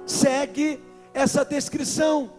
segue 0.06 0.84
essa 1.13 1.45
descrição. 1.45 2.34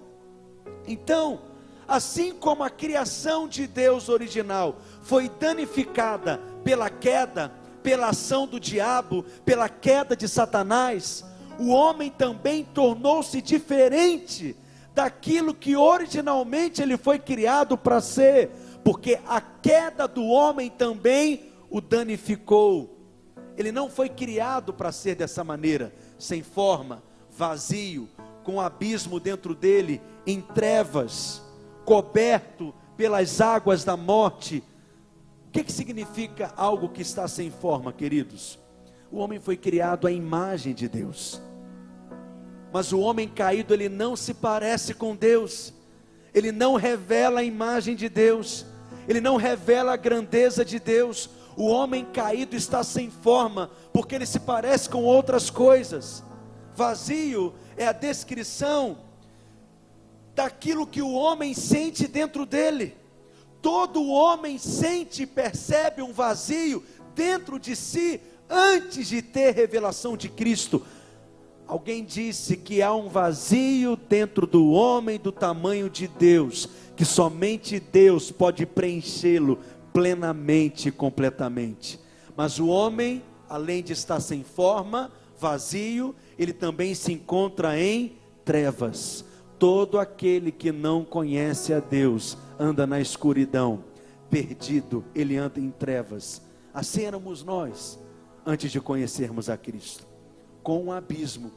Então, 0.87 1.41
assim 1.89 2.35
como 2.35 2.63
a 2.63 2.69
criação 2.69 3.49
de 3.49 3.67
Deus 3.67 4.11
original 4.11 4.77
foi 5.01 5.31
danificada 5.31 6.39
pela 6.63 6.91
queda, 6.91 7.51
pela 7.83 8.11
ação 8.11 8.47
do 8.47 8.61
diabo, 8.61 9.25
pela 9.47 9.71
queda 9.71 10.15
de 10.15 10.29
Satanás, 10.29 11.25
o 11.59 11.71
homem 11.71 12.11
também 12.11 12.63
tornou-se 12.63 13.41
diferente 13.41 14.55
daquilo 14.99 15.55
que 15.55 15.77
originalmente 15.77 16.83
ele 16.83 16.97
foi 16.97 17.21
criado 17.21 17.79
para 17.79 18.01
ser, 18.01 18.51
porque 18.83 19.21
a 19.29 19.41
queda 19.41 20.09
do 20.09 20.27
homem 20.27 20.69
também 20.69 21.53
o 21.71 21.81
danificou. 21.81 22.99
Ele 23.57 23.71
não 23.71 23.89
foi 23.89 24.09
criado 24.09 24.75
para 24.75 24.91
ser 24.91 25.15
dessa 25.15 25.45
maneira, 25.45 25.95
sem 26.19 26.43
forma, 26.43 27.01
vazio, 27.31 28.09
com 28.43 28.61
abismo 28.61 29.21
dentro 29.21 29.55
dele, 29.55 30.01
em 30.27 30.41
trevas, 30.41 31.45
coberto 31.85 32.75
pelas 32.97 33.41
águas 33.41 33.85
da 33.85 33.97
morte. 33.97 34.65
O 35.47 35.51
que, 35.53 35.63
que 35.63 35.73
significa 35.73 36.53
algo 36.57 36.89
que 36.89 37.03
está 37.03 37.29
sem 37.29 37.53
forma, 37.53 37.93
queridos? 37.93 38.59
O 39.13 39.19
homem 39.19 39.39
foi 39.39 39.57
criado 39.57 40.09
à 40.09 40.11
imagem 40.11 40.75
de 40.75 40.89
Deus. 40.89 41.41
Mas 42.73 42.93
o 42.93 43.01
homem 43.01 43.29
caído, 43.29 43.73
ele 43.73 43.89
não 43.89 44.15
se 44.15 44.35
parece 44.35 44.95
com 44.95 45.17
Deus, 45.17 45.73
ele 46.35 46.53
não 46.53 46.75
revela 46.75 47.41
a 47.41 47.45
imagem 47.45 47.97
de 47.97 48.09
Deus, 48.09 48.67
ele 49.07 49.21
não 49.21 49.37
revela 49.37 49.93
a 49.93 49.97
grandeza 49.97 50.65
de 50.65 50.79
Deus. 50.79 51.31
O 51.57 51.67
homem 51.67 52.05
caído 52.05 52.55
está 52.55 52.85
sem 52.85 53.11
forma, 53.11 53.71
porque 53.93 54.15
ele 54.15 54.27
se 54.27 54.41
parece 54.41 54.89
com 54.89 55.03
outras 55.03 55.51
coisas. 55.51 56.23
Vazio 56.75 57.55
é 57.77 57.87
a 57.87 57.93
descrição 57.93 58.99
daquilo 60.35 60.87
que 60.87 61.03
o 61.03 61.13
homem 61.13 61.53
sente 61.55 62.07
dentro 62.07 62.47
dele. 62.47 62.97
Todo 63.61 64.07
homem 64.07 64.57
sente 64.57 65.25
e 65.25 65.27
percebe 65.27 66.01
um 66.01 66.13
vazio 66.13 66.85
dentro 67.15 67.59
de 67.59 67.75
si 67.75 68.21
antes 68.49 69.09
de 69.09 69.21
ter 69.21 69.53
revelação 69.53 70.17
de 70.17 70.29
Cristo. 70.29 70.87
Alguém 71.69 72.03
disse 72.03 72.57
que 72.57 72.81
há 72.81 72.95
um 72.95 73.11
vazio 73.11 73.95
dentro 73.95 74.47
do 74.47 74.71
homem 74.71 75.19
do 75.19 75.31
tamanho 75.31 75.91
de 75.91 76.09
Deus, 76.09 76.67
que 76.97 77.05
somente 77.05 77.79
Deus 77.79 78.31
pode 78.31 78.65
preenchê-lo 78.65 79.59
plenamente 79.93 80.89
e 80.89 80.91
completamente. 80.93 82.01
Mas 82.35 82.59
o 82.59 82.69
homem, 82.69 83.23
além 83.51 83.83
de 83.83 83.93
estar 83.93 84.19
sem 84.19 84.43
forma, 84.43 85.13
vazio, 85.39 86.15
ele 86.39 86.55
também 86.55 86.95
se 86.95 87.13
encontra 87.13 87.79
em 87.79 88.17
trevas. 88.47 89.23
Todo 89.59 89.99
aquele 89.99 90.51
que 90.51 90.73
não 90.73 91.05
conhece 91.05 91.75
a 91.75 91.81
Deus 91.81 92.39
anda 92.59 92.87
na 92.87 92.99
escuridão, 92.99 93.85
perdido, 94.31 95.05
ele 95.15 95.37
anda 95.37 95.61
em 95.61 95.71
trevas. 95.71 96.41
Assim 96.73 97.03
éramos 97.05 97.45
nós 97.45 97.99
antes 98.47 98.73
de 98.73 98.81
conhecermos 98.81 99.51
a 99.51 99.57
Cristo 99.59 100.08
com 100.69 100.85
um 100.85 100.93
abismo, 100.93 101.51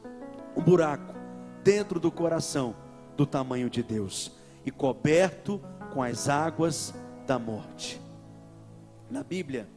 um 0.56 0.62
buraco 0.62 1.12
dentro 1.62 2.00
do 2.00 2.10
coração 2.10 2.74
do 3.14 3.26
tamanho 3.26 3.68
de 3.68 3.82
Deus 3.82 4.32
e 4.64 4.70
coberto 4.70 5.60
com 5.92 6.02
as 6.02 6.30
águas 6.30 6.94
da 7.26 7.38
morte. 7.38 8.00
Na 9.10 9.22
Bíblia, 9.22 9.68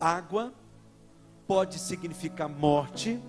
água 0.00 0.50
pode 1.46 1.78
significar 1.78 2.48
morte, 2.48 3.22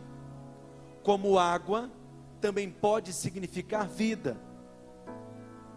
como 1.04 1.38
água 1.38 1.92
também 2.40 2.70
pode 2.70 3.12
significar 3.12 3.86
vida. 3.86 4.38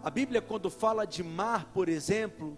A 0.04 0.08
Bíblia, 0.08 0.40
quando 0.40 0.70
fala 0.70 1.04
de 1.04 1.24
mar, 1.24 1.72
por 1.74 1.88
exemplo, 1.88 2.56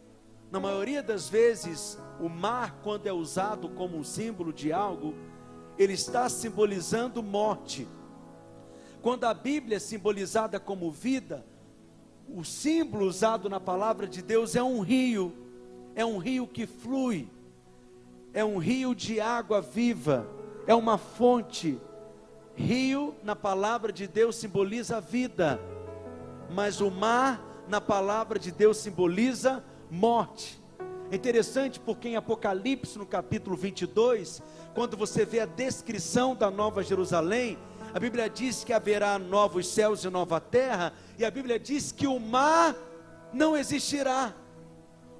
na 0.51 0.61
maioria 0.61 1.03
das 1.03 1.31
vezes, 1.31 1.99
o 2.21 2.29
mar, 2.29 2.81
quando 2.83 3.07
é 3.07 3.13
usado 3.13 3.71
como 3.71 3.97
um 3.97 4.05
símbolo 4.05 4.53
de 4.53 4.71
algo, 4.71 5.15
ele 5.79 5.93
está 5.93 6.29
simbolizando 6.29 7.23
morte. 7.23 7.87
Quando 9.01 9.25
a 9.25 9.33
Bíblia 9.33 9.77
é 9.77 9.81
simbolizada 9.81 10.59
como 10.59 10.91
vida, 10.91 11.47
o 12.29 12.45
símbolo 12.45 13.07
usado 13.07 13.49
na 13.49 13.61
palavra 13.61 14.07
de 14.07 14.21
Deus 14.21 14.57
é 14.57 14.63
um 14.63 14.81
rio, 14.81 15.33
é 15.95 16.05
um 16.05 16.19
rio 16.19 16.47
que 16.47 16.67
flui, 16.67 17.29
é 18.35 18.45
um 18.45 18.59
rio 18.59 18.95
de 18.95 19.21
água 19.21 19.61
viva, 19.61 20.29
é 20.67 20.75
uma 20.75 20.99
fonte. 20.99 21.81
Rio, 22.55 23.15
na 23.23 23.37
palavra 23.37 23.93
de 23.93 24.09
Deus, 24.09 24.35
simboliza 24.35 25.01
vida, 25.01 25.61
mas 26.51 26.81
o 26.81 26.91
mar, 26.91 27.41
na 27.69 27.81
palavra 27.81 28.37
de 28.37 28.51
Deus, 28.51 28.79
simboliza 28.79 29.65
morte. 29.89 30.58
É 31.11 31.17
interessante 31.17 31.81
porque 31.81 32.09
em 32.09 32.17
Apocalipse, 32.17 32.99
no 32.99 33.07
capítulo 33.07 33.57
22, 33.57 34.43
quando 34.75 34.97
você 34.97 35.25
vê 35.25 35.41
a 35.41 35.47
descrição 35.47 36.35
da 36.35 36.51
Nova 36.51 36.83
Jerusalém, 36.83 37.59
a 37.95 37.99
Bíblia 37.99 38.29
diz 38.29 38.63
que 38.63 38.73
haverá 38.73 39.19
novos 39.19 39.67
céus 39.69 40.05
e 40.05 40.11
nova 40.11 40.41
terra, 40.41 40.93
e 41.19 41.25
a 41.25 41.31
Bíblia 41.31 41.59
diz 41.59 41.91
que 41.91 42.07
o 42.07 42.21
mar 42.21 42.77
não 43.33 43.57
existirá. 43.57 44.35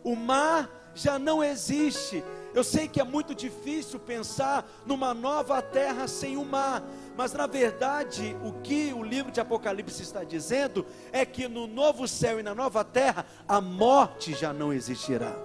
O 0.05 0.15
mar 0.15 0.71
já 0.95 1.19
não 1.19 1.43
existe. 1.43 2.23
Eu 2.55 2.65
sei 2.65 2.89
que 2.89 3.01
é 3.01 3.05
muito 3.05 3.35
difícil 3.35 3.99
pensar 3.99 4.69
numa 4.85 5.15
nova 5.15 5.63
terra 5.63 6.09
sem 6.09 6.37
o 6.37 6.45
mar, 6.45 6.83
mas 7.17 7.33
na 7.33 7.47
verdade, 7.47 8.37
o 8.45 8.53
que 8.61 8.93
o 8.93 9.03
livro 9.03 9.31
de 9.31 9.41
Apocalipse 9.41 10.03
está 10.03 10.25
dizendo 10.25 10.85
é 11.13 11.25
que 11.25 11.47
no 11.47 11.67
novo 11.67 12.09
céu 12.09 12.41
e 12.41 12.43
na 12.43 12.55
nova 12.55 12.85
terra, 12.85 13.27
a 13.47 13.61
morte 13.61 14.35
já 14.35 14.53
não 14.53 14.73
existirá, 14.73 15.37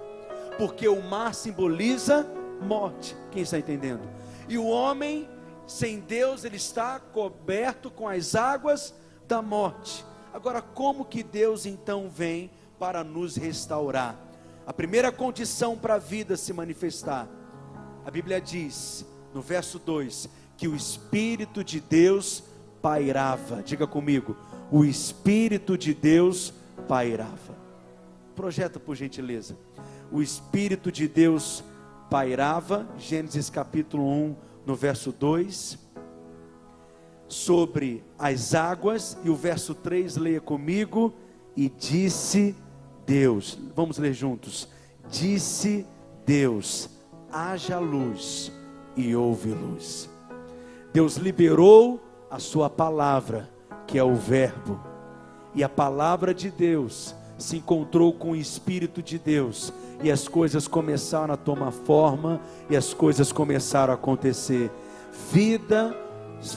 porque 0.58 0.88
o 0.88 1.02
mar 1.02 1.34
simboliza 1.34 2.26
morte. 2.60 3.16
Quem 3.30 3.42
está 3.42 3.58
entendendo? 3.58 4.02
E 4.48 4.58
o 4.58 4.66
homem 4.66 5.28
sem 5.66 6.00
Deus, 6.00 6.44
ele 6.44 6.56
está 6.56 7.00
coberto 7.00 7.90
com 7.90 8.08
as 8.08 8.34
águas 8.34 8.94
da 9.26 9.40
morte. 9.40 10.04
Agora, 10.32 10.60
como 10.60 11.04
que 11.04 11.22
Deus 11.22 11.64
então 11.64 12.08
vem 12.08 12.50
para 12.78 13.02
nos 13.02 13.36
restaurar? 13.36 14.18
A 14.66 14.72
primeira 14.72 15.12
condição 15.12 15.76
para 15.76 15.94
a 15.94 15.98
vida 15.98 16.36
se 16.36 16.52
manifestar, 16.52 17.28
a 18.04 18.10
Bíblia 18.10 18.40
diz, 18.40 19.06
no 19.32 19.40
verso 19.40 19.78
2, 19.78 20.28
que 20.56 20.68
o 20.68 20.76
Espírito 20.76 21.64
de 21.64 21.80
Deus 21.80 22.44
pairava. 22.82 23.62
Diga 23.62 23.86
comigo, 23.86 24.36
o 24.70 24.84
Espírito 24.84 25.76
de 25.78 25.94
Deus 25.94 26.52
pairava. 26.86 27.54
Projeta 28.34 28.78
por 28.78 28.94
gentileza. 28.94 29.56
O 30.12 30.22
Espírito 30.22 30.92
de 30.92 31.08
Deus 31.08 31.64
pairava, 32.10 32.86
Gênesis 32.98 33.50
capítulo 33.50 34.08
1, 34.08 34.36
no 34.66 34.74
verso 34.74 35.12
2, 35.12 35.78
sobre 37.28 38.04
as 38.18 38.54
águas, 38.54 39.18
e 39.24 39.30
o 39.30 39.34
verso 39.34 39.74
3, 39.74 40.16
leia 40.16 40.40
comigo, 40.40 41.12
e 41.56 41.68
disse 41.68 42.54
Deus, 43.06 43.58
vamos 43.74 43.98
ler 43.98 44.12
juntos, 44.12 44.68
disse 45.10 45.86
Deus, 46.24 46.88
haja 47.32 47.78
luz, 47.78 48.52
e 48.96 49.14
houve 49.16 49.50
luz. 49.50 50.08
Deus 50.92 51.16
liberou 51.16 52.00
a 52.30 52.38
sua 52.38 52.70
palavra, 52.70 53.50
que 53.86 53.98
é 53.98 54.04
o 54.04 54.14
Verbo, 54.14 54.80
e 55.54 55.64
a 55.64 55.68
palavra 55.68 56.32
de 56.32 56.50
Deus 56.50 57.14
se 57.36 57.56
encontrou 57.56 58.12
com 58.12 58.30
o 58.30 58.36
Espírito 58.36 59.02
de 59.02 59.18
Deus, 59.18 59.72
e 60.04 60.12
as 60.12 60.28
coisas 60.28 60.68
começaram 60.68 61.32
a 61.32 61.36
tomar 61.36 61.70
forma, 61.70 62.38
e 62.68 62.76
as 62.76 62.92
coisas 62.92 63.32
começaram 63.32 63.90
a 63.90 63.96
acontecer. 63.96 64.70
Vida 65.32 65.96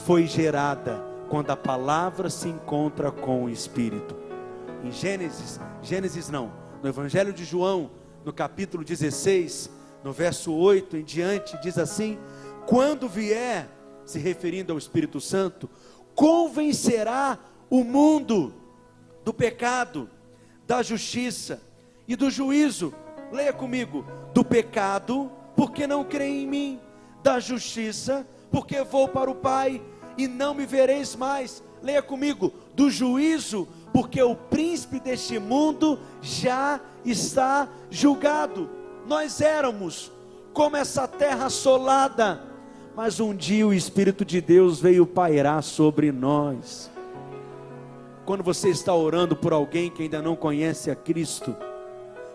foi 0.04 0.26
gerada 0.26 1.02
quando 1.30 1.50
a 1.50 1.56
palavra 1.56 2.28
se 2.28 2.46
encontra 2.46 3.10
com 3.10 3.44
o 3.44 3.48
Espírito. 3.48 4.14
Em 4.84 4.92
Gênesis, 4.92 5.58
Gênesis 5.82 6.28
não, 6.28 6.52
no 6.82 6.90
Evangelho 6.90 7.32
de 7.32 7.42
João, 7.42 7.90
no 8.22 8.34
capítulo 8.34 8.84
16, 8.84 9.70
no 10.04 10.12
verso 10.12 10.52
8 10.52 10.98
em 10.98 11.02
diante, 11.02 11.58
diz 11.62 11.78
assim: 11.78 12.18
Quando 12.66 13.08
vier, 13.08 13.66
se 14.04 14.18
referindo 14.18 14.74
ao 14.74 14.78
Espírito 14.78 15.22
Santo, 15.22 15.70
convencerá 16.14 17.38
o 17.70 17.82
mundo 17.82 18.52
do 19.24 19.32
pecado, 19.32 20.06
da 20.66 20.82
justiça 20.82 21.62
e 22.06 22.14
do 22.14 22.30
juízo. 22.30 22.92
Leia 23.32 23.52
comigo: 23.52 24.04
do 24.32 24.44
pecado, 24.44 25.30
porque 25.56 25.86
não 25.86 26.04
crê 26.04 26.26
em 26.26 26.46
mim, 26.46 26.80
da 27.22 27.40
justiça, 27.40 28.26
porque 28.50 28.82
vou 28.82 29.08
para 29.08 29.30
o 29.30 29.34
Pai 29.34 29.82
e 30.16 30.26
não 30.26 30.54
me 30.54 30.66
vereis 30.66 31.14
mais. 31.14 31.62
Leia 31.82 32.02
comigo: 32.02 32.52
do 32.74 32.90
juízo, 32.90 33.68
porque 33.92 34.22
o 34.22 34.34
príncipe 34.34 35.00
deste 35.00 35.38
mundo 35.38 35.98
já 36.20 36.80
está 37.04 37.68
julgado. 37.90 38.68
Nós 39.06 39.40
éramos 39.40 40.12
como 40.52 40.76
essa 40.76 41.06
terra 41.06 41.46
assolada, 41.46 42.42
mas 42.96 43.20
um 43.20 43.34
dia 43.34 43.66
o 43.66 43.72
Espírito 43.72 44.24
de 44.24 44.40
Deus 44.40 44.80
veio 44.80 45.06
pairar 45.06 45.62
sobre 45.62 46.10
nós. 46.10 46.90
Quando 48.24 48.42
você 48.42 48.68
está 48.68 48.94
orando 48.94 49.34
por 49.34 49.52
alguém 49.52 49.88
que 49.88 50.02
ainda 50.02 50.20
não 50.20 50.36
conhece 50.36 50.90
a 50.90 50.96
Cristo, 50.96 51.56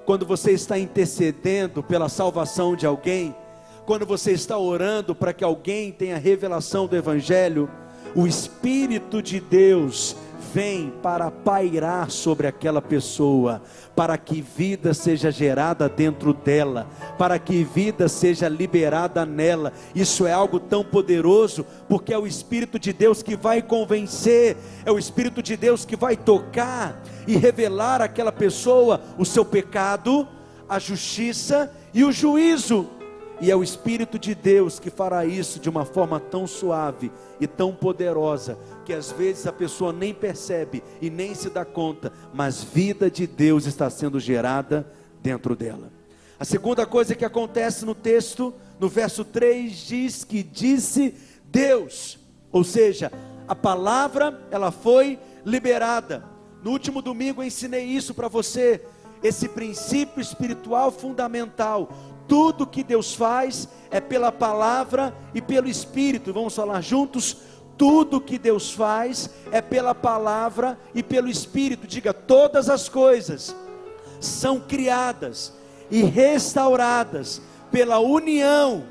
quando 0.06 0.26
você 0.26 0.52
está 0.52 0.78
intercedendo 0.78 1.82
pela 1.82 2.10
salvação 2.10 2.76
de 2.76 2.86
alguém, 2.86 3.36
quando 3.86 4.06
você 4.06 4.32
está 4.32 4.58
orando 4.58 5.14
para 5.14 5.34
que 5.34 5.44
alguém 5.44 5.92
tenha 5.92 6.18
revelação 6.18 6.88
do 6.88 6.96
Evangelho, 6.96 7.70
o 8.16 8.28
Espírito 8.28 9.22
de 9.22 9.40
Deus 9.40 10.16
vem 10.54 10.94
para 11.02 11.32
pairar 11.32 12.12
sobre 12.12 12.46
aquela 12.46 12.82
pessoa, 12.82 13.62
para 13.96 14.16
que 14.20 14.40
vida 14.40 14.94
seja 14.94 15.32
gerada 15.32 15.90
dentro 15.90 16.32
dela, 16.32 16.88
para 17.18 17.40
que 17.40 17.64
vida 17.64 18.08
seja 18.08 18.48
liberada 18.48 19.26
nela. 19.26 19.74
Isso 19.96 20.28
é 20.28 20.32
algo 20.32 20.60
tão 20.60 20.84
poderoso, 20.84 21.66
porque 21.90 22.14
é 22.14 22.18
o 22.18 22.28
Espírito 22.28 22.78
de 22.78 22.94
Deus 22.94 23.24
que 23.24 23.36
vai 23.36 23.64
convencer, 23.64 24.56
é 24.86 24.92
o 24.92 25.00
Espírito 25.00 25.42
de 25.42 25.58
Deus 25.58 25.86
que 25.86 25.96
vai 25.96 26.16
tocar 26.16 27.02
e 27.28 27.36
revelar 27.36 28.00
àquela 28.00 28.32
pessoa 28.32 29.02
o 29.18 29.26
seu 29.26 29.44
pecado, 29.44 30.28
a 30.70 30.78
justiça 30.78 31.72
e 31.92 32.04
o 32.04 32.12
juízo. 32.12 32.88
E 33.42 33.52
é 33.52 33.56
o 33.56 33.64
Espírito 33.64 34.18
de 34.18 34.34
Deus 34.34 34.80
que 34.80 34.90
fará 34.90 35.26
isso 35.26 35.60
de 35.60 35.70
uma 35.70 35.84
forma 35.84 36.20
tão 36.20 36.48
suave 36.48 37.12
e 37.42 37.48
tão 37.48 37.74
poderosa, 37.74 38.58
que 38.84 38.94
às 38.94 39.12
vezes 39.12 39.48
a 39.48 39.54
pessoa 39.54 39.94
nem 39.94 40.14
percebe 40.14 40.84
e 41.02 41.10
nem 41.10 41.34
se 41.34 41.50
dá 41.50 41.64
conta, 41.64 42.12
mas 42.34 42.64
vida 42.64 43.10
de 43.10 43.26
Deus 43.26 43.66
está 43.66 43.90
sendo 43.90 44.20
gerada 44.20 44.92
dentro 45.22 45.56
dela. 45.56 45.92
A 46.40 46.46
segunda 46.46 46.86
coisa 46.86 47.16
que 47.16 47.24
acontece 47.24 47.86
no 47.86 47.96
texto, 47.96 48.54
no 48.80 48.90
verso 48.90 49.24
3, 49.24 49.72
diz 49.72 50.24
que 50.24 50.44
disse 50.44 51.16
Deus, 51.46 52.20
ou 52.52 52.64
seja, 52.64 53.12
a 53.48 53.56
palavra 53.56 54.42
ela 54.52 54.72
foi 54.72 55.20
liberada. 55.46 56.26
No 56.64 56.72
último 56.72 57.02
domingo 57.02 57.42
eu 57.42 57.48
ensinei 57.48 57.86
isso 57.86 58.14
para 58.14 58.28
você, 58.28 58.82
esse 59.24 59.48
princípio 59.48 60.22
espiritual 60.22 60.92
fundamental. 60.92 61.90
Tudo 62.28 62.68
que 62.68 62.84
Deus 62.84 63.14
faz 63.14 63.68
é 63.92 64.00
pela 64.02 64.32
palavra 64.32 65.16
e 65.34 65.42
pelo 65.42 65.68
Espírito. 65.68 66.34
Vamos 66.34 66.56
falar 66.56 66.82
juntos? 66.82 67.38
Tudo 67.78 68.22
que 68.22 68.38
Deus 68.38 68.72
faz 68.72 69.30
é 69.52 69.62
pela 69.62 69.96
palavra 69.96 70.78
e 70.94 71.02
pelo 71.02 71.30
Espírito. 71.30 71.88
Diga: 71.88 72.14
todas 72.14 72.70
as 72.70 72.88
coisas 72.88 73.56
são 74.20 74.60
criadas 74.60 75.54
e 75.90 76.04
restauradas 76.04 77.42
pela 77.72 78.00
união 78.00 78.84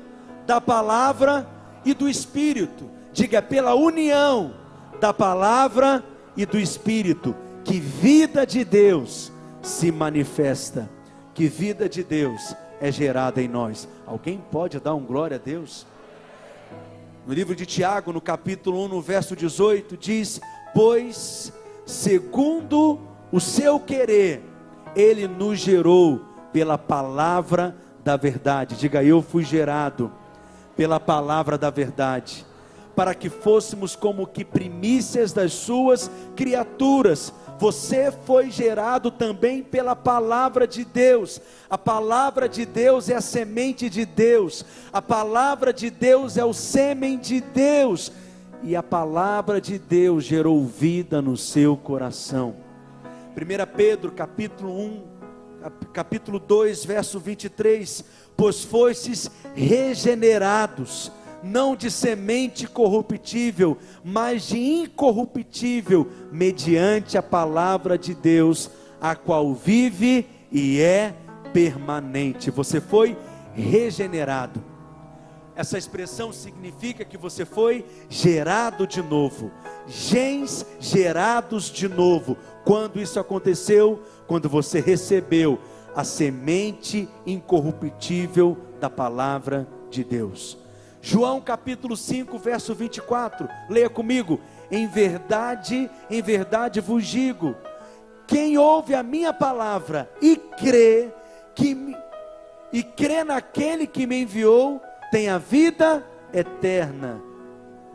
da 0.45 0.59
palavra 0.59 1.47
e 1.85 1.93
do 1.93 2.09
Espírito. 2.09 2.89
Diga: 3.11 3.41
pela 3.41 3.73
união 3.73 4.53
da 4.99 5.13
palavra 5.13 6.03
e 6.35 6.45
do 6.45 6.59
Espírito, 6.59 7.35
que 7.63 7.79
vida 7.79 8.45
de 8.45 8.63
Deus 8.63 9.31
se 9.61 9.91
manifesta, 9.91 10.89
que 11.33 11.47
vida 11.47 11.87
de 11.87 12.03
Deus 12.03 12.55
é 12.81 12.91
gerada 12.91 13.41
em 13.41 13.47
nós. 13.47 13.87
Alguém 14.05 14.43
pode 14.51 14.79
dar 14.79 14.93
um 14.93 15.05
glória 15.05 15.37
a 15.37 15.39
Deus? 15.39 15.85
No 17.25 17.33
livro 17.33 17.55
de 17.55 17.65
Tiago, 17.65 18.11
no 18.11 18.19
capítulo 18.19 18.83
1, 18.83 18.87
no 18.89 19.01
verso 19.01 19.33
18, 19.33 19.95
diz: 19.95 20.41
Pois, 20.73 21.53
segundo 21.85 22.99
o 23.31 23.39
seu 23.39 23.79
querer, 23.79 24.43
ele 24.93 25.25
nos 25.25 25.57
gerou 25.59 26.21
pela 26.51 26.77
palavra 26.77 27.77
da 28.03 28.17
verdade. 28.17 28.75
Diga, 28.75 29.01
eu 29.01 29.21
fui 29.21 29.45
gerado 29.45 30.11
pela 30.75 30.99
palavra 30.99 31.57
da 31.57 31.69
verdade, 31.69 32.45
para 32.93 33.15
que 33.15 33.29
fôssemos 33.29 33.95
como 33.95 34.27
que 34.27 34.43
primícias 34.43 35.31
das 35.31 35.53
suas 35.53 36.11
criaturas 36.35 37.33
você 37.63 38.11
foi 38.11 38.51
gerado 38.51 39.09
também 39.09 39.63
pela 39.63 39.95
palavra 39.95 40.67
de 40.67 40.83
Deus. 40.83 41.39
A 41.69 41.77
palavra 41.77 42.49
de 42.49 42.65
Deus 42.65 43.07
é 43.07 43.15
a 43.15 43.21
semente 43.21 43.89
de 43.89 44.05
Deus. 44.05 44.65
A 44.91 45.01
palavra 45.01 45.71
de 45.71 45.89
Deus 45.89 46.35
é 46.35 46.43
o 46.43 46.51
sêmen 46.51 47.17
de 47.17 47.39
Deus. 47.39 48.11
E 48.63 48.75
a 48.75 48.83
palavra 48.83 49.61
de 49.61 49.79
Deus 49.79 50.25
gerou 50.25 50.65
vida 50.65 51.21
no 51.21 51.37
seu 51.37 51.77
coração. 51.77 52.53
1 53.31 53.77
Pedro, 53.77 54.11
capítulo 54.11 54.77
1, 54.77 55.03
capítulo 55.93 56.39
2, 56.39 56.83
verso 56.83 57.17
23, 57.17 58.03
pois 58.35 58.61
fostes 58.61 59.31
regenerados 59.55 61.09
não 61.43 61.75
de 61.75 61.91
semente 61.91 62.65
corruptível, 62.65 63.77
mas 64.03 64.47
de 64.47 64.57
incorruptível, 64.57 66.09
mediante 66.31 67.17
a 67.17 67.21
palavra 67.21 67.97
de 67.97 68.15
Deus, 68.15 68.71
a 69.01 69.15
qual 69.15 69.53
vive 69.53 70.25
e 70.49 70.79
é 70.79 71.13
permanente. 71.51 72.49
Você 72.49 72.79
foi 72.79 73.17
regenerado. 73.53 74.63
Essa 75.55 75.77
expressão 75.77 76.33
significa 76.33 77.05
que 77.05 77.17
você 77.17 77.45
foi 77.45 77.85
gerado 78.09 78.87
de 78.87 79.01
novo. 79.01 79.51
Gens 79.85 80.65
gerados 80.79 81.65
de 81.65 81.87
novo. 81.87 82.37
Quando 82.65 82.99
isso 82.99 83.19
aconteceu? 83.19 84.01
Quando 84.25 84.49
você 84.49 84.79
recebeu 84.79 85.59
a 85.95 86.03
semente 86.03 87.07
incorruptível 87.25 88.57
da 88.79 88.89
palavra 88.89 89.67
de 89.91 90.03
Deus. 90.03 90.62
João 91.05 91.41
capítulo 91.41 91.97
5, 91.97 92.39
verso 92.39 92.73
24. 92.73 93.49
Leia 93.69 93.89
comigo. 93.89 94.39
Em 94.71 94.87
verdade, 94.87 95.91
em 96.09 96.21
verdade 96.21 96.79
vos 96.79 97.05
digo: 97.05 97.57
quem 98.25 98.57
ouve 98.57 98.95
a 98.95 99.03
minha 99.03 99.33
palavra 99.33 100.09
e 100.21 100.37
crê 100.37 101.11
que 101.53 101.93
e 102.71 102.81
crê 102.81 103.25
naquele 103.25 103.85
que 103.85 104.07
me 104.07 104.21
enviou, 104.21 104.81
tem 105.11 105.27
a 105.27 105.37
vida 105.37 106.07
eterna. 106.33 107.21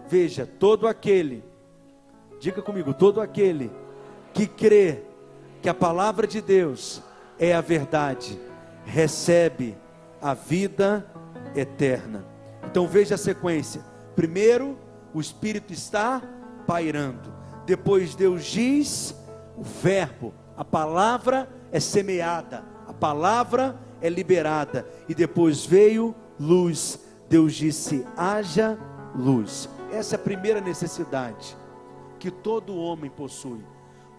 Veja, 0.06 0.46
todo 0.46 0.86
aquele, 0.86 1.42
diga 2.38 2.60
comigo, 2.60 2.92
todo 2.92 3.22
aquele 3.22 3.72
que 4.34 4.46
crê 4.46 5.02
que 5.62 5.68
a 5.68 5.74
palavra 5.74 6.26
de 6.26 6.42
Deus 6.42 7.02
é 7.38 7.54
a 7.54 7.62
verdade, 7.62 8.38
recebe 8.84 9.76
a 10.20 10.34
vida 10.34 11.06
eterna. 11.56 12.37
Então 12.68 12.86
veja 12.86 13.14
a 13.14 13.18
sequência. 13.18 13.82
Primeiro, 14.14 14.78
o 15.14 15.20
Espírito 15.20 15.72
está 15.72 16.20
pairando. 16.66 17.32
Depois 17.64 18.14
Deus 18.14 18.44
diz, 18.44 19.14
o 19.56 19.62
verbo, 19.62 20.34
a 20.54 20.62
palavra 20.62 21.48
é 21.72 21.80
semeada, 21.80 22.62
a 22.86 22.92
palavra 22.92 23.74
é 24.02 24.10
liberada. 24.10 24.86
E 25.08 25.14
depois 25.14 25.64
veio 25.64 26.14
luz. 26.38 27.00
Deus 27.26 27.54
disse: 27.54 28.06
haja 28.14 28.78
luz. 29.16 29.66
Essa 29.90 30.16
é 30.16 30.18
a 30.18 30.22
primeira 30.22 30.60
necessidade 30.60 31.56
que 32.18 32.30
todo 32.30 32.76
homem 32.76 33.10
possui. 33.10 33.64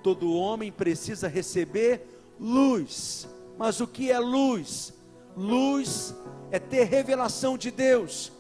Todo 0.01 0.33
homem 0.33 0.71
precisa 0.71 1.27
receber 1.27 2.33
luz. 2.39 3.29
Mas 3.59 3.79
o 3.79 3.85
que 3.85 4.11
é 4.11 4.17
luz? 4.17 4.91
Luz 5.37 6.15
é 6.49 6.57
ter 6.57 6.85
revelação 6.85 7.55
de 7.57 7.69
Deus, 7.69 8.31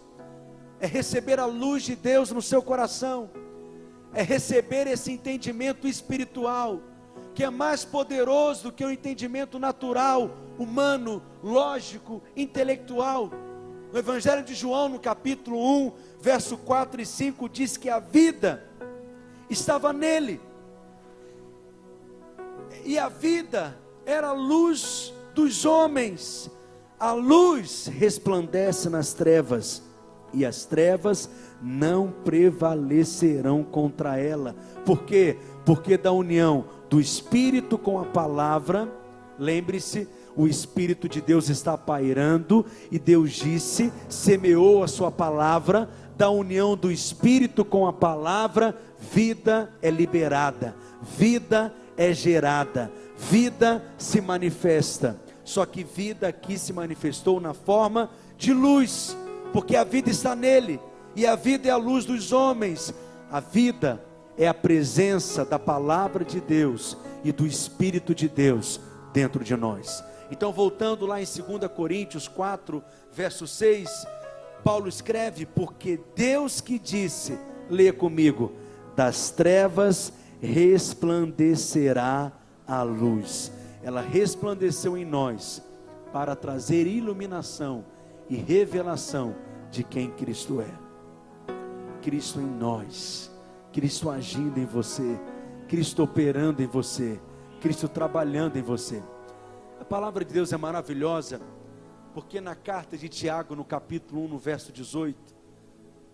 é 0.79 0.87
receber 0.87 1.39
a 1.39 1.45
luz 1.45 1.83
de 1.83 1.95
Deus 1.95 2.31
no 2.31 2.41
seu 2.41 2.61
coração, 2.61 3.29
é 4.13 4.21
receber 4.21 4.87
esse 4.87 5.11
entendimento 5.11 5.87
espiritual, 5.87 6.81
que 7.35 7.43
é 7.43 7.49
mais 7.49 7.85
poderoso 7.85 8.63
do 8.63 8.71
que 8.71 8.83
o 8.83 8.91
entendimento 8.91 9.59
natural, 9.59 10.31
humano, 10.57 11.21
lógico, 11.43 12.21
intelectual. 12.35 13.31
No 13.91 13.99
Evangelho 13.99 14.43
de 14.43 14.53
João, 14.53 14.89
no 14.89 14.99
capítulo 14.99 15.59
1, 15.87 15.91
verso 16.19 16.57
4 16.57 17.01
e 17.01 17.05
5, 17.05 17.49
diz 17.49 17.77
que 17.77 17.89
a 17.89 17.99
vida 17.99 18.63
estava 19.49 19.91
nele, 19.91 20.39
e 22.85 22.97
a 22.97 23.09
vida 23.09 23.77
era 24.05 24.29
a 24.29 24.33
luz 24.33 25.13
dos 25.33 25.65
homens. 25.65 26.49
A 26.99 27.13
luz 27.13 27.87
resplandece 27.87 28.89
nas 28.89 29.13
trevas, 29.13 29.81
e 30.33 30.45
as 30.45 30.65
trevas 30.65 31.29
não 31.61 32.11
prevalecerão 32.23 33.63
contra 33.63 34.17
ela. 34.17 34.55
Por 34.85 35.03
quê? 35.03 35.37
Porque 35.65 35.97
da 35.97 36.11
união 36.11 36.65
do 36.89 36.99
Espírito 36.99 37.77
com 37.77 37.99
a 37.99 38.05
palavra, 38.05 38.89
lembre-se, 39.37 40.07
o 40.35 40.47
Espírito 40.47 41.09
de 41.09 41.21
Deus 41.21 41.49
está 41.49 41.77
pairando, 41.77 42.65
e 42.91 42.97
Deus 42.97 43.31
disse, 43.31 43.91
semeou 44.07 44.83
a 44.83 44.87
sua 44.87 45.11
palavra, 45.11 45.89
da 46.17 46.29
união 46.29 46.75
do 46.75 46.91
Espírito 46.91 47.63
com 47.63 47.87
a 47.87 47.93
palavra, 47.93 48.75
vida 48.99 49.71
é 49.81 49.89
liberada, 49.89 50.75
vida 51.17 51.73
é 51.95 52.13
gerada, 52.13 52.91
vida 53.17 53.83
se 53.97 54.19
manifesta. 54.19 55.17
Só 55.45 55.65
que 55.65 55.83
vida 55.83 56.27
aqui 56.27 56.59
se 56.59 56.73
manifestou 56.73 57.39
na 57.39 57.53
forma 57.53 58.09
de 58.37 58.53
luz, 58.53 59.17
porque 59.51 59.75
a 59.75 59.83
vida 59.83 60.09
está 60.09 60.35
nele, 60.35 60.79
e 61.15 61.25
a 61.25 61.35
vida 61.35 61.67
é 61.67 61.71
a 61.71 61.77
luz 61.77 62.05
dos 62.05 62.31
homens. 62.31 62.93
A 63.31 63.39
vida 63.39 64.03
é 64.37 64.47
a 64.47 64.53
presença 64.53 65.43
da 65.43 65.59
palavra 65.59 66.23
de 66.23 66.39
Deus 66.39 66.97
e 67.23 67.31
do 67.31 67.45
Espírito 67.45 68.15
de 68.15 68.29
Deus 68.29 68.79
dentro 69.11 69.43
de 69.43 69.55
nós. 69.55 70.03
Então, 70.31 70.53
voltando 70.53 71.05
lá 71.05 71.21
em 71.21 71.25
2 71.25 71.71
Coríntios 71.75 72.27
4, 72.27 72.83
verso 73.11 73.47
6, 73.47 74.07
Paulo 74.63 74.87
escreve: 74.87 75.45
Porque 75.45 75.99
Deus 76.15 76.61
que 76.61 76.77
disse, 76.77 77.37
leia 77.69 77.91
comigo, 77.91 78.53
das 78.95 79.29
trevas 79.31 80.13
resplandecerá 80.41 82.31
a 82.67 82.81
luz. 82.83 83.51
Ela 83.83 84.01
resplandeceu 84.01 84.97
em 84.97 85.05
nós 85.05 85.61
para 86.13 86.35
trazer 86.35 86.87
iluminação 86.87 87.83
e 88.29 88.35
revelação 88.35 89.35
de 89.71 89.83
quem 89.83 90.11
Cristo 90.11 90.61
é. 90.61 90.69
Cristo 92.01 92.39
em 92.39 92.45
nós, 92.45 93.31
Cristo 93.73 94.09
agindo 94.09 94.59
em 94.59 94.65
você, 94.65 95.19
Cristo 95.67 96.03
operando 96.03 96.61
em 96.61 96.67
você, 96.67 97.19
Cristo 97.59 97.89
trabalhando 97.89 98.57
em 98.57 98.61
você. 98.61 99.03
A 99.79 99.85
palavra 99.85 100.23
de 100.23 100.33
Deus 100.33 100.53
é 100.53 100.57
maravilhosa, 100.57 101.41
porque 102.13 102.39
na 102.39 102.55
carta 102.55 102.97
de 102.97 103.09
Tiago, 103.09 103.55
no 103.55 103.65
capítulo 103.65 104.23
1, 104.25 104.27
no 104.27 104.37
verso 104.37 104.71
18, 104.71 105.35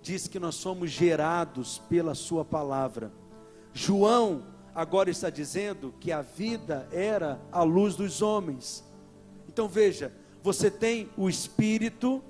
diz 0.02 0.28
que 0.28 0.40
nós 0.40 0.56
somos 0.56 0.92
gerados 0.92 1.80
pela 1.90 2.16
Sua 2.16 2.44
palavra. 2.44 3.12
João 3.74 4.44
agora 4.74 5.10
está 5.10 5.30
dizendo 5.30 5.94
que 6.00 6.12
a 6.12 6.22
vida 6.22 6.88
era 6.92 7.40
a 7.52 7.64
luz 7.64 7.96
dos 7.96 8.22
homens. 8.22 8.84
Então 9.48 9.68
veja, 9.68 10.14
você 10.46 10.70
tem 10.70 11.10
o 11.18 11.28
Espírito, 11.28 12.24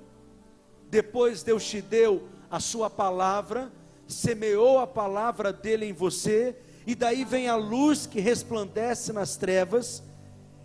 depois 0.88 1.42
Deus 1.42 1.62
te 1.66 1.82
deu 1.82 2.26
a 2.50 2.58
Sua 2.58 2.88
palavra, 2.88 3.70
semeou 4.08 4.78
a 4.78 4.86
palavra 4.86 5.52
dele 5.52 5.84
em 5.84 5.92
você, 5.92 6.56
e 6.86 6.94
daí 6.94 7.26
vem 7.26 7.46
a 7.46 7.56
luz 7.56 8.06
que 8.06 8.18
resplandece 8.18 9.12
nas 9.12 9.36
trevas, 9.36 10.02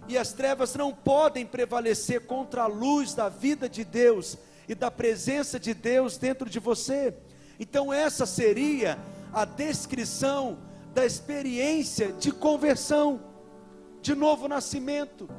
e 0.08 0.18
as 0.18 0.32
trevas 0.32 0.76
não 0.76 0.94
podem 0.94 1.46
prevalecer 1.46 2.22
contra 2.22 2.64
a 2.64 2.68
luz 2.68 3.14
da 3.14 3.28
vida 3.28 3.68
de 3.68 3.84
Deus 3.84 4.38
e 4.66 4.74
da 4.74 4.90
presença 4.90 5.60
de 5.60 5.74
Deus 5.74 6.18
dentro 6.18 6.50
de 6.50 6.58
você. 6.58 7.14
Então, 7.60 7.92
essa 7.92 8.26
seria 8.26 8.98
a 9.34 9.44
descrição 9.44 10.58
da 10.94 11.06
experiência 11.06 12.14
de 12.14 12.32
conversão, 12.32 13.20
de 14.02 14.16
novo 14.16 14.48
nascimento, 14.48 15.30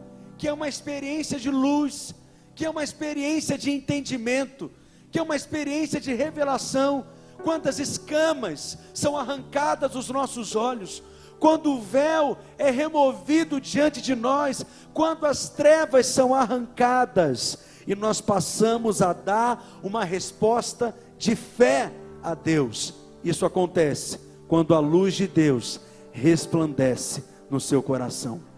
que 0.43 0.49
é 0.49 0.53
uma 0.53 0.69
experiência 0.69 1.39
de 1.39 1.49
luz, 1.49 2.13
que 2.57 2.65
é 2.65 2.69
uma 2.69 2.83
experiência 2.83 3.57
de 3.57 3.71
entendimento, 3.71 4.73
que 5.09 5.17
é 5.17 5.23
uma 5.23 5.37
experiência 5.37 6.01
de 6.01 6.13
revelação. 6.15 7.07
Quantas 7.45 7.79
escamas 7.79 8.77
são 8.93 9.17
arrancadas 9.17 9.93
dos 9.93 10.09
nossos 10.09 10.57
olhos, 10.57 11.01
quando 11.39 11.73
o 11.73 11.81
véu 11.81 12.37
é 12.59 12.73
removido 12.73 13.61
diante 13.61 14.03
de 14.03 14.17
nós, 14.17 14.67
quando 14.93 15.27
as 15.27 15.49
trevas 15.49 16.07
são 16.07 16.35
arrancadas 16.35 17.59
e 17.87 17.95
nós 17.95 18.21
passamos 18.21 19.01
a 19.01 19.13
dar 19.13 19.79
uma 19.81 20.05
resposta 20.05 20.93
de 21.17 21.37
fé 21.37 21.93
a 22.21 22.35
Deus. 22.35 22.95
Isso 23.23 23.47
acontece 23.47 24.19
quando 24.49 24.75
a 24.75 24.81
luz 24.81 25.15
de 25.15 25.29
Deus 25.29 25.79
resplandece 26.11 27.23
no 27.49 27.61
seu 27.61 27.81
coração. 27.81 28.52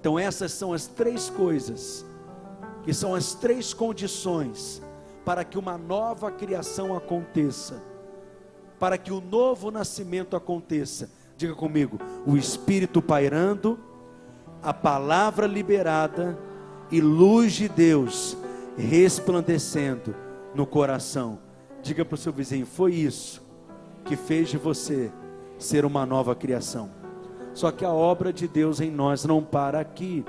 Então, 0.00 0.18
essas 0.18 0.52
são 0.52 0.72
as 0.72 0.86
três 0.86 1.30
coisas, 1.30 2.04
que 2.82 2.92
são 2.92 3.14
as 3.14 3.34
três 3.34 3.74
condições 3.74 4.82
para 5.24 5.44
que 5.44 5.58
uma 5.58 5.76
nova 5.76 6.30
criação 6.30 6.96
aconteça, 6.96 7.82
para 8.78 8.96
que 8.96 9.12
o 9.12 9.20
novo 9.20 9.70
nascimento 9.70 10.34
aconteça 10.34 11.10
Diga 11.40 11.54
comigo: 11.54 11.98
o 12.26 12.36
Espírito 12.36 13.00
pairando, 13.00 13.78
a 14.62 14.74
palavra 14.74 15.46
liberada 15.46 16.38
e 16.90 17.00
luz 17.00 17.54
de 17.54 17.66
Deus 17.66 18.36
resplandecendo 18.76 20.14
no 20.54 20.66
coração. 20.66 21.38
Diga 21.82 22.04
para 22.04 22.14
o 22.14 22.18
seu 22.18 22.30
vizinho: 22.30 22.66
foi 22.66 22.92
isso 22.92 23.42
que 24.04 24.16
fez 24.16 24.50
de 24.50 24.58
você 24.58 25.10
ser 25.58 25.86
uma 25.86 26.04
nova 26.04 26.34
criação. 26.34 26.90
Só 27.54 27.70
que 27.70 27.84
a 27.84 27.92
obra 27.92 28.32
de 28.32 28.46
Deus 28.46 28.80
em 28.80 28.90
nós 28.90 29.24
não 29.24 29.42
para 29.42 29.80
aqui. 29.80 30.24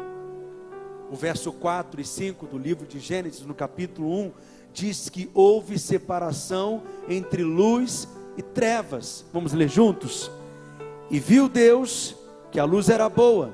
O 1.12 1.16
verso 1.16 1.52
4 1.52 2.02
e 2.02 2.06
5 2.06 2.48
do 2.48 2.58
livro 2.58 2.88
de 2.88 3.00
Gênesis, 3.00 3.46
no 3.46 3.54
capítulo 3.54 4.12
1, 4.12 4.32
diz 4.74 5.10
que 5.10 5.30
houve 5.34 5.78
separação 5.78 6.84
entre 7.08 7.44
luz 7.44 8.08
e 8.38 8.42
trevas. 8.42 9.26
Vamos 9.34 9.54
ler 9.54 9.70
juntos? 9.70 10.32
E 11.10 11.20
viu 11.20 11.50
Deus 11.50 12.16
que 12.52 12.60
a 12.60 12.66
luz 12.66 12.90
era 12.90 13.08
boa, 13.10 13.54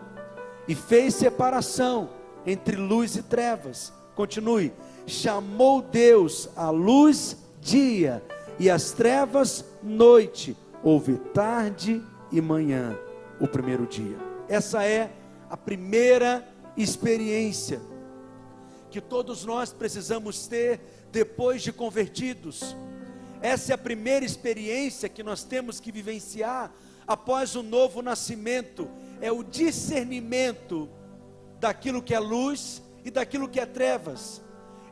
e 0.68 0.76
fez 0.76 1.16
separação 1.16 2.10
entre 2.46 2.76
luz 2.76 3.16
e 3.16 3.24
trevas. 3.24 3.94
Continue. 4.16 4.74
Chamou 5.06 5.82
Deus 5.82 6.50
a 6.56 6.70
luz 6.70 7.38
dia, 7.62 8.24
e 8.60 8.70
as 8.70 8.92
trevas 8.92 9.64
noite. 9.84 10.56
Houve 10.84 11.16
tarde 11.34 12.02
e 12.32 12.42
manhã, 12.42 12.98
o 13.40 13.48
primeiro 13.48 13.86
dia. 13.86 14.18
Essa 14.48 14.84
é 14.84 15.12
a 15.50 15.58
primeira 15.58 16.48
experiência 16.76 17.82
que 18.90 19.02
todos 19.02 19.44
nós 19.46 19.72
precisamos 19.72 20.48
ter 20.48 20.80
depois 21.12 21.62
de 21.62 21.72
convertidos. 21.72 22.76
Essa 23.42 23.74
é 23.74 23.76
a 23.76 23.78
primeira 23.78 24.26
experiência 24.26 25.10
que 25.10 25.24
nós 25.24 25.44
temos 25.44 25.80
que 25.80 25.92
vivenciar 25.92 26.72
após 27.06 27.56
o 27.56 27.64
novo 27.64 28.02
nascimento, 28.02 28.90
é 29.22 29.32
o 29.32 29.44
discernimento 29.44 30.90
daquilo 31.60 32.02
que 32.02 32.14
é 32.14 32.20
luz 32.20 32.82
e 33.06 33.10
daquilo 33.10 33.48
que 33.48 33.60
é 33.60 33.66
trevas, 33.66 34.42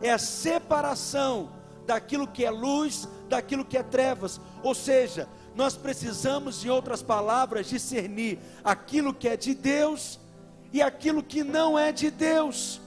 é 0.02 0.12
a 0.12 0.18
separação 0.18 1.52
daquilo 1.86 2.28
que 2.28 2.44
é 2.46 2.50
luz, 2.50 3.08
daquilo 3.28 3.66
que 3.66 3.78
é 3.78 3.84
trevas, 3.84 4.40
ou 4.64 4.74
seja, 4.74 5.28
nós 5.56 5.76
precisamos, 5.78 6.66
em 6.66 6.70
outras 6.70 7.02
palavras, 7.02 7.68
discernir 7.68 8.40
aquilo 8.64 9.14
que 9.14 9.28
é 9.28 9.38
de 9.38 9.56
Deus 9.56 10.20
e 10.74 10.82
aquilo 10.82 11.24
que 11.24 11.44
não 11.44 11.80
é 11.80 11.92
de 11.92 12.12
Deus. 12.12 12.82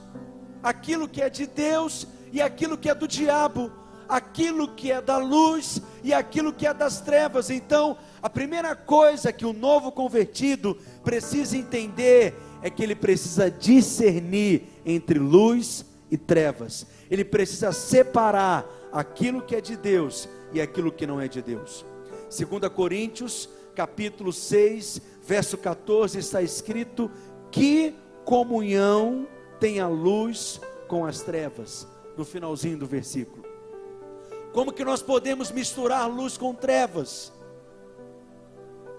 aquilo 0.61 1.07
que 1.07 1.21
é 1.21 1.29
de 1.29 1.45
Deus 1.47 2.07
e 2.31 2.41
aquilo 2.41 2.77
que 2.77 2.89
é 2.89 2.95
do 2.95 3.07
diabo, 3.07 3.71
aquilo 4.07 4.67
que 4.75 4.91
é 4.91 5.01
da 5.01 5.17
luz 5.17 5.81
e 6.03 6.13
aquilo 6.13 6.53
que 6.53 6.67
é 6.67 6.73
das 6.73 7.01
trevas. 7.01 7.49
Então, 7.49 7.97
a 8.21 8.29
primeira 8.29 8.75
coisa 8.75 9.31
que 9.31 9.45
o 9.45 9.53
novo 9.53 9.91
convertido 9.91 10.77
precisa 11.03 11.57
entender 11.57 12.35
é 12.61 12.69
que 12.69 12.83
ele 12.83 12.95
precisa 12.95 13.49
discernir 13.49 14.67
entre 14.85 15.17
luz 15.17 15.85
e 16.11 16.17
trevas. 16.17 16.85
Ele 17.09 17.23
precisa 17.23 17.71
separar 17.71 18.65
aquilo 18.91 19.41
que 19.41 19.55
é 19.55 19.61
de 19.61 19.77
Deus 19.77 20.27
e 20.51 20.59
aquilo 20.59 20.91
que 20.91 21.07
não 21.07 21.21
é 21.21 21.27
de 21.27 21.41
Deus. 21.41 21.85
2 22.29 22.71
Coríntios, 22.71 23.49
capítulo 23.73 24.31
6, 24.31 25.01
verso 25.23 25.57
14 25.57 26.19
está 26.19 26.41
escrito: 26.41 27.09
"Que 27.51 27.95
comunhão 28.23 29.27
tem 29.59 29.79
a 29.79 29.87
luz 29.87 30.61
com 30.87 31.05
as 31.05 31.21
trevas?" 31.21 31.87
No 32.15 32.23
finalzinho 32.23 32.77
do 32.77 32.85
versículo. 32.85 33.43
Como 34.53 34.71
que 34.73 34.83
nós 34.83 35.01
podemos 35.01 35.51
misturar 35.51 36.09
luz 36.09 36.37
com 36.37 36.53
trevas? 36.53 37.31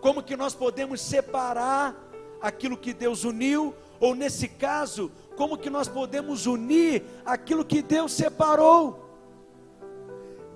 Como 0.00 0.22
que 0.22 0.36
nós 0.36 0.54
podemos 0.54 1.00
separar 1.00 1.94
aquilo 2.40 2.76
que 2.76 2.92
Deus 2.92 3.24
uniu? 3.24 3.74
Ou 4.00 4.14
nesse 4.14 4.48
caso, 4.48 5.10
como 5.36 5.58
que 5.58 5.68
nós 5.68 5.86
podemos 5.86 6.46
unir 6.46 7.04
aquilo 7.24 7.64
que 7.64 7.82
Deus 7.82 8.12
separou? 8.12 8.99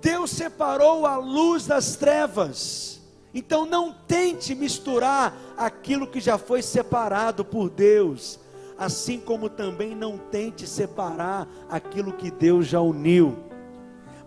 Deus 0.05 0.33
separou 0.33 1.07
a 1.07 1.17
luz 1.17 1.67
das 1.67 1.97
trevas. 1.97 3.01
Então 3.33 3.65
não 3.65 3.91
tente 3.91 4.55
misturar 4.55 5.35
aquilo 5.57 6.07
que 6.07 6.21
já 6.21 6.37
foi 6.37 6.61
separado 6.61 7.43
por 7.43 7.71
Deus, 7.71 8.39
assim 8.77 9.19
como 9.19 9.49
também 9.49 9.95
não 9.95 10.19
tente 10.19 10.67
separar 10.67 11.49
aquilo 11.71 12.13
que 12.13 12.31
Deus 12.31 12.67
já 12.67 12.83
uniu. 12.83 13.35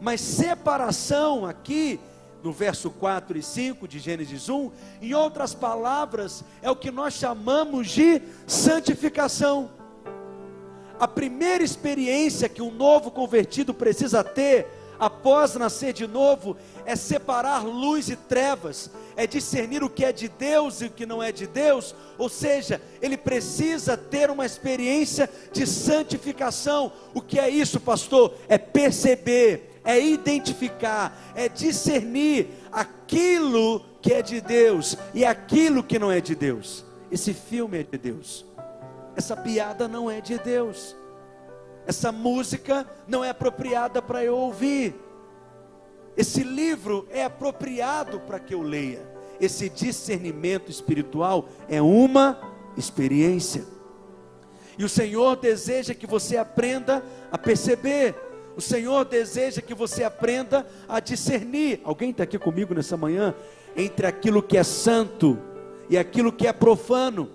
Mas 0.01 0.19
separação 0.19 1.45
aqui, 1.45 1.99
no 2.41 2.51
verso 2.51 2.89
4 2.89 3.37
e 3.37 3.43
5 3.43 3.87
de 3.87 3.99
Gênesis 3.99 4.49
1, 4.49 4.71
em 4.99 5.13
outras 5.13 5.53
palavras, 5.53 6.43
é 6.59 6.71
o 6.71 6.75
que 6.75 6.89
nós 6.89 7.13
chamamos 7.13 7.89
de 7.89 8.19
santificação. 8.47 9.69
A 10.99 11.07
primeira 11.07 11.63
experiência 11.63 12.49
que 12.49 12.63
um 12.63 12.71
novo 12.71 13.11
convertido 13.11 13.75
precisa 13.75 14.23
ter 14.23 14.76
após 14.99 15.55
nascer 15.55 15.93
de 15.93 16.07
novo 16.07 16.57
é 16.85 16.95
separar 16.95 17.63
luz 17.65 18.09
e 18.09 18.15
trevas, 18.15 18.89
é 19.15 19.27
discernir 19.27 19.83
o 19.83 19.89
que 19.89 20.05
é 20.05 20.11
de 20.11 20.27
Deus 20.27 20.81
e 20.81 20.85
o 20.85 20.91
que 20.91 21.05
não 21.05 21.21
é 21.21 21.31
de 21.31 21.47
Deus, 21.47 21.95
ou 22.17 22.29
seja, 22.29 22.81
ele 23.01 23.17
precisa 23.17 23.97
ter 23.97 24.29
uma 24.29 24.45
experiência 24.45 25.29
de 25.51 25.65
santificação. 25.65 26.91
O 27.13 27.21
que 27.21 27.39
é 27.39 27.49
isso, 27.49 27.79
pastor? 27.79 28.33
É 28.47 28.57
perceber 28.57 29.77
é 29.87 30.01
identificar, 30.01 31.17
é 31.33 31.47
discernir 31.47 32.49
aquilo 32.69 33.79
que 34.01 34.11
é 34.11 34.21
de 34.21 34.41
Deus 34.41 34.97
e 35.13 35.23
aquilo 35.23 35.81
que 35.81 35.97
não 35.97 36.11
é 36.11 36.19
de 36.19 36.35
Deus. 36.35 36.83
Esse 37.09 37.33
filme 37.33 37.79
é 37.79 37.83
de 37.83 37.97
Deus, 37.97 38.45
essa 39.15 39.37
piada 39.37 39.87
não 39.87 40.11
é 40.11 40.19
de 40.19 40.37
Deus, 40.37 40.93
essa 41.87 42.11
música 42.11 42.85
não 43.07 43.23
é 43.23 43.29
apropriada 43.29 44.01
para 44.01 44.23
eu 44.23 44.35
ouvir, 44.35 44.93
esse 46.15 46.43
livro 46.43 47.07
é 47.09 47.23
apropriado 47.23 48.19
para 48.19 48.39
que 48.39 48.53
eu 48.53 48.61
leia. 48.61 49.07
Esse 49.39 49.69
discernimento 49.69 50.71
espiritual 50.71 51.47
é 51.69 51.79
uma 51.79 52.39
experiência. 52.75 53.63
E 54.79 54.83
o 54.83 54.89
Senhor 54.89 55.35
deseja 55.35 55.93
que 55.93 56.07
você 56.07 56.35
aprenda 56.37 57.03
a 57.31 57.37
perceber 57.37 58.15
o 58.57 58.61
Senhor 58.61 59.05
deseja 59.05 59.61
que 59.61 59.75
você 59.75 60.03
aprenda 60.03 60.65
a 60.89 60.99
discernir. 60.99 61.79
Alguém 61.83 62.09
está 62.09 62.23
aqui 62.23 62.39
comigo 62.39 62.73
nessa 62.73 62.97
manhã? 62.97 63.35
Entre 63.75 64.07
aquilo 64.07 64.41
que 64.41 64.57
é 64.57 64.63
santo 64.63 65.37
e 65.87 65.95
aquilo 65.95 66.33
que 66.33 66.47
é 66.47 66.51
profano. 66.51 67.29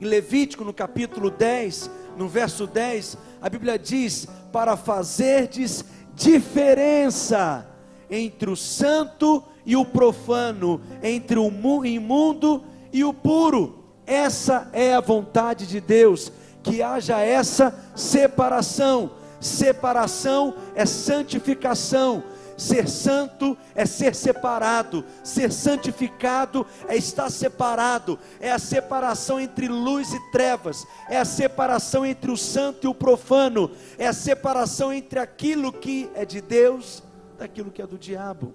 Em 0.00 0.04
Levítico, 0.04 0.62
no 0.62 0.72
capítulo 0.72 1.28
10, 1.28 1.90
no 2.16 2.28
verso 2.28 2.68
10, 2.68 3.18
a 3.40 3.48
Bíblia 3.48 3.78
diz: 3.78 4.26
Para 4.52 4.76
fazerdes 4.76 5.84
diferença 6.14 7.66
entre 8.10 8.50
o 8.50 8.56
santo 8.56 9.42
e 9.64 9.76
o 9.76 9.84
profano, 9.84 10.80
entre 11.02 11.38
o 11.38 11.84
imundo 11.84 12.64
e 12.92 13.04
o 13.04 13.12
puro. 13.12 13.84
Essa 14.06 14.68
é 14.72 14.94
a 14.94 15.00
vontade 15.00 15.66
de 15.66 15.80
Deus, 15.80 16.32
que 16.62 16.82
haja 16.82 17.20
essa 17.20 17.72
separação 17.94 19.12
Separação 19.40 20.54
é 20.74 20.84
santificação. 20.84 22.22
Ser 22.60 22.90
santo 22.90 23.56
é 23.74 23.86
ser 23.86 24.14
separado, 24.14 25.02
ser 25.24 25.50
santificado 25.50 26.66
é 26.86 26.94
estar 26.94 27.30
separado, 27.30 28.18
é 28.38 28.52
a 28.52 28.58
separação 28.58 29.40
entre 29.40 29.66
luz 29.66 30.12
e 30.12 30.20
trevas, 30.30 30.86
é 31.08 31.16
a 31.16 31.24
separação 31.24 32.04
entre 32.04 32.30
o 32.30 32.36
santo 32.36 32.86
e 32.86 32.88
o 32.88 32.94
profano, 32.94 33.70
é 33.96 34.06
a 34.06 34.12
separação 34.12 34.92
entre 34.92 35.18
aquilo 35.18 35.72
que 35.72 36.10
é 36.14 36.26
de 36.26 36.42
Deus 36.42 37.02
daquilo 37.38 37.70
que 37.70 37.80
é 37.80 37.86
do 37.86 37.96
diabo. 37.96 38.52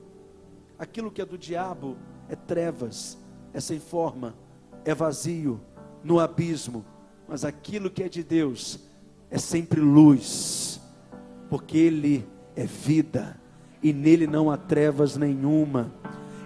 Aquilo 0.78 1.10
que 1.10 1.20
é 1.20 1.26
do 1.26 1.36
diabo 1.36 1.97
é 2.30 2.36
trevas, 2.36 3.18
é 3.56 3.60
sem 3.60 3.80
forma, 3.80 4.36
é 4.86 4.93
vazio, 4.93 5.60
no 6.03 6.20
abismo, 6.20 6.86
mas 7.28 7.43
aquilo 7.43 7.89
que 7.89 8.03
é 8.03 8.08
de 8.08 8.22
Deus 8.22 8.80
é 9.32 9.39
sempre 9.39 9.82
luz, 9.82 10.80
porque 11.49 11.76
Ele 11.76 12.24
é 12.56 12.66
vida 12.66 13.43
e 13.86 13.94
nele 13.94 14.26
não 14.26 14.50
há 14.50 14.58
trevas 14.58 15.16
nenhuma. 15.16 15.92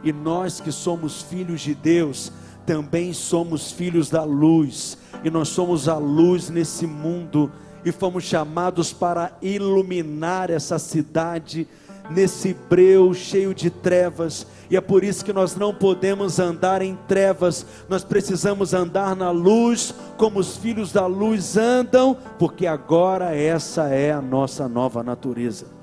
E 0.03 0.11
nós 0.11 0.59
que 0.59 0.73
somos 0.73 1.21
filhos 1.21 1.61
de 1.61 1.73
Deus, 1.73 2.33
também 2.65 3.13
somos 3.13 3.71
filhos 3.71 4.09
da 4.09 4.25
luz, 4.25 4.97
e 5.23 5.29
nós 5.29 5.47
somos 5.47 5.87
a 5.87 5.97
luz 5.97 6.49
nesse 6.49 6.85
mundo, 6.85 7.49
e 7.85 7.93
fomos 7.93 8.25
chamados 8.25 8.91
para 8.91 9.31
iluminar 9.41 10.49
essa 10.49 10.77
cidade 10.77 11.65
nesse 12.09 12.53
breu 12.69 13.13
cheio 13.13 13.53
de 13.53 13.69
trevas, 13.69 14.45
e 14.69 14.75
é 14.75 14.81
por 14.81 15.01
isso 15.01 15.23
que 15.23 15.31
nós 15.31 15.55
não 15.55 15.73
podemos 15.73 16.39
andar 16.39 16.81
em 16.81 16.97
trevas, 17.07 17.65
nós 17.87 18.03
precisamos 18.03 18.73
andar 18.73 19.15
na 19.15 19.31
luz, 19.31 19.95
como 20.17 20.39
os 20.39 20.57
filhos 20.57 20.91
da 20.91 21.05
luz 21.05 21.55
andam, 21.55 22.17
porque 22.37 22.67
agora 22.67 23.33
essa 23.33 23.87
é 23.87 24.11
a 24.11 24.21
nossa 24.21 24.67
nova 24.67 25.01
natureza. 25.01 25.78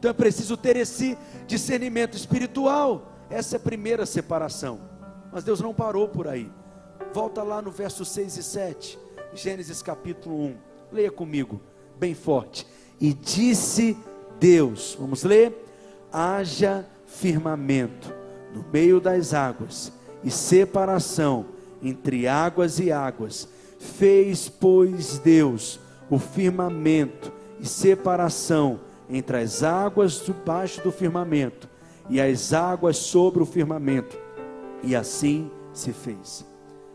Então 0.00 0.10
é 0.10 0.14
preciso 0.14 0.56
ter 0.56 0.76
esse 0.76 1.16
discernimento 1.46 2.16
espiritual, 2.16 3.12
essa 3.28 3.56
é 3.56 3.58
a 3.58 3.60
primeira 3.60 4.06
separação, 4.06 4.80
mas 5.30 5.44
Deus 5.44 5.60
não 5.60 5.74
parou 5.74 6.08
por 6.08 6.26
aí, 6.26 6.50
volta 7.12 7.42
lá 7.42 7.60
no 7.60 7.70
verso 7.70 8.02
6 8.02 8.38
e 8.38 8.42
7, 8.42 8.98
Gênesis 9.34 9.82
capítulo 9.82 10.34
1, 10.42 10.56
leia 10.90 11.10
comigo, 11.10 11.60
bem 11.98 12.14
forte, 12.14 12.66
e 12.98 13.12
disse 13.12 13.94
Deus, 14.38 14.96
vamos 14.98 15.22
ler? 15.22 15.66
Haja 16.10 16.86
firmamento 17.04 18.10
no 18.54 18.64
meio 18.72 19.02
das 19.02 19.34
águas 19.34 19.92
e 20.24 20.30
separação 20.30 21.44
entre 21.82 22.26
águas 22.26 22.78
e 22.78 22.90
águas. 22.90 23.46
Fez, 23.78 24.48
pois, 24.48 25.18
Deus 25.18 25.78
o 26.08 26.18
firmamento 26.18 27.30
e 27.60 27.68
separação 27.68 28.80
entre 29.10 29.38
as 29.38 29.62
águas 29.62 30.24
debaixo 30.24 30.80
do 30.82 30.92
firmamento 30.92 31.68
e 32.08 32.20
as 32.20 32.52
águas 32.52 32.96
sobre 32.96 33.42
o 33.42 33.46
firmamento. 33.46 34.16
E 34.82 34.96
assim 34.96 35.50
se 35.72 35.92
fez. 35.92 36.46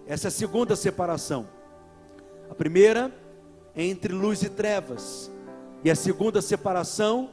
Essa 0.08 0.28
é 0.28 0.30
a 0.30 0.32
segunda 0.32 0.76
separação. 0.76 1.48
A 2.50 2.56
primeira 2.56 3.14
entre 3.76 4.14
luz 4.14 4.42
e 4.44 4.50
trevas. 4.50 5.32
E 5.84 5.92
a 5.92 5.96
segunda 5.96 6.42
separação 6.42 7.30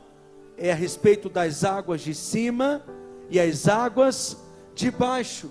é 0.56 0.72
a 0.72 0.74
respeito 0.74 1.28
das 1.28 1.64
águas 1.64 2.00
de 2.00 2.14
cima 2.14 2.82
e 3.30 3.38
as 3.40 3.68
águas 3.68 4.36
de 4.74 4.90
baixo. 4.90 5.50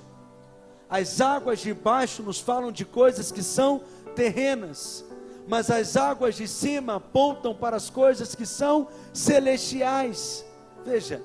As 0.90 1.22
águas 1.22 1.60
de 1.60 1.74
baixo 1.74 2.22
nos 2.22 2.40
falam 2.40 2.72
de 2.72 2.84
coisas 2.84 3.32
que 3.32 3.42
são 3.42 3.82
terrenas, 4.16 5.06
mas 5.48 5.70
as 5.70 5.98
águas 5.98 6.36
de 6.36 6.48
cima 6.48 6.96
apontam 6.96 7.56
para 7.56 7.76
as 7.76 7.90
coisas 7.90 8.36
que 8.36 8.46
são 8.46 8.88
celestiais. 9.14 10.46
Veja, 10.86 11.22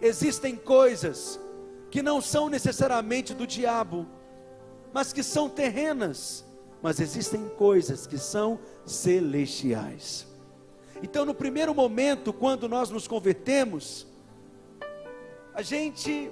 existem 0.00 0.56
coisas 0.56 1.40
que 1.90 2.02
não 2.02 2.20
são 2.20 2.48
necessariamente 2.48 3.34
do 3.34 3.46
diabo, 3.46 4.06
mas 4.92 5.12
que 5.12 5.22
são 5.22 5.48
terrenas, 5.48 6.44
mas 6.82 7.00
existem 7.00 7.48
coisas 7.50 8.06
que 8.06 8.18
são 8.18 8.58
celestiais. 8.84 10.26
Então, 11.02 11.24
no 11.24 11.34
primeiro 11.34 11.74
momento, 11.74 12.32
quando 12.32 12.68
nós 12.68 12.90
nos 12.90 13.06
convertemos, 13.06 14.06
a 15.54 15.62
gente 15.62 16.30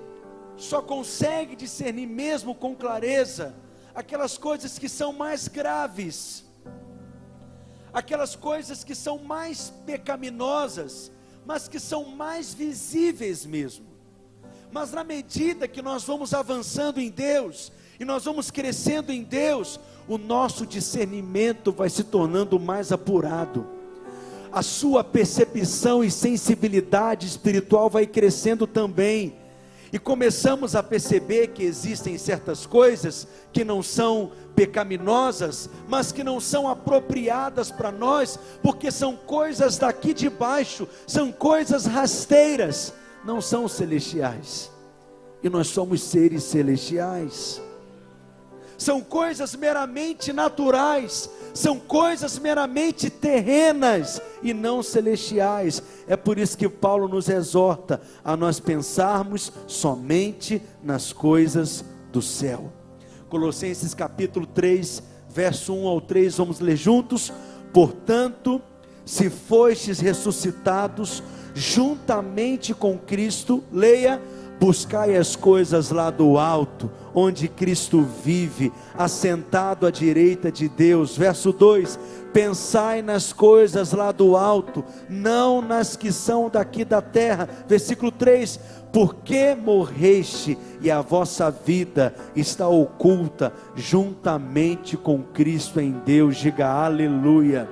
só 0.57 0.80
consegue 0.80 1.57
discernir 1.57 2.07
mesmo 2.07 2.55
com 2.55 2.74
clareza 2.74 3.55
aquelas 3.95 4.39
coisas 4.39 4.78
que 4.78 4.89
são 4.89 5.12
mais 5.12 5.49
graves, 5.49 6.45
aquelas 7.93 8.34
coisas 8.34 8.82
que 8.82 8.95
são 8.95 9.18
mais 9.18 9.72
pecaminosas, 9.84 11.12
mas 11.45 11.68
que 11.68 11.78
são 11.78 12.05
mais 12.05 12.55
visíveis 12.55 13.45
mesmo. 13.45 13.86
Mas 14.70 14.93
na 14.93 15.05
medida 15.05 15.68
que 15.68 15.82
nós 15.82 16.05
vamos 16.05 16.32
avançando 16.32 17.01
em 17.01 17.11
Deus, 17.11 17.70
e 18.01 18.05
nós 18.05 18.24
vamos 18.24 18.51
crescendo 18.51 19.12
em 19.12 19.22
Deus, 19.22 19.78
o 20.09 20.18
nosso 20.18 20.66
discernimento 20.66 21.70
vai 21.70 21.90
se 21.90 22.03
tornando 22.05 22.59
mais 22.59 22.90
apurado. 22.90 23.66
A 24.51 24.62
sua 24.62 25.05
percepção 25.05 26.03
e 26.03 26.11
sensibilidade 26.11 27.26
espiritual 27.26 27.88
vai 27.88 28.07
crescendo 28.07 28.66
também. 28.66 29.34
E 29.93 29.99
começamos 29.99 30.74
a 30.74 30.82
perceber 30.82 31.49
que 31.49 31.62
existem 31.62 32.16
certas 32.16 32.64
coisas 32.64 33.28
que 33.53 33.62
não 33.62 33.82
são 33.82 34.32
pecaminosas, 34.57 35.68
mas 35.86 36.11
que 36.11 36.24
não 36.24 36.40
são 36.40 36.66
apropriadas 36.66 37.70
para 37.70 37.93
nós, 37.93 38.38
porque 38.62 38.90
são 38.90 39.14
coisas 39.14 39.76
daqui 39.76 40.14
de 40.14 40.30
baixo, 40.30 40.88
são 41.07 41.30
coisas 41.30 41.84
rasteiras, 41.84 42.95
não 43.22 43.40
são 43.43 43.68
celestiais. 43.68 44.70
E 45.43 45.51
nós 45.51 45.66
somos 45.66 46.03
seres 46.03 46.45
celestiais 46.45 47.61
são 48.83 49.01
coisas 49.01 49.55
meramente 49.55 50.33
naturais, 50.33 51.30
são 51.55 51.78
coisas 51.78 52.39
meramente 52.39 53.09
terrenas 53.09 54.20
e 54.43 54.53
não 54.53 54.83
celestiais. 54.83 55.83
É 56.07 56.16
por 56.16 56.39
isso 56.39 56.59
que 56.59 56.68
Paulo 56.68 57.09
nos 57.09 57.28
exorta 57.28 58.01
a 58.24 58.37
nós 58.37 58.59
pensarmos 58.59 59.53
somente 59.66 60.61
nas 60.83 61.12
coisas 61.12 61.85
do 62.11 62.20
céu. 62.20 62.72
Colossenses 63.28 63.95
capítulo 63.95 64.47
3, 64.47 65.03
verso 65.28 65.72
1 65.72 65.87
ao 65.87 66.01
3, 66.01 66.37
vamos 66.37 66.59
ler 66.59 66.76
juntos. 66.76 67.33
Portanto, 67.72 68.61
se 69.07 69.30
fostes 69.30 70.01
ressuscitados 70.01 71.22
juntamente 71.55 72.74
com 72.74 72.99
Cristo, 72.99 73.62
leia 73.72 74.20
Buscai 74.62 75.16
as 75.16 75.35
coisas 75.35 75.91
lá 75.91 76.09
do 76.09 76.39
alto, 76.39 76.89
onde 77.15 77.49
Cristo 77.49 78.07
vive, 78.25 78.73
assentado 78.97 79.87
à 79.87 79.91
direita 79.91 80.51
de 80.51 80.69
Deus. 80.69 81.17
Verso 81.17 81.53
2: 81.53 81.99
Pensai 82.33 83.03
nas 83.03 83.33
coisas 83.33 83.93
lá 83.93 84.11
do 84.11 84.37
alto, 84.37 84.85
não 85.09 85.61
nas 85.61 85.97
que 85.97 86.11
são 86.11 86.49
daqui 86.49 86.85
da 86.85 87.03
terra. 87.03 87.49
Versículo 87.69 88.11
3: 88.11 88.59
Porque 88.93 89.55
morreste 89.55 90.57
e 90.81 90.91
a 90.91 91.01
vossa 91.01 91.51
vida 91.51 92.15
está 92.35 92.69
oculta 92.69 93.53
juntamente 93.75 94.97
com 94.97 95.23
Cristo 95.23 95.81
em 95.81 95.93
Deus. 96.05 96.37
Diga 96.37 96.69
aleluia. 96.69 97.69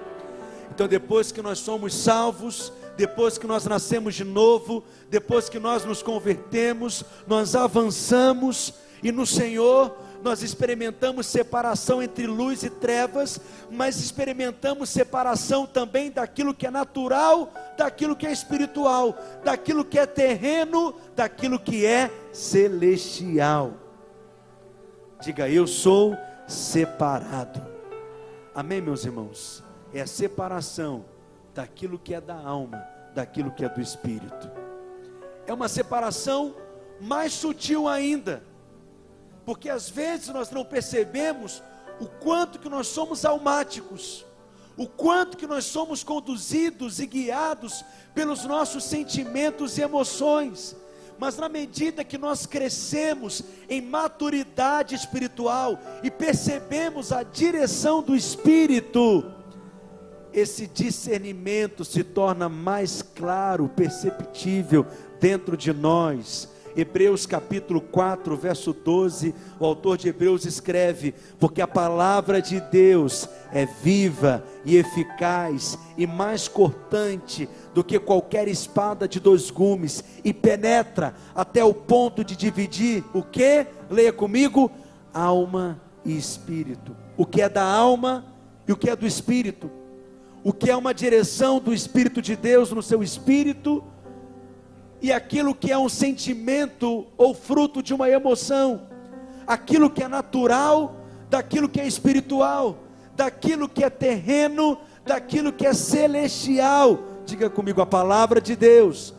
Então, 0.73 0.89
depois 0.89 1.31
que 1.31 1.43
nós 1.43 1.59
somos 1.59 1.95
salvos, 1.95 2.73
depois 2.97 3.39
que 3.39 3.47
nós 3.47 3.65
nascemos 3.65 4.15
de 4.15 4.25
novo, 4.25 4.85
depois 5.11 5.49
que 5.49 5.59
nós 5.59 5.85
nos 5.85 6.03
convertemos, 6.03 7.05
nós 7.27 7.55
avançamos 7.55 8.75
e 9.03 9.11
no 9.11 9.27
Senhor 9.27 9.97
nós 10.23 10.43
experimentamos 10.43 11.27
separação 11.27 12.03
entre 12.03 12.27
luz 12.27 12.63
e 12.63 12.71
trevas, 12.71 13.41
mas 13.71 13.99
experimentamos 13.99 14.91
separação 14.91 15.67
também 15.67 16.11
daquilo 16.11 16.55
que 16.55 16.67
é 16.67 16.71
natural, 16.71 17.51
daquilo 17.77 18.15
que 18.15 18.27
é 18.27 18.33
espiritual, 18.33 19.17
daquilo 19.43 19.85
que 19.85 19.99
é 19.99 20.07
terreno, 20.07 20.95
daquilo 21.17 21.59
que 21.59 21.87
é 21.87 22.11
celestial. 22.33 23.73
Diga, 25.23 25.49
eu 25.49 25.67
sou 25.67 26.17
separado. 26.47 27.65
Amém, 28.55 28.81
meus 28.81 29.05
irmãos? 29.05 29.63
É 29.93 30.03
a 30.03 30.07
separação 30.07 31.05
daquilo 31.55 31.99
que 31.99 32.15
é 32.15 32.21
da 32.21 32.37
alma, 32.37 32.87
daquilo 33.15 33.51
que 33.51 33.65
é 33.65 33.69
do 33.69 33.81
espírito. 33.81 34.51
É 35.47 35.53
uma 35.53 35.69
separação 35.69 36.55
mais 37.01 37.33
sutil 37.33 37.89
ainda, 37.89 38.43
porque 39.51 39.69
às 39.69 39.91
vezes 39.91 40.29
nós 40.29 40.49
não 40.53 40.65
percebemos 40.65 41.61
o 41.99 42.07
quanto 42.07 42.61
que 42.61 42.69
nós 42.69 42.87
somos 42.87 43.25
almáticos, 43.25 44.25
o 44.77 44.87
quanto 44.87 45.37
que 45.37 45.45
nós 45.45 45.65
somos 45.65 46.05
conduzidos 46.05 47.01
e 47.01 47.07
guiados 47.09 47.85
pelos 48.15 48.45
nossos 48.45 48.85
sentimentos 48.85 49.77
e 49.77 49.83
emoções. 49.83 50.77
Mas 51.19 51.37
na 51.37 51.49
medida 51.49 52.05
que 52.05 52.17
nós 52.17 52.47
crescemos 52.47 53.43
em 53.69 53.81
maturidade 53.81 54.95
espiritual 54.95 55.81
e 56.01 56.13
percebemos 56.13 57.11
a 57.11 57.25
direção 57.25 58.05
do 58.05 58.15
Espírito, 58.15 59.35
esse 60.33 60.69
discernimento 60.69 61.85
se 61.85 62.05
torna 62.05 62.49
mais 62.49 63.03
claro, 63.03 63.69
perceptível 63.69 64.87
dentro 65.19 65.57
de 65.57 65.73
nós. 65.73 66.49
Hebreus 66.77 67.27
capítulo 67.27 67.81
4, 67.81 68.37
verso 68.37 68.73
12, 68.73 69.35
o 69.59 69.65
autor 69.65 69.97
de 69.97 70.09
Hebreus 70.09 70.45
escreve: 70.45 71.15
Porque 71.39 71.61
a 71.61 71.67
palavra 71.67 72.41
de 72.41 72.61
Deus 72.61 73.29
é 73.53 73.67
viva 73.67 74.45
e 74.65 74.77
eficaz 74.77 75.79
e 75.97 76.07
mais 76.07 76.49
cortante 76.49 77.49
do 77.75 77.83
que 77.83 77.99
qualquer 77.99 78.49
espada 78.49 79.09
de 79.09 79.19
dois 79.19 79.51
gumes, 79.51 80.05
e 80.25 80.33
penetra 80.33 81.15
até 81.35 81.65
o 81.65 81.75
ponto 81.75 82.25
de 82.25 82.37
dividir 82.37 83.05
o 83.13 83.23
que? 83.23 83.67
Leia 83.91 84.13
comigo: 84.13 84.71
alma 85.13 85.81
e 86.05 86.17
espírito. 86.17 86.97
O 87.17 87.27
que 87.27 87.43
é 87.43 87.49
da 87.49 87.65
alma 87.65 88.25
e 88.67 88.73
o 88.73 88.77
que 88.77 88.89
é 88.89 88.97
do 88.97 89.07
espírito 89.07 89.71
o 90.43 90.53
que 90.53 90.71
é 90.71 90.77
uma 90.77 90.95
direção 90.95 91.61
do 91.61 91.73
Espírito 91.73 92.23
de 92.23 92.35
Deus 92.35 92.71
no 92.71 92.83
seu 92.83 93.03
espírito, 93.03 93.85
e 95.01 95.13
aquilo 95.13 95.55
que 95.55 95.71
é 95.71 95.79
um 95.79 95.89
sentimento 95.89 97.07
ou 97.17 97.35
fruto 97.35 97.83
de 97.83 97.95
uma 97.95 98.09
emoção, 98.09 98.83
aquilo 99.47 99.91
que 99.91 100.03
é 100.03 100.09
natural, 100.09 100.97
daquilo 101.29 101.69
que 101.69 101.81
é 101.81 101.87
espiritual, 101.87 102.79
daquilo 103.15 103.69
que 103.69 103.85
é 103.85 103.91
terreno, 103.91 104.79
daquilo 105.05 105.53
que 105.53 105.67
é 105.67 105.73
celestial. 105.73 106.99
Diga 107.25 107.49
comigo, 107.49 107.81
a 107.81 107.87
palavra 107.87 108.41
de 108.41 108.57
Deus, 108.57 109.15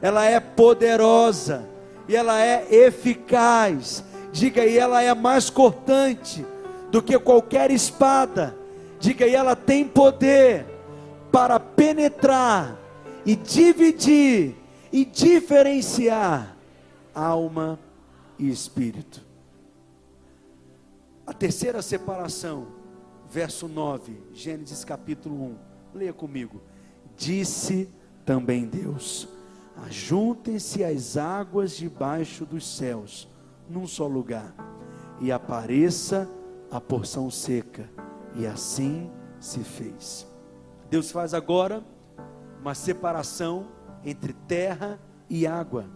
ela 0.00 0.24
é 0.24 0.40
poderosa 0.40 1.68
e 2.08 2.16
ela 2.16 2.40
é 2.40 2.66
eficaz. 2.70 4.04
Diga, 4.32 4.64
e 4.64 4.78
ela 4.78 5.02
é 5.02 5.12
mais 5.14 5.50
cortante 5.50 6.46
do 6.90 7.02
que 7.02 7.18
qualquer 7.18 7.70
espada 7.70 8.56
Diga, 9.00 9.26
e 9.26 9.34
ela 9.34 9.56
tem 9.56 9.86
poder 9.86 10.66
para 11.32 11.58
penetrar 11.58 12.76
e 13.24 13.34
dividir 13.34 14.56
e 14.92 15.04
diferenciar 15.04 16.56
alma 17.14 17.78
e 18.38 18.48
espírito. 18.50 19.24
A 21.26 21.32
terceira 21.32 21.80
separação, 21.80 22.66
verso 23.30 23.68
9, 23.68 24.16
Gênesis 24.32 24.84
capítulo 24.84 25.34
1. 25.34 25.56
Leia 25.94 26.12
comigo. 26.12 26.60
Disse 27.16 27.88
também 28.24 28.66
Deus: 28.66 29.28
Ajuntem-se 29.86 30.82
as 30.82 31.16
águas 31.16 31.76
debaixo 31.76 32.44
dos 32.44 32.66
céus, 32.76 33.28
num 33.68 33.86
só 33.86 34.06
lugar, 34.06 34.54
e 35.20 35.30
apareça 35.30 36.28
a 36.70 36.80
porção 36.80 37.30
seca 37.30 37.88
e 38.34 38.46
assim 38.46 39.10
se 39.38 39.60
fez. 39.60 40.26
Deus 40.88 41.10
faz 41.10 41.34
agora 41.34 41.82
uma 42.60 42.74
separação 42.74 43.68
entre 44.04 44.32
terra 44.32 44.98
e 45.28 45.46
água. 45.46 45.86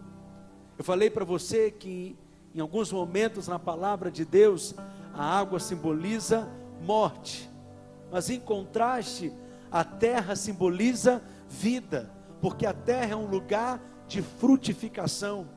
Eu 0.77 0.83
falei 0.83 1.09
para 1.09 1.25
você 1.25 1.71
que 1.71 2.17
em 2.53 2.59
alguns 2.59 2.91
momentos 2.91 3.47
na 3.47 3.59
palavra 3.59 4.09
de 4.11 4.23
Deus 4.23 4.75
a 5.13 5.39
água 5.39 5.59
simboliza 5.59 6.47
morte, 6.81 7.49
mas 8.11 8.29
em 8.29 8.39
contraste 8.39 9.33
a 9.71 9.83
terra 9.83 10.35
simboliza 10.35 11.21
vida, 11.49 12.09
porque 12.41 12.65
a 12.65 12.73
terra 12.73 13.13
é 13.13 13.15
um 13.15 13.27
lugar 13.27 13.81
de 14.07 14.21
frutificação. 14.21 15.47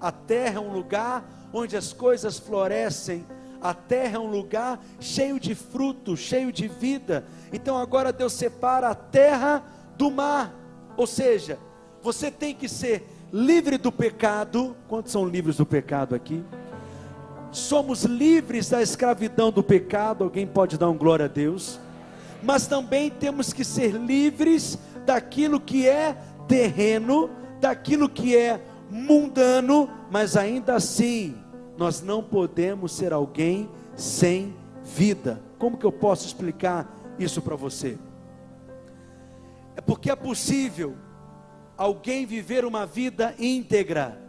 A 0.00 0.12
terra 0.12 0.56
é 0.56 0.60
um 0.60 0.72
lugar 0.72 1.28
onde 1.52 1.76
as 1.76 1.92
coisas 1.92 2.38
florescem, 2.38 3.24
a 3.60 3.74
terra 3.74 4.16
é 4.16 4.18
um 4.18 4.30
lugar 4.30 4.80
cheio 5.00 5.40
de 5.40 5.54
fruto, 5.54 6.16
cheio 6.16 6.52
de 6.52 6.68
vida. 6.68 7.24
Então 7.52 7.76
agora 7.76 8.12
Deus 8.12 8.32
separa 8.32 8.90
a 8.90 8.94
terra 8.94 9.64
do 9.96 10.10
mar. 10.10 10.54
Ou 10.96 11.06
seja, 11.06 11.58
você 12.06 12.30
tem 12.30 12.54
que 12.54 12.68
ser 12.68 13.04
livre 13.32 13.76
do 13.76 13.90
pecado. 13.90 14.76
Quantos 14.86 15.10
são 15.10 15.26
livres 15.26 15.56
do 15.56 15.66
pecado 15.66 16.14
aqui? 16.14 16.40
Somos 17.50 18.04
livres 18.04 18.68
da 18.68 18.80
escravidão 18.80 19.50
do 19.50 19.60
pecado. 19.60 20.22
Alguém 20.22 20.46
pode 20.46 20.78
dar 20.78 20.88
um 20.88 20.96
glória 20.96 21.24
a 21.24 21.28
Deus? 21.28 21.80
Mas 22.44 22.68
também 22.68 23.10
temos 23.10 23.52
que 23.52 23.64
ser 23.64 23.90
livres 23.90 24.78
daquilo 25.04 25.58
que 25.58 25.88
é 25.88 26.16
terreno, 26.46 27.28
daquilo 27.60 28.08
que 28.08 28.36
é 28.36 28.60
mundano, 28.88 29.90
mas 30.08 30.36
ainda 30.36 30.76
assim 30.76 31.34
nós 31.76 32.00
não 32.00 32.22
podemos 32.22 32.92
ser 32.92 33.12
alguém 33.12 33.68
sem 33.96 34.54
vida. 34.84 35.42
Como 35.58 35.76
que 35.76 35.84
eu 35.84 35.90
posso 35.90 36.24
explicar 36.24 36.88
isso 37.18 37.42
para 37.42 37.56
você? 37.56 37.98
É 39.74 39.80
porque 39.80 40.08
é 40.08 40.14
possível 40.14 40.94
alguém 41.76 42.24
viver 42.24 42.64
uma 42.64 42.86
vida 42.86 43.34
íntegra. 43.38 44.20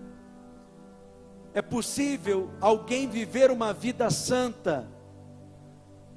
É 1.54 1.62
possível 1.62 2.52
alguém 2.62 3.08
viver 3.08 3.50
uma 3.50 3.74
vida 3.74 4.10
santa. 4.10 4.88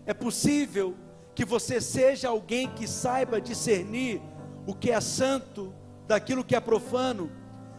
É 0.05 0.13
possível 0.13 0.95
que 1.35 1.45
você 1.45 1.81
seja 1.81 2.29
alguém 2.29 2.69
que 2.69 2.87
saiba 2.87 3.41
discernir 3.41 4.21
o 4.67 4.75
que 4.75 4.91
é 4.91 5.01
santo 5.01 5.73
daquilo 6.07 6.45
que 6.45 6.55
é 6.55 6.61
profano, 6.61 7.31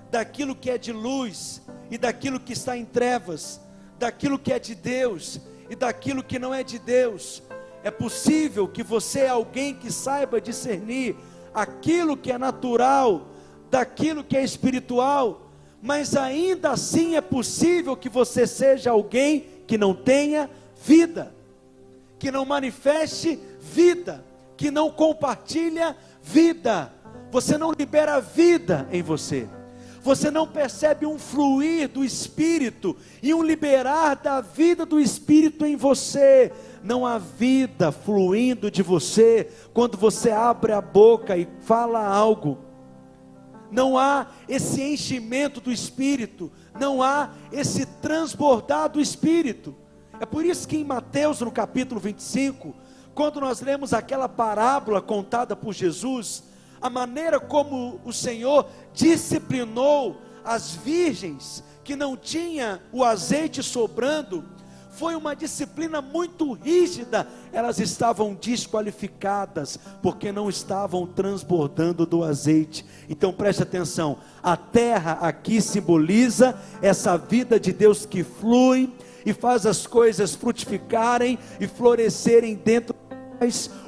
daquilo 0.09 0.55
que 0.55 0.69
é 0.69 0.77
de 0.77 0.91
luz 0.91 1.61
e 1.89 1.97
daquilo 1.97 2.39
que 2.39 2.53
está 2.53 2.75
em 2.77 2.85
trevas, 2.85 3.61
daquilo 3.99 4.39
que 4.39 4.51
é 4.51 4.57
de 4.57 4.73
Deus 4.73 5.39
e 5.69 5.75
daquilo 5.75 6.23
que 6.23 6.39
não 6.39 6.53
é 6.53 6.63
de 6.63 6.79
Deus. 6.79 7.43
É 7.83 7.91
possível 7.91 8.67
que 8.67 8.81
você 8.81 9.21
é 9.21 9.29
alguém 9.29 9.75
que 9.75 9.91
saiba 9.91 10.39
discernir 10.39 11.15
aquilo 11.53 12.15
que 12.15 12.31
é 12.31 12.37
natural 12.37 13.27
daquilo 13.71 14.23
que 14.23 14.35
é 14.35 14.43
espiritual, 14.43 15.49
mas 15.81 16.15
ainda 16.15 16.71
assim 16.71 17.15
é 17.15 17.21
possível 17.21 17.95
que 17.95 18.09
você 18.09 18.45
seja 18.45 18.91
alguém 18.91 19.45
que 19.65 19.77
não 19.77 19.95
tenha 19.95 20.49
vida, 20.85 21.33
que 22.19 22.29
não 22.29 22.45
manifeste 22.45 23.39
vida, 23.61 24.23
que 24.57 24.69
não 24.69 24.91
compartilha 24.91 25.95
vida. 26.21 26.93
Você 27.31 27.57
não 27.57 27.71
libera 27.71 28.19
vida 28.19 28.87
em 28.91 29.01
você. 29.01 29.47
Você 30.03 30.29
não 30.29 30.47
percebe 30.47 31.05
um 31.05 31.17
fluir 31.17 31.87
do 31.87 32.03
Espírito 32.03 32.97
e 33.23 33.33
um 33.33 33.41
liberar 33.41 34.15
da 34.15 34.41
vida 34.41 34.85
do 34.85 34.99
Espírito 34.99 35.65
em 35.65 35.75
você. 35.75 36.51
Não 36.83 37.05
há 37.05 37.17
vida 37.17 37.91
fluindo 37.91 38.69
de 38.69 38.83
você 38.83 39.49
quando 39.73 39.97
você 39.97 40.31
abre 40.31 40.73
a 40.73 40.81
boca 40.81 41.37
e 41.37 41.47
fala 41.61 42.05
algo 42.05 42.70
não 43.71 43.97
há 43.97 44.27
esse 44.47 44.81
enchimento 44.81 45.61
do 45.61 45.71
Espírito, 45.71 46.51
não 46.79 47.01
há 47.01 47.31
esse 47.51 47.85
transbordar 47.85 48.89
do 48.89 48.99
Espírito. 48.99 49.75
É 50.19 50.25
por 50.25 50.45
isso 50.45 50.67
que 50.67 50.77
em 50.77 50.83
Mateus, 50.83 51.39
no 51.39 51.51
capítulo 51.51 51.99
25, 51.99 52.75
quando 53.15 53.39
nós 53.39 53.61
lemos 53.61 53.93
aquela 53.93 54.29
parábola 54.29 55.01
contada 55.01 55.55
por 55.55 55.73
Jesus, 55.73 56.43
a 56.81 56.89
maneira 56.89 57.39
como 57.39 57.99
o 58.03 58.11
Senhor 58.11 58.67
disciplinou 58.93 60.21
as 60.43 60.71
virgens 60.71 61.63
que 61.83 61.95
não 61.95 62.17
tinha 62.17 62.81
o 62.91 63.03
azeite 63.03 63.63
sobrando, 63.63 64.43
foi 64.91 65.15
uma 65.15 65.35
disciplina 65.35 66.01
muito 66.01 66.53
rígida, 66.53 67.27
elas 67.51 67.79
estavam 67.79 68.33
desqualificadas, 68.33 69.79
porque 70.01 70.31
não 70.31 70.49
estavam 70.49 71.07
transbordando 71.07 72.05
do 72.05 72.23
azeite. 72.23 72.85
Então 73.09 73.33
preste 73.33 73.63
atenção: 73.63 74.17
a 74.43 74.55
terra 74.55 75.13
aqui 75.21 75.61
simboliza 75.61 76.59
essa 76.81 77.17
vida 77.17 77.59
de 77.59 77.71
Deus 77.71 78.05
que 78.05 78.23
flui 78.23 78.93
e 79.25 79.33
faz 79.33 79.65
as 79.65 79.87
coisas 79.87 80.35
frutificarem 80.35 81.37
e 81.59 81.67
florescerem 81.67 82.55
dentro 82.55 82.95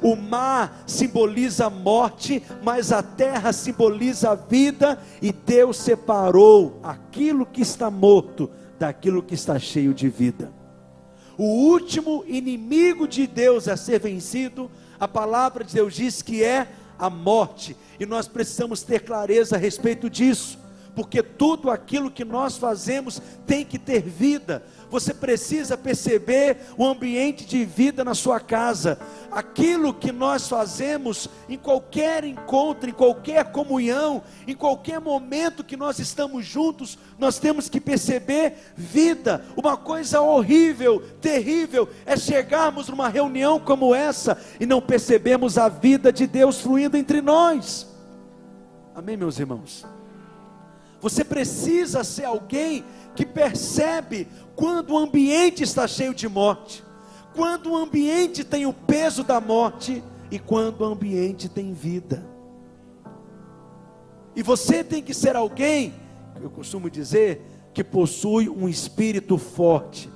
o 0.01 0.16
mar 0.16 0.84
simboliza 0.88 1.68
a 1.68 1.70
morte, 1.70 2.41
mas 2.64 2.91
a 2.91 3.04
terra 3.04 3.54
simboliza 3.54 4.32
a 4.32 4.36
vida, 4.36 4.97
e 5.22 5.32
Deus 5.32 5.78
separou 5.78 6.80
aquilo 6.82 7.45
que 7.45 7.62
está 7.62 7.91
morto 7.91 8.49
daquilo 8.80 9.22
que 9.22 9.36
está 9.36 9.60
cheio 9.60 9.93
de 9.93 10.10
vida. 10.10 10.62
O 11.43 11.71
último 11.73 12.23
inimigo 12.25 13.05
de 13.05 13.27
Deus 13.27 13.67
a 13.67 13.75
ser 13.75 13.99
vencido, 13.99 14.71
a 14.97 15.09
palavra 15.09 15.65
de 15.65 15.73
Deus 15.73 15.93
diz 15.93 16.21
que 16.21 16.41
é 16.41 16.69
a 16.97 17.09
morte, 17.09 17.75
e 17.99 18.05
nós 18.05 18.29
precisamos 18.29 18.81
ter 18.81 19.01
clareza 19.01 19.57
a 19.57 19.59
respeito 19.59 20.09
disso 20.09 20.57
porque 20.95 21.23
tudo 21.23 21.69
aquilo 21.71 22.11
que 22.11 22.23
nós 22.23 22.57
fazemos 22.57 23.21
tem 23.45 23.65
que 23.65 23.79
ter 23.79 24.01
vida. 24.01 24.63
Você 24.93 25.11
precisa 25.11 25.75
perceber 25.75 26.55
o 26.77 26.85
ambiente 26.85 27.47
de 27.47 27.65
vida 27.65 28.03
na 28.03 28.13
sua 28.13 28.39
casa. 28.39 28.99
Aquilo 29.31 29.91
que 29.91 30.11
nós 30.11 30.47
fazemos 30.47 31.27
em 31.49 31.57
qualquer 31.57 32.23
encontro, 32.23 32.87
em 32.87 32.93
qualquer 32.93 33.51
comunhão, 33.51 34.21
em 34.47 34.55
qualquer 34.55 35.01
momento 35.01 35.63
que 35.63 35.75
nós 35.75 35.97
estamos 35.97 36.45
juntos, 36.45 36.95
nós 37.17 37.39
temos 37.39 37.67
que 37.67 37.81
perceber 37.81 38.53
vida. 38.77 39.43
Uma 39.57 39.75
coisa 39.75 40.21
horrível, 40.21 41.01
terrível, 41.19 41.89
é 42.05 42.15
chegarmos 42.15 42.87
numa 42.87 43.09
reunião 43.09 43.59
como 43.59 43.95
essa 43.95 44.37
e 44.59 44.65
não 44.67 44.79
percebemos 44.79 45.57
a 45.57 45.69
vida 45.69 46.13
de 46.13 46.27
Deus 46.27 46.61
fluindo 46.61 46.95
entre 46.95 47.19
nós. 47.19 47.87
Amém, 48.93 49.17
meus 49.17 49.39
irmãos? 49.39 49.83
Você 51.01 51.21
precisa 51.21 52.01
ser 52.01 52.23
alguém 52.23 52.85
que 53.16 53.26
percebe 53.26 54.28
quando 54.55 54.91
o 54.91 54.97
ambiente 54.97 55.64
está 55.64 55.88
cheio 55.88 56.14
de 56.14 56.28
morte, 56.28 56.84
quando 57.36 57.72
o 57.72 57.78
ambiente 57.78 58.43
tem 58.43 58.66
o 58.66 58.74
peso 58.74 59.24
da 59.24 59.39
morte 59.41 60.03
e 60.30 60.39
quando 60.39 60.82
o 60.82 60.86
ambiente 60.86 61.49
tem 61.49 61.74
vida. 61.74 62.24
E 64.36 64.41
você 64.41 64.84
tem 64.84 65.01
que 65.01 65.14
ser 65.14 65.36
alguém, 65.36 65.93
eu 66.41 66.49
costumo 66.49 66.89
dizer, 66.89 67.41
que 67.74 67.84
possui 67.84 68.49
um 68.49 68.68
espírito 68.68 69.38
forte 69.38 70.09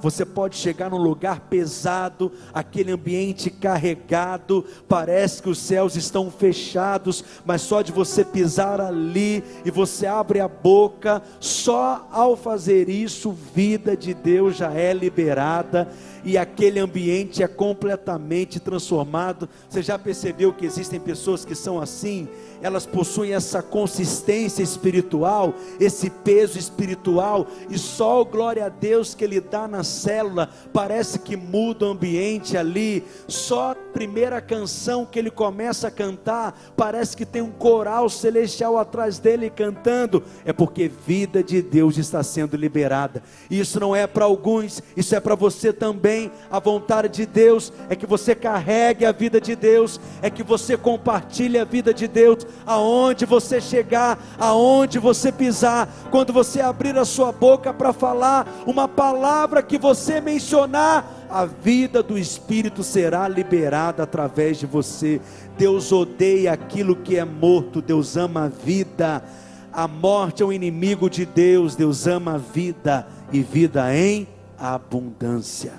você 0.00 0.24
pode 0.24 0.56
chegar 0.56 0.90
num 0.90 0.98
lugar 0.98 1.40
pesado, 1.40 2.32
aquele 2.52 2.92
ambiente 2.92 3.50
carregado, 3.50 4.64
parece 4.88 5.42
que 5.42 5.48
os 5.48 5.58
céus 5.58 5.96
estão 5.96 6.30
fechados, 6.30 7.24
mas 7.44 7.62
só 7.62 7.82
de 7.82 7.92
você 7.92 8.24
pisar 8.24 8.80
ali 8.80 9.42
e 9.64 9.70
você 9.70 10.06
abre 10.06 10.40
a 10.40 10.48
boca, 10.48 11.22
só 11.40 12.06
ao 12.10 12.36
fazer 12.36 12.88
isso, 12.88 13.32
vida 13.32 13.96
de 13.96 14.14
Deus 14.14 14.56
já 14.56 14.72
é 14.72 14.92
liberada 14.92 15.88
e 16.24 16.38
aquele 16.38 16.80
ambiente 16.80 17.42
é 17.42 17.46
completamente 17.46 18.58
transformado. 18.58 19.48
Você 19.68 19.82
já 19.82 19.98
percebeu 19.98 20.52
que 20.52 20.64
existem 20.64 20.98
pessoas 20.98 21.44
que 21.44 21.54
são 21.54 21.80
assim? 21.80 22.26
Elas 22.64 22.86
possuem 22.86 23.34
essa 23.34 23.62
consistência 23.62 24.62
espiritual, 24.62 25.52
esse 25.78 26.08
peso 26.08 26.58
espiritual, 26.58 27.46
e 27.68 27.76
só 27.78 28.22
o 28.22 28.24
glória 28.24 28.64
a 28.64 28.70
Deus 28.70 29.14
que 29.14 29.22
Ele 29.22 29.38
dá 29.38 29.68
na 29.68 29.84
célula 29.84 30.48
parece 30.72 31.18
que 31.18 31.36
muda 31.36 31.84
o 31.84 31.90
ambiente 31.90 32.56
ali. 32.56 33.04
Só 33.28 33.72
a 33.72 33.74
primeira 33.74 34.40
canção 34.40 35.04
que 35.04 35.18
ele 35.18 35.30
começa 35.30 35.88
a 35.88 35.90
cantar, 35.90 36.58
parece 36.74 37.14
que 37.14 37.26
tem 37.26 37.42
um 37.42 37.50
coral 37.50 38.08
celestial 38.08 38.78
atrás 38.78 39.18
dele 39.18 39.50
cantando, 39.50 40.22
é 40.44 40.52
porque 40.52 40.88
vida 40.88 41.42
de 41.42 41.60
Deus 41.60 41.98
está 41.98 42.22
sendo 42.22 42.56
liberada. 42.56 43.22
Isso 43.50 43.78
não 43.78 43.94
é 43.94 44.06
para 44.06 44.24
alguns, 44.24 44.82
isso 44.96 45.14
é 45.14 45.20
para 45.20 45.34
você 45.34 45.70
também 45.70 46.32
a 46.50 46.58
vontade 46.58 47.08
de 47.08 47.26
Deus 47.26 47.72
é 47.90 47.94
que 47.94 48.06
você 48.06 48.34
carregue 48.34 49.04
a 49.04 49.12
vida 49.12 49.40
de 49.40 49.54
Deus, 49.54 50.00
é 50.22 50.30
que 50.30 50.42
você 50.42 50.76
compartilhe 50.76 51.58
a 51.58 51.64
vida 51.64 51.92
de 51.92 52.08
Deus, 52.08 52.46
aonde 52.66 53.26
você 53.26 53.60
chegar, 53.60 54.18
aonde 54.38 54.98
você 54.98 55.30
pisar, 55.30 55.88
quando 56.10 56.32
você 56.32 56.60
abrir 56.60 56.96
a 56.96 57.04
sua 57.04 57.32
boca 57.32 57.72
para 57.72 57.92
falar 57.92 58.46
uma 58.66 58.88
palavra 58.88 59.62
que 59.62 59.78
você 59.78 60.20
mencionar, 60.20 61.26
a 61.30 61.44
vida 61.44 62.02
do 62.02 62.16
Espírito 62.16 62.82
será 62.82 63.26
liberada 63.26 64.02
através 64.02 64.58
de 64.58 64.66
você. 64.66 65.20
Deus 65.58 65.90
odeia 65.90 66.52
aquilo 66.52 66.96
que 66.96 67.16
é 67.16 67.24
morto, 67.24 67.82
Deus 67.82 68.16
ama 68.16 68.44
a 68.44 68.48
vida. 68.48 69.24
A 69.72 69.88
morte 69.88 70.42
é 70.42 70.46
um 70.46 70.52
inimigo 70.52 71.10
de 71.10 71.26
Deus, 71.26 71.74
Deus 71.74 72.06
ama 72.06 72.34
a 72.34 72.38
vida 72.38 73.06
e 73.32 73.42
vida 73.42 73.94
em 73.94 74.28
abundância. 74.56 75.72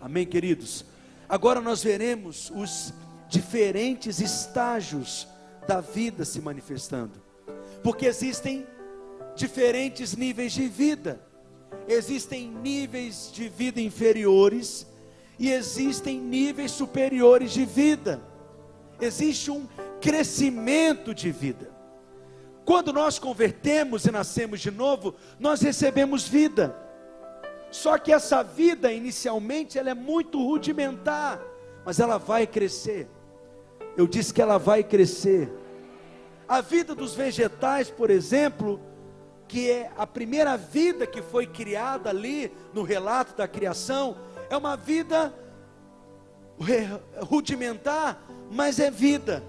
Amém, 0.00 0.24
queridos? 0.24 0.84
Agora 1.28 1.60
nós 1.60 1.82
veremos 1.82 2.50
os 2.54 2.94
diferentes 3.28 4.20
estágios 4.20 5.28
da 5.66 5.80
vida 5.80 6.24
se 6.24 6.40
manifestando, 6.40 7.20
porque 7.82 8.06
existem 8.06 8.66
diferentes 9.34 10.16
níveis 10.16 10.52
de 10.52 10.68
vida, 10.68 11.20
existem 11.88 12.48
níveis 12.48 13.30
de 13.32 13.48
vida 13.48 13.80
inferiores 13.80 14.86
e 15.38 15.50
existem 15.50 16.18
níveis 16.18 16.70
superiores 16.70 17.52
de 17.52 17.64
vida, 17.64 18.20
existe 19.00 19.50
um 19.50 19.66
crescimento 20.00 21.14
de 21.14 21.30
vida. 21.30 21.70
Quando 22.64 22.92
nós 22.92 23.18
convertemos 23.18 24.04
e 24.04 24.10
nascemos 24.10 24.60
de 24.60 24.70
novo, 24.70 25.14
nós 25.38 25.60
recebemos 25.60 26.28
vida. 26.28 26.76
Só 27.70 27.98
que 27.98 28.12
essa 28.12 28.42
vida 28.42 28.92
inicialmente 28.92 29.78
ela 29.78 29.90
é 29.90 29.94
muito 29.94 30.38
rudimentar, 30.38 31.40
mas 31.84 31.98
ela 32.00 32.18
vai 32.18 32.46
crescer. 32.46 33.08
Eu 34.00 34.06
disse 34.06 34.32
que 34.32 34.40
ela 34.40 34.56
vai 34.56 34.82
crescer. 34.82 35.52
A 36.48 36.62
vida 36.62 36.94
dos 36.94 37.14
vegetais, 37.14 37.90
por 37.90 38.08
exemplo, 38.08 38.80
que 39.46 39.70
é 39.70 39.92
a 39.94 40.06
primeira 40.06 40.56
vida 40.56 41.06
que 41.06 41.20
foi 41.20 41.46
criada 41.46 42.08
ali 42.08 42.50
no 42.72 42.82
relato 42.82 43.36
da 43.36 43.46
criação, 43.46 44.16
é 44.48 44.56
uma 44.56 44.74
vida 44.74 45.34
rudimentar, 47.18 48.24
mas 48.50 48.80
é 48.80 48.90
vida. 48.90 49.44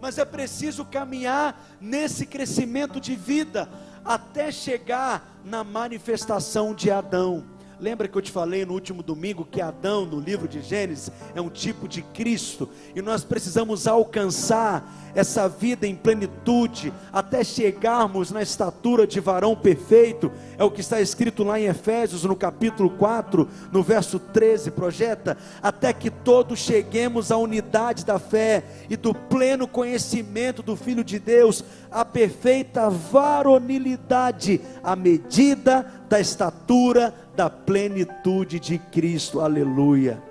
mas 0.00 0.16
é 0.16 0.24
preciso 0.24 0.82
caminhar 0.86 1.76
nesse 1.78 2.24
crescimento 2.24 2.98
de 2.98 3.14
vida 3.14 3.68
até 4.02 4.50
chegar 4.50 5.38
na 5.44 5.62
manifestação 5.62 6.74
de 6.74 6.90
Adão. 6.90 7.44
Lembra 7.80 8.06
que 8.06 8.18
eu 8.18 8.20
te 8.20 8.30
falei 8.30 8.66
no 8.66 8.74
último 8.74 9.02
domingo 9.02 9.48
que 9.50 9.58
Adão, 9.58 10.04
no 10.04 10.20
livro 10.20 10.46
de 10.46 10.60
Gênesis, 10.60 11.10
é 11.34 11.40
um 11.40 11.48
tipo 11.48 11.88
de 11.88 12.02
Cristo, 12.02 12.68
e 12.94 13.00
nós 13.00 13.24
precisamos 13.24 13.86
alcançar 13.86 15.10
essa 15.14 15.48
vida 15.48 15.86
em 15.86 15.94
plenitude, 15.94 16.92
até 17.10 17.42
chegarmos 17.42 18.30
na 18.30 18.42
estatura 18.42 19.06
de 19.06 19.18
varão 19.18 19.56
perfeito, 19.56 20.30
é 20.58 20.62
o 20.62 20.70
que 20.70 20.82
está 20.82 21.00
escrito 21.00 21.42
lá 21.42 21.58
em 21.58 21.64
Efésios, 21.64 22.24
no 22.24 22.36
capítulo 22.36 22.90
4, 22.90 23.48
no 23.72 23.82
verso 23.82 24.18
13, 24.18 24.72
projeta, 24.72 25.38
até 25.62 25.90
que 25.94 26.10
todos 26.10 26.58
cheguemos 26.58 27.32
à 27.32 27.38
unidade 27.38 28.04
da 28.04 28.18
fé 28.18 28.62
e 28.90 28.96
do 28.96 29.14
pleno 29.14 29.66
conhecimento 29.66 30.62
do 30.62 30.76
Filho 30.76 31.02
de 31.02 31.18
Deus, 31.18 31.64
a 31.90 32.04
perfeita 32.04 32.90
varonilidade, 32.90 34.60
à 34.82 34.94
medida 34.94 35.90
da 36.10 36.20
estatura 36.20 37.14
da 37.40 37.48
plenitude 37.48 38.60
de 38.60 38.76
Cristo, 38.76 39.40
aleluia. 39.40 40.22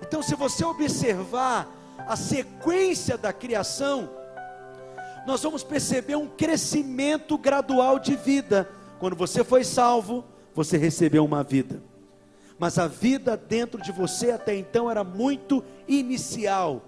Então, 0.00 0.22
se 0.22 0.34
você 0.34 0.64
observar 0.64 1.70
a 2.08 2.16
sequência 2.16 3.18
da 3.18 3.30
criação, 3.30 4.08
nós 5.26 5.42
vamos 5.42 5.62
perceber 5.62 6.16
um 6.16 6.26
crescimento 6.26 7.36
gradual 7.36 7.98
de 7.98 8.16
vida. 8.16 8.70
Quando 8.98 9.14
você 9.14 9.44
foi 9.44 9.64
salvo, 9.64 10.24
você 10.54 10.78
recebeu 10.78 11.26
uma 11.26 11.42
vida. 11.42 11.82
Mas 12.58 12.78
a 12.78 12.86
vida 12.86 13.36
dentro 13.36 13.82
de 13.82 13.92
você 13.92 14.30
até 14.30 14.56
então 14.56 14.90
era 14.90 15.04
muito 15.04 15.62
inicial. 15.86 16.80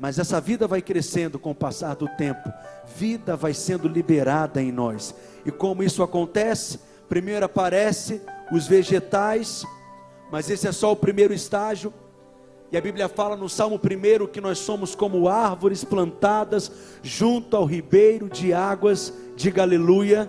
Mas 0.00 0.18
essa 0.18 0.40
vida 0.40 0.66
vai 0.66 0.82
crescendo 0.82 1.38
com 1.38 1.52
o 1.52 1.54
passar 1.54 1.94
do 1.94 2.08
tempo. 2.16 2.52
Vida 2.96 3.36
vai 3.36 3.54
sendo 3.54 3.86
liberada 3.86 4.60
em 4.60 4.72
nós. 4.72 5.14
E 5.46 5.52
como 5.52 5.84
isso 5.84 6.02
acontece? 6.02 6.80
Primeiro 7.08 7.46
aparece 7.46 8.20
os 8.50 8.66
vegetais, 8.66 9.64
mas 10.30 10.50
esse 10.50 10.66
é 10.66 10.72
só 10.72 10.92
o 10.92 10.96
primeiro 10.96 11.32
estágio. 11.32 11.92
E 12.72 12.76
a 12.76 12.80
Bíblia 12.80 13.08
fala 13.08 13.36
no 13.36 13.48
Salmo 13.48 13.76
1 13.76 14.26
que 14.26 14.40
nós 14.40 14.58
somos 14.58 14.94
como 14.94 15.28
árvores 15.28 15.84
plantadas 15.84 16.70
junto 17.02 17.56
ao 17.56 17.64
ribeiro 17.64 18.28
de 18.28 18.52
águas, 18.52 19.12
diga 19.36 19.62
aleluia. 19.62 20.28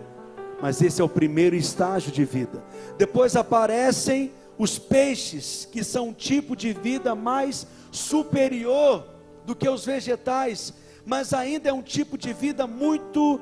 Mas 0.62 0.82
esse 0.82 1.02
é 1.02 1.04
o 1.04 1.10
primeiro 1.10 1.56
estágio 1.56 2.12
de 2.12 2.24
vida. 2.24 2.64
Depois 2.98 3.36
aparecem 3.36 4.32
os 4.58 4.80
peixes, 4.80 5.68
que 5.70 5.84
são 5.84 6.10
um 6.10 6.14
tipo 6.14 6.56
de 6.56 6.72
vida 6.72 7.14
mais 7.14 7.68
superior 7.92 9.06
do 9.46 9.56
que 9.56 9.68
os 9.68 9.86
vegetais, 9.86 10.74
mas 11.06 11.34
ainda 11.34 11.70
é 11.70 11.74
um 11.74 11.82
tipo 11.82 12.18
de 12.18 12.34
vida 12.34 12.66
muito 12.66 13.40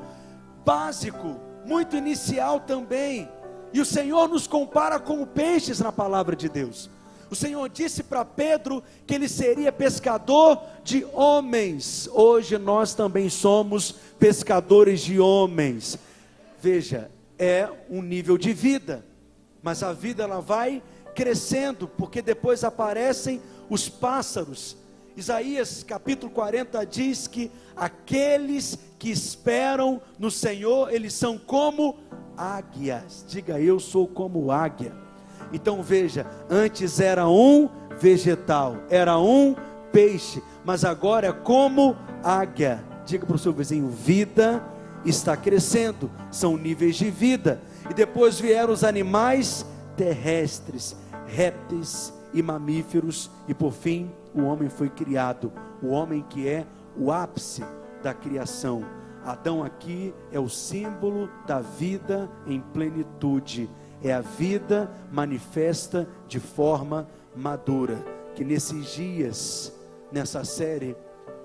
básico, 0.65 1.39
muito 1.65 1.95
inicial 1.95 2.59
também. 2.59 3.29
E 3.73 3.81
o 3.81 3.85
Senhor 3.85 4.29
nos 4.29 4.45
compara 4.45 4.99
com 4.99 5.25
peixes 5.25 5.79
na 5.79 5.91
palavra 5.91 6.35
de 6.35 6.47
Deus. 6.47 6.89
O 7.31 7.35
Senhor 7.35 7.67
disse 7.67 8.03
para 8.03 8.23
Pedro 8.23 8.83
que 9.07 9.15
ele 9.15 9.27
seria 9.27 9.71
pescador 9.71 10.61
de 10.83 11.03
homens. 11.11 12.07
Hoje 12.13 12.59
nós 12.59 12.93
também 12.93 13.27
somos 13.27 13.95
pescadores 14.19 15.01
de 15.01 15.19
homens. 15.19 15.97
Veja, 16.61 17.09
é 17.39 17.67
um 17.89 18.03
nível 18.03 18.37
de 18.37 18.53
vida, 18.53 19.03
mas 19.63 19.81
a 19.81 19.91
vida 19.91 20.21
ela 20.23 20.39
vai 20.39 20.83
crescendo, 21.15 21.87
porque 21.87 22.21
depois 22.21 22.63
aparecem 22.63 23.41
os 23.67 23.89
pássaros. 23.89 24.77
Isaías 25.17 25.81
capítulo 25.81 26.31
40 26.31 26.85
diz 26.85 27.27
que 27.27 27.51
aqueles 27.75 28.77
que 28.99 29.09
esperam 29.09 29.99
no 30.19 30.29
Senhor, 30.29 30.93
eles 30.93 31.13
são 31.13 31.37
como 31.37 31.97
águias. 32.37 33.25
Diga, 33.27 33.59
eu 33.59 33.79
sou 33.79 34.07
como 34.07 34.51
águia. 34.51 34.93
Então 35.51 35.83
veja, 35.83 36.25
antes 36.49 36.99
era 36.99 37.27
um 37.27 37.69
vegetal, 37.99 38.77
era 38.89 39.19
um 39.19 39.55
peixe, 39.91 40.41
mas 40.65 40.83
agora 40.83 41.27
é 41.27 41.31
como 41.31 41.95
águia. 42.23 42.83
Diga 43.05 43.25
para 43.25 43.35
o 43.35 43.39
seu 43.39 43.53
vizinho: 43.53 43.89
vida 43.89 44.63
está 45.05 45.37
crescendo, 45.37 46.09
são 46.31 46.57
níveis 46.57 46.95
de 46.95 47.09
vida. 47.11 47.61
E 47.89 47.93
depois 47.93 48.39
vieram 48.39 48.73
os 48.73 48.83
animais 48.83 49.65
terrestres, 49.95 50.95
répteis 51.27 52.13
e 52.33 52.41
mamíferos, 52.41 53.29
e 53.47 53.53
por 53.53 53.73
fim 53.73 54.09
o 54.33 54.43
homem 54.43 54.69
foi 54.69 54.89
criado, 54.89 55.51
o 55.81 55.89
homem 55.89 56.25
que 56.27 56.47
é 56.47 56.65
o 56.97 57.11
ápice 57.11 57.63
da 58.01 58.13
criação. 58.13 58.83
Adão 59.25 59.63
aqui 59.63 60.13
é 60.31 60.39
o 60.39 60.49
símbolo 60.49 61.29
da 61.47 61.61
vida 61.61 62.29
em 62.45 62.59
plenitude 62.59 63.69
é 64.03 64.11
a 64.11 64.19
vida 64.19 64.91
manifesta 65.11 66.07
de 66.27 66.39
forma 66.39 67.07
madura. 67.33 67.97
Que 68.35 68.43
nesses 68.43 68.87
dias, 68.87 69.73
nessa 70.11 70.43
série, 70.43 70.95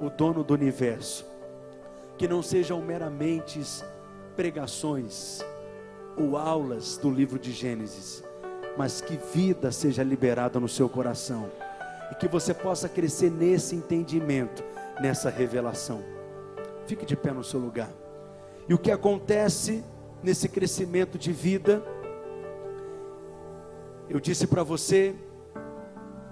o 0.01 0.11
dono 0.11 0.43
do 0.43 0.55
universo, 0.55 1.24
que 2.16 2.26
não 2.26 2.43
sejam 2.43 2.83
meramente 2.83 3.61
pregações 4.35 5.45
ou 6.16 6.37
aulas 6.37 6.97
do 6.97 7.11
livro 7.11 7.39
de 7.39 7.53
Gênesis, 7.53 8.24
mas 8.76 9.01
que 9.01 9.16
vida 9.33 9.70
seja 9.70 10.03
liberada 10.03 10.59
no 10.59 10.68
seu 10.68 10.89
coração 10.89 11.49
e 12.11 12.14
que 12.16 12.26
você 12.26 12.53
possa 12.53 12.89
crescer 12.89 13.31
nesse 13.31 13.76
entendimento, 13.76 14.64
nessa 15.01 15.31
revelação. 15.31 16.18
Fique 16.89 17.05
de 17.05 17.14
pé 17.14 17.32
no 17.32 17.45
seu 17.45 17.61
lugar. 17.61 17.91
E 18.66 18.72
o 18.72 18.78
que 18.78 18.91
acontece 18.91 19.84
nesse 20.22 20.49
crescimento 20.49 21.18
de 21.18 21.30
vida? 21.30 21.82
Eu 24.09 24.18
disse 24.18 24.47
para 24.47 24.62
você 24.62 25.14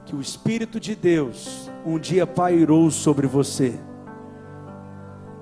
que 0.07 0.17
o 0.17 0.21
Espírito 0.21 0.81
de 0.81 0.95
Deus 0.95 1.71
um 1.85 1.99
dia 1.99 2.27
pairou 2.27 2.91
sobre 2.91 3.27
você, 3.27 3.79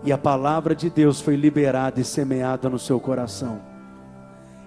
e 0.03 0.13
a 0.13 0.19
palavra 0.19 0.75
de 0.75 0.91
Deus 0.91 1.21
foi 1.21 1.37
liberada 1.37 2.01
e 2.01 2.05
semeada 2.05 2.69
no 2.69 2.79
seu 2.79 2.99
coração, 2.99 3.61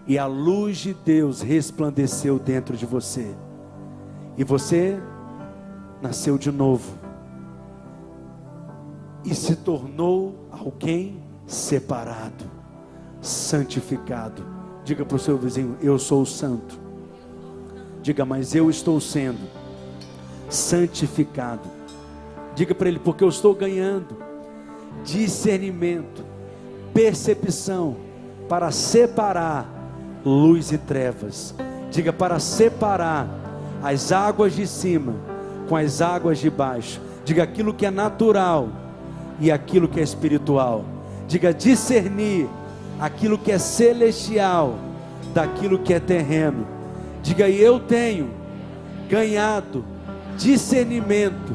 e 0.08 0.18
a 0.18 0.26
luz 0.26 0.78
de 0.78 0.93
Deus 0.93 1.41
resplandeceu 1.41 2.39
dentro 2.39 2.78
de 2.78 2.86
você, 2.86 3.36
e 4.38 4.45
você 4.45 4.98
nasceu 6.02 6.38
de 6.38 6.54
novo, 6.54 7.07
e 9.24 9.34
se 9.36 9.55
tornou 9.55 10.47
alguém 10.51 11.22
separado, 11.45 12.45
santificado. 13.22 14.43
Diga 14.84 15.05
para 15.05 15.15
o 15.15 15.20
seu 15.20 15.38
vizinho: 15.38 15.78
Eu 15.82 15.97
sou 15.99 16.22
o 16.22 16.26
santo. 16.26 16.80
Diga, 18.01 18.26
mas 18.26 18.55
eu 18.55 18.70
estou 18.70 18.99
sendo 19.01 19.49
santificado. 20.49 21.70
Diga 22.55 22.74
para 22.74 22.88
ele, 22.88 22.99
porque 22.99 23.24
eu 23.24 23.30
estou 23.30 23.53
ganhando 23.53 24.15
discernimento, 25.03 26.24
percepção 26.93 27.97
para 28.47 28.72
separar 28.72 29.70
luz 30.26 30.72
e 30.72 30.78
trevas. 30.78 31.53
Diga 31.91 32.11
para 32.11 32.39
separar 32.39 33.28
as 33.84 34.11
águas 34.11 34.53
de 34.53 34.65
cima 34.65 35.15
com 35.68 35.76
as 35.76 36.01
águas 36.01 36.39
de 36.39 36.49
baixo. 36.49 37.01
Diga 37.24 37.43
aquilo 37.43 37.74
que 37.74 37.86
é 37.86 37.91
natural 37.91 38.70
e 39.40 39.52
aquilo 39.52 39.88
que 39.88 40.00
é 40.00 40.04
espiritual. 40.04 40.84
Diga 41.28 41.54
discernir 41.54 42.48
aquilo 43.00 43.38
que 43.38 43.52
é 43.52 43.60
celestial 43.60 44.76
daquilo 45.34 45.80
que 45.80 45.94
é 45.94 46.00
terreno 46.00 46.78
Diga, 47.28 47.50
e 47.50 47.62
eu 47.62 47.78
tenho 47.78 48.30
ganhado 49.10 49.84
discernimento 50.38 51.54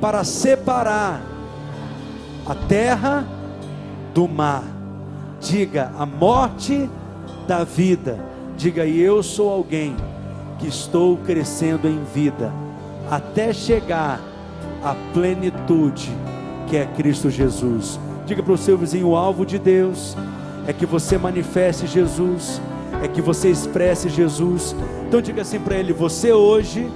para 0.00 0.24
separar 0.24 1.22
a 2.44 2.56
terra 2.56 3.24
do 4.12 4.26
mar. 4.26 4.64
Diga, 5.40 5.92
a 5.96 6.04
morte 6.04 6.90
da 7.46 7.62
vida. 7.62 8.18
Diga, 8.56 8.84
e 8.84 9.00
eu 9.00 9.22
sou 9.22 9.48
alguém 9.48 9.94
que 10.58 10.66
estou 10.66 11.16
crescendo 11.18 11.86
em 11.86 12.02
vida 12.12 12.52
até 13.08 13.52
chegar 13.52 14.20
à 14.82 14.96
plenitude 15.14 16.10
que 16.72 16.78
é 16.78 16.86
Cristo 16.86 17.28
Jesus. 17.28 18.00
Diga 18.24 18.42
para 18.42 18.54
o 18.54 18.56
seu 18.56 18.78
vizinho: 18.78 19.08
o 19.08 19.14
alvo 19.16 19.44
de 19.44 19.58
Deus 19.58 20.16
é 20.66 20.72
que 20.72 20.86
você 20.86 21.18
manifeste 21.18 21.86
Jesus 21.86 22.62
é 23.02 23.08
que 23.08 23.20
você 23.20 23.50
expresse 23.50 24.08
Jesus. 24.08 24.74
Então 25.06 25.20
diga 25.20 25.42
assim 25.42 25.60
para 25.60 25.76
ele: 25.76 25.92
você 25.92 26.32
hoje 26.32 26.90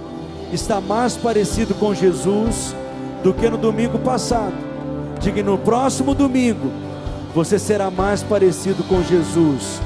está 0.51 0.81
mais 0.81 1.15
parecido 1.19 1.75
com 1.75 1.95
Jesus 1.95 2.75
do 3.23 3.35
que 3.35 3.51
no 3.51 3.59
domingo 3.59 3.99
passado. 3.99 4.55
Diga 5.21 5.43
no 5.43 5.59
próximo 5.59 6.15
domingo 6.15 6.73
você 7.35 7.59
será 7.59 7.91
mais 7.91 8.23
parecido 8.23 8.83
com 8.85 9.03
Jesus 9.03 9.79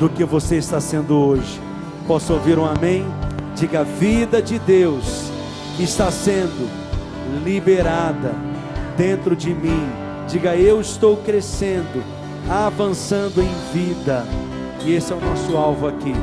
do 0.00 0.08
que 0.08 0.24
você 0.24 0.56
está 0.56 0.80
sendo 0.80 1.14
hoje. 1.14 1.60
Posso 2.08 2.32
ouvir 2.32 2.58
um 2.58 2.64
amém? 2.64 3.06
Diga: 3.54 3.82
a 3.82 3.84
vida 3.84 4.42
de 4.42 4.58
Deus 4.58 5.30
está 5.78 6.10
sendo 6.10 6.68
liberada 7.44 8.45
dentro 8.96 9.36
de 9.36 9.54
mim 9.54 10.06
Diga: 10.28 10.56
Eu 10.56 10.80
estou 10.80 11.16
crescendo, 11.18 12.02
avançando 12.48 13.40
em 13.40 13.72
vida. 13.72 14.24
E 14.84 14.92
esse 14.92 15.12
é 15.12 15.16
o 15.16 15.20
nosso 15.20 15.56
alvo 15.56 15.86
aqui. 15.86 16.14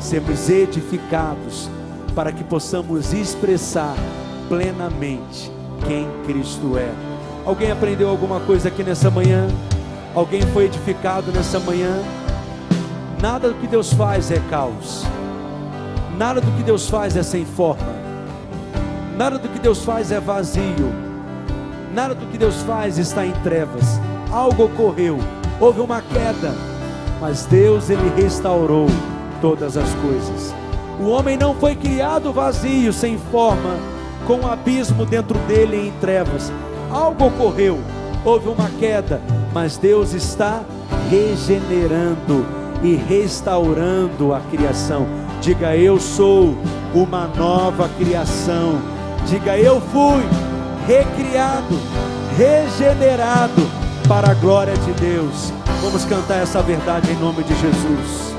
Sermos 0.00 0.48
edificados 0.50 1.70
para 2.14 2.32
que 2.32 2.44
possamos 2.44 3.12
expressar 3.12 3.94
plenamente 4.48 5.50
quem 5.86 6.08
Cristo 6.26 6.76
é. 6.76 6.90
Alguém 7.44 7.70
aprendeu 7.70 8.08
alguma 8.08 8.40
coisa 8.40 8.68
aqui 8.68 8.82
nessa 8.82 9.10
manhã? 9.10 9.46
Alguém 10.14 10.42
foi 10.42 10.64
edificado 10.64 11.30
nessa 11.30 11.60
manhã? 11.60 12.02
Nada 13.20 13.48
do 13.48 13.54
que 13.54 13.66
Deus 13.66 13.92
faz 13.92 14.30
é 14.30 14.40
caos. 14.50 15.04
Nada 16.18 16.40
do 16.40 16.50
que 16.52 16.62
Deus 16.62 16.88
faz 16.88 17.16
é 17.16 17.22
sem 17.22 17.44
forma. 17.44 17.94
Nada 19.16 19.38
do 19.38 19.48
que 19.48 19.58
Deus 19.58 19.84
faz 19.84 20.10
é 20.10 20.18
vazio. 20.18 21.05
Nada 21.96 22.14
do 22.14 22.26
que 22.26 22.36
Deus 22.36 22.56
faz 22.64 22.98
está 22.98 23.24
em 23.24 23.32
trevas. 23.42 23.98
Algo 24.30 24.64
ocorreu, 24.64 25.18
houve 25.58 25.80
uma 25.80 26.02
queda, 26.02 26.54
mas 27.22 27.46
Deus 27.46 27.88
ele 27.88 28.12
restaurou 28.14 28.86
todas 29.40 29.78
as 29.78 29.88
coisas. 29.94 30.54
O 31.00 31.08
homem 31.08 31.38
não 31.38 31.54
foi 31.54 31.74
criado 31.74 32.34
vazio, 32.34 32.92
sem 32.92 33.16
forma, 33.32 33.78
com 34.26 34.40
um 34.40 34.46
abismo 34.46 35.06
dentro 35.06 35.38
dele 35.48 35.88
em 35.88 35.92
trevas. 35.98 36.52
Algo 36.90 37.28
ocorreu, 37.28 37.80
houve 38.26 38.50
uma 38.50 38.68
queda, 38.78 39.18
mas 39.54 39.78
Deus 39.78 40.12
está 40.12 40.62
regenerando 41.08 42.44
e 42.82 42.94
restaurando 42.94 44.34
a 44.34 44.40
criação. 44.50 45.06
Diga, 45.40 45.74
eu 45.74 45.98
sou 45.98 46.58
uma 46.94 47.26
nova 47.26 47.88
criação. 47.96 48.82
Diga, 49.26 49.56
eu 49.56 49.80
fui 49.80 50.45
recriado, 50.86 51.78
regenerado 52.36 53.68
para 54.08 54.30
a 54.30 54.34
glória 54.34 54.74
de 54.74 54.92
Deus. 54.92 55.52
Vamos 55.82 56.04
cantar 56.04 56.42
essa 56.42 56.62
verdade 56.62 57.10
em 57.10 57.16
nome 57.16 57.42
de 57.42 57.54
Jesus. 57.54 58.35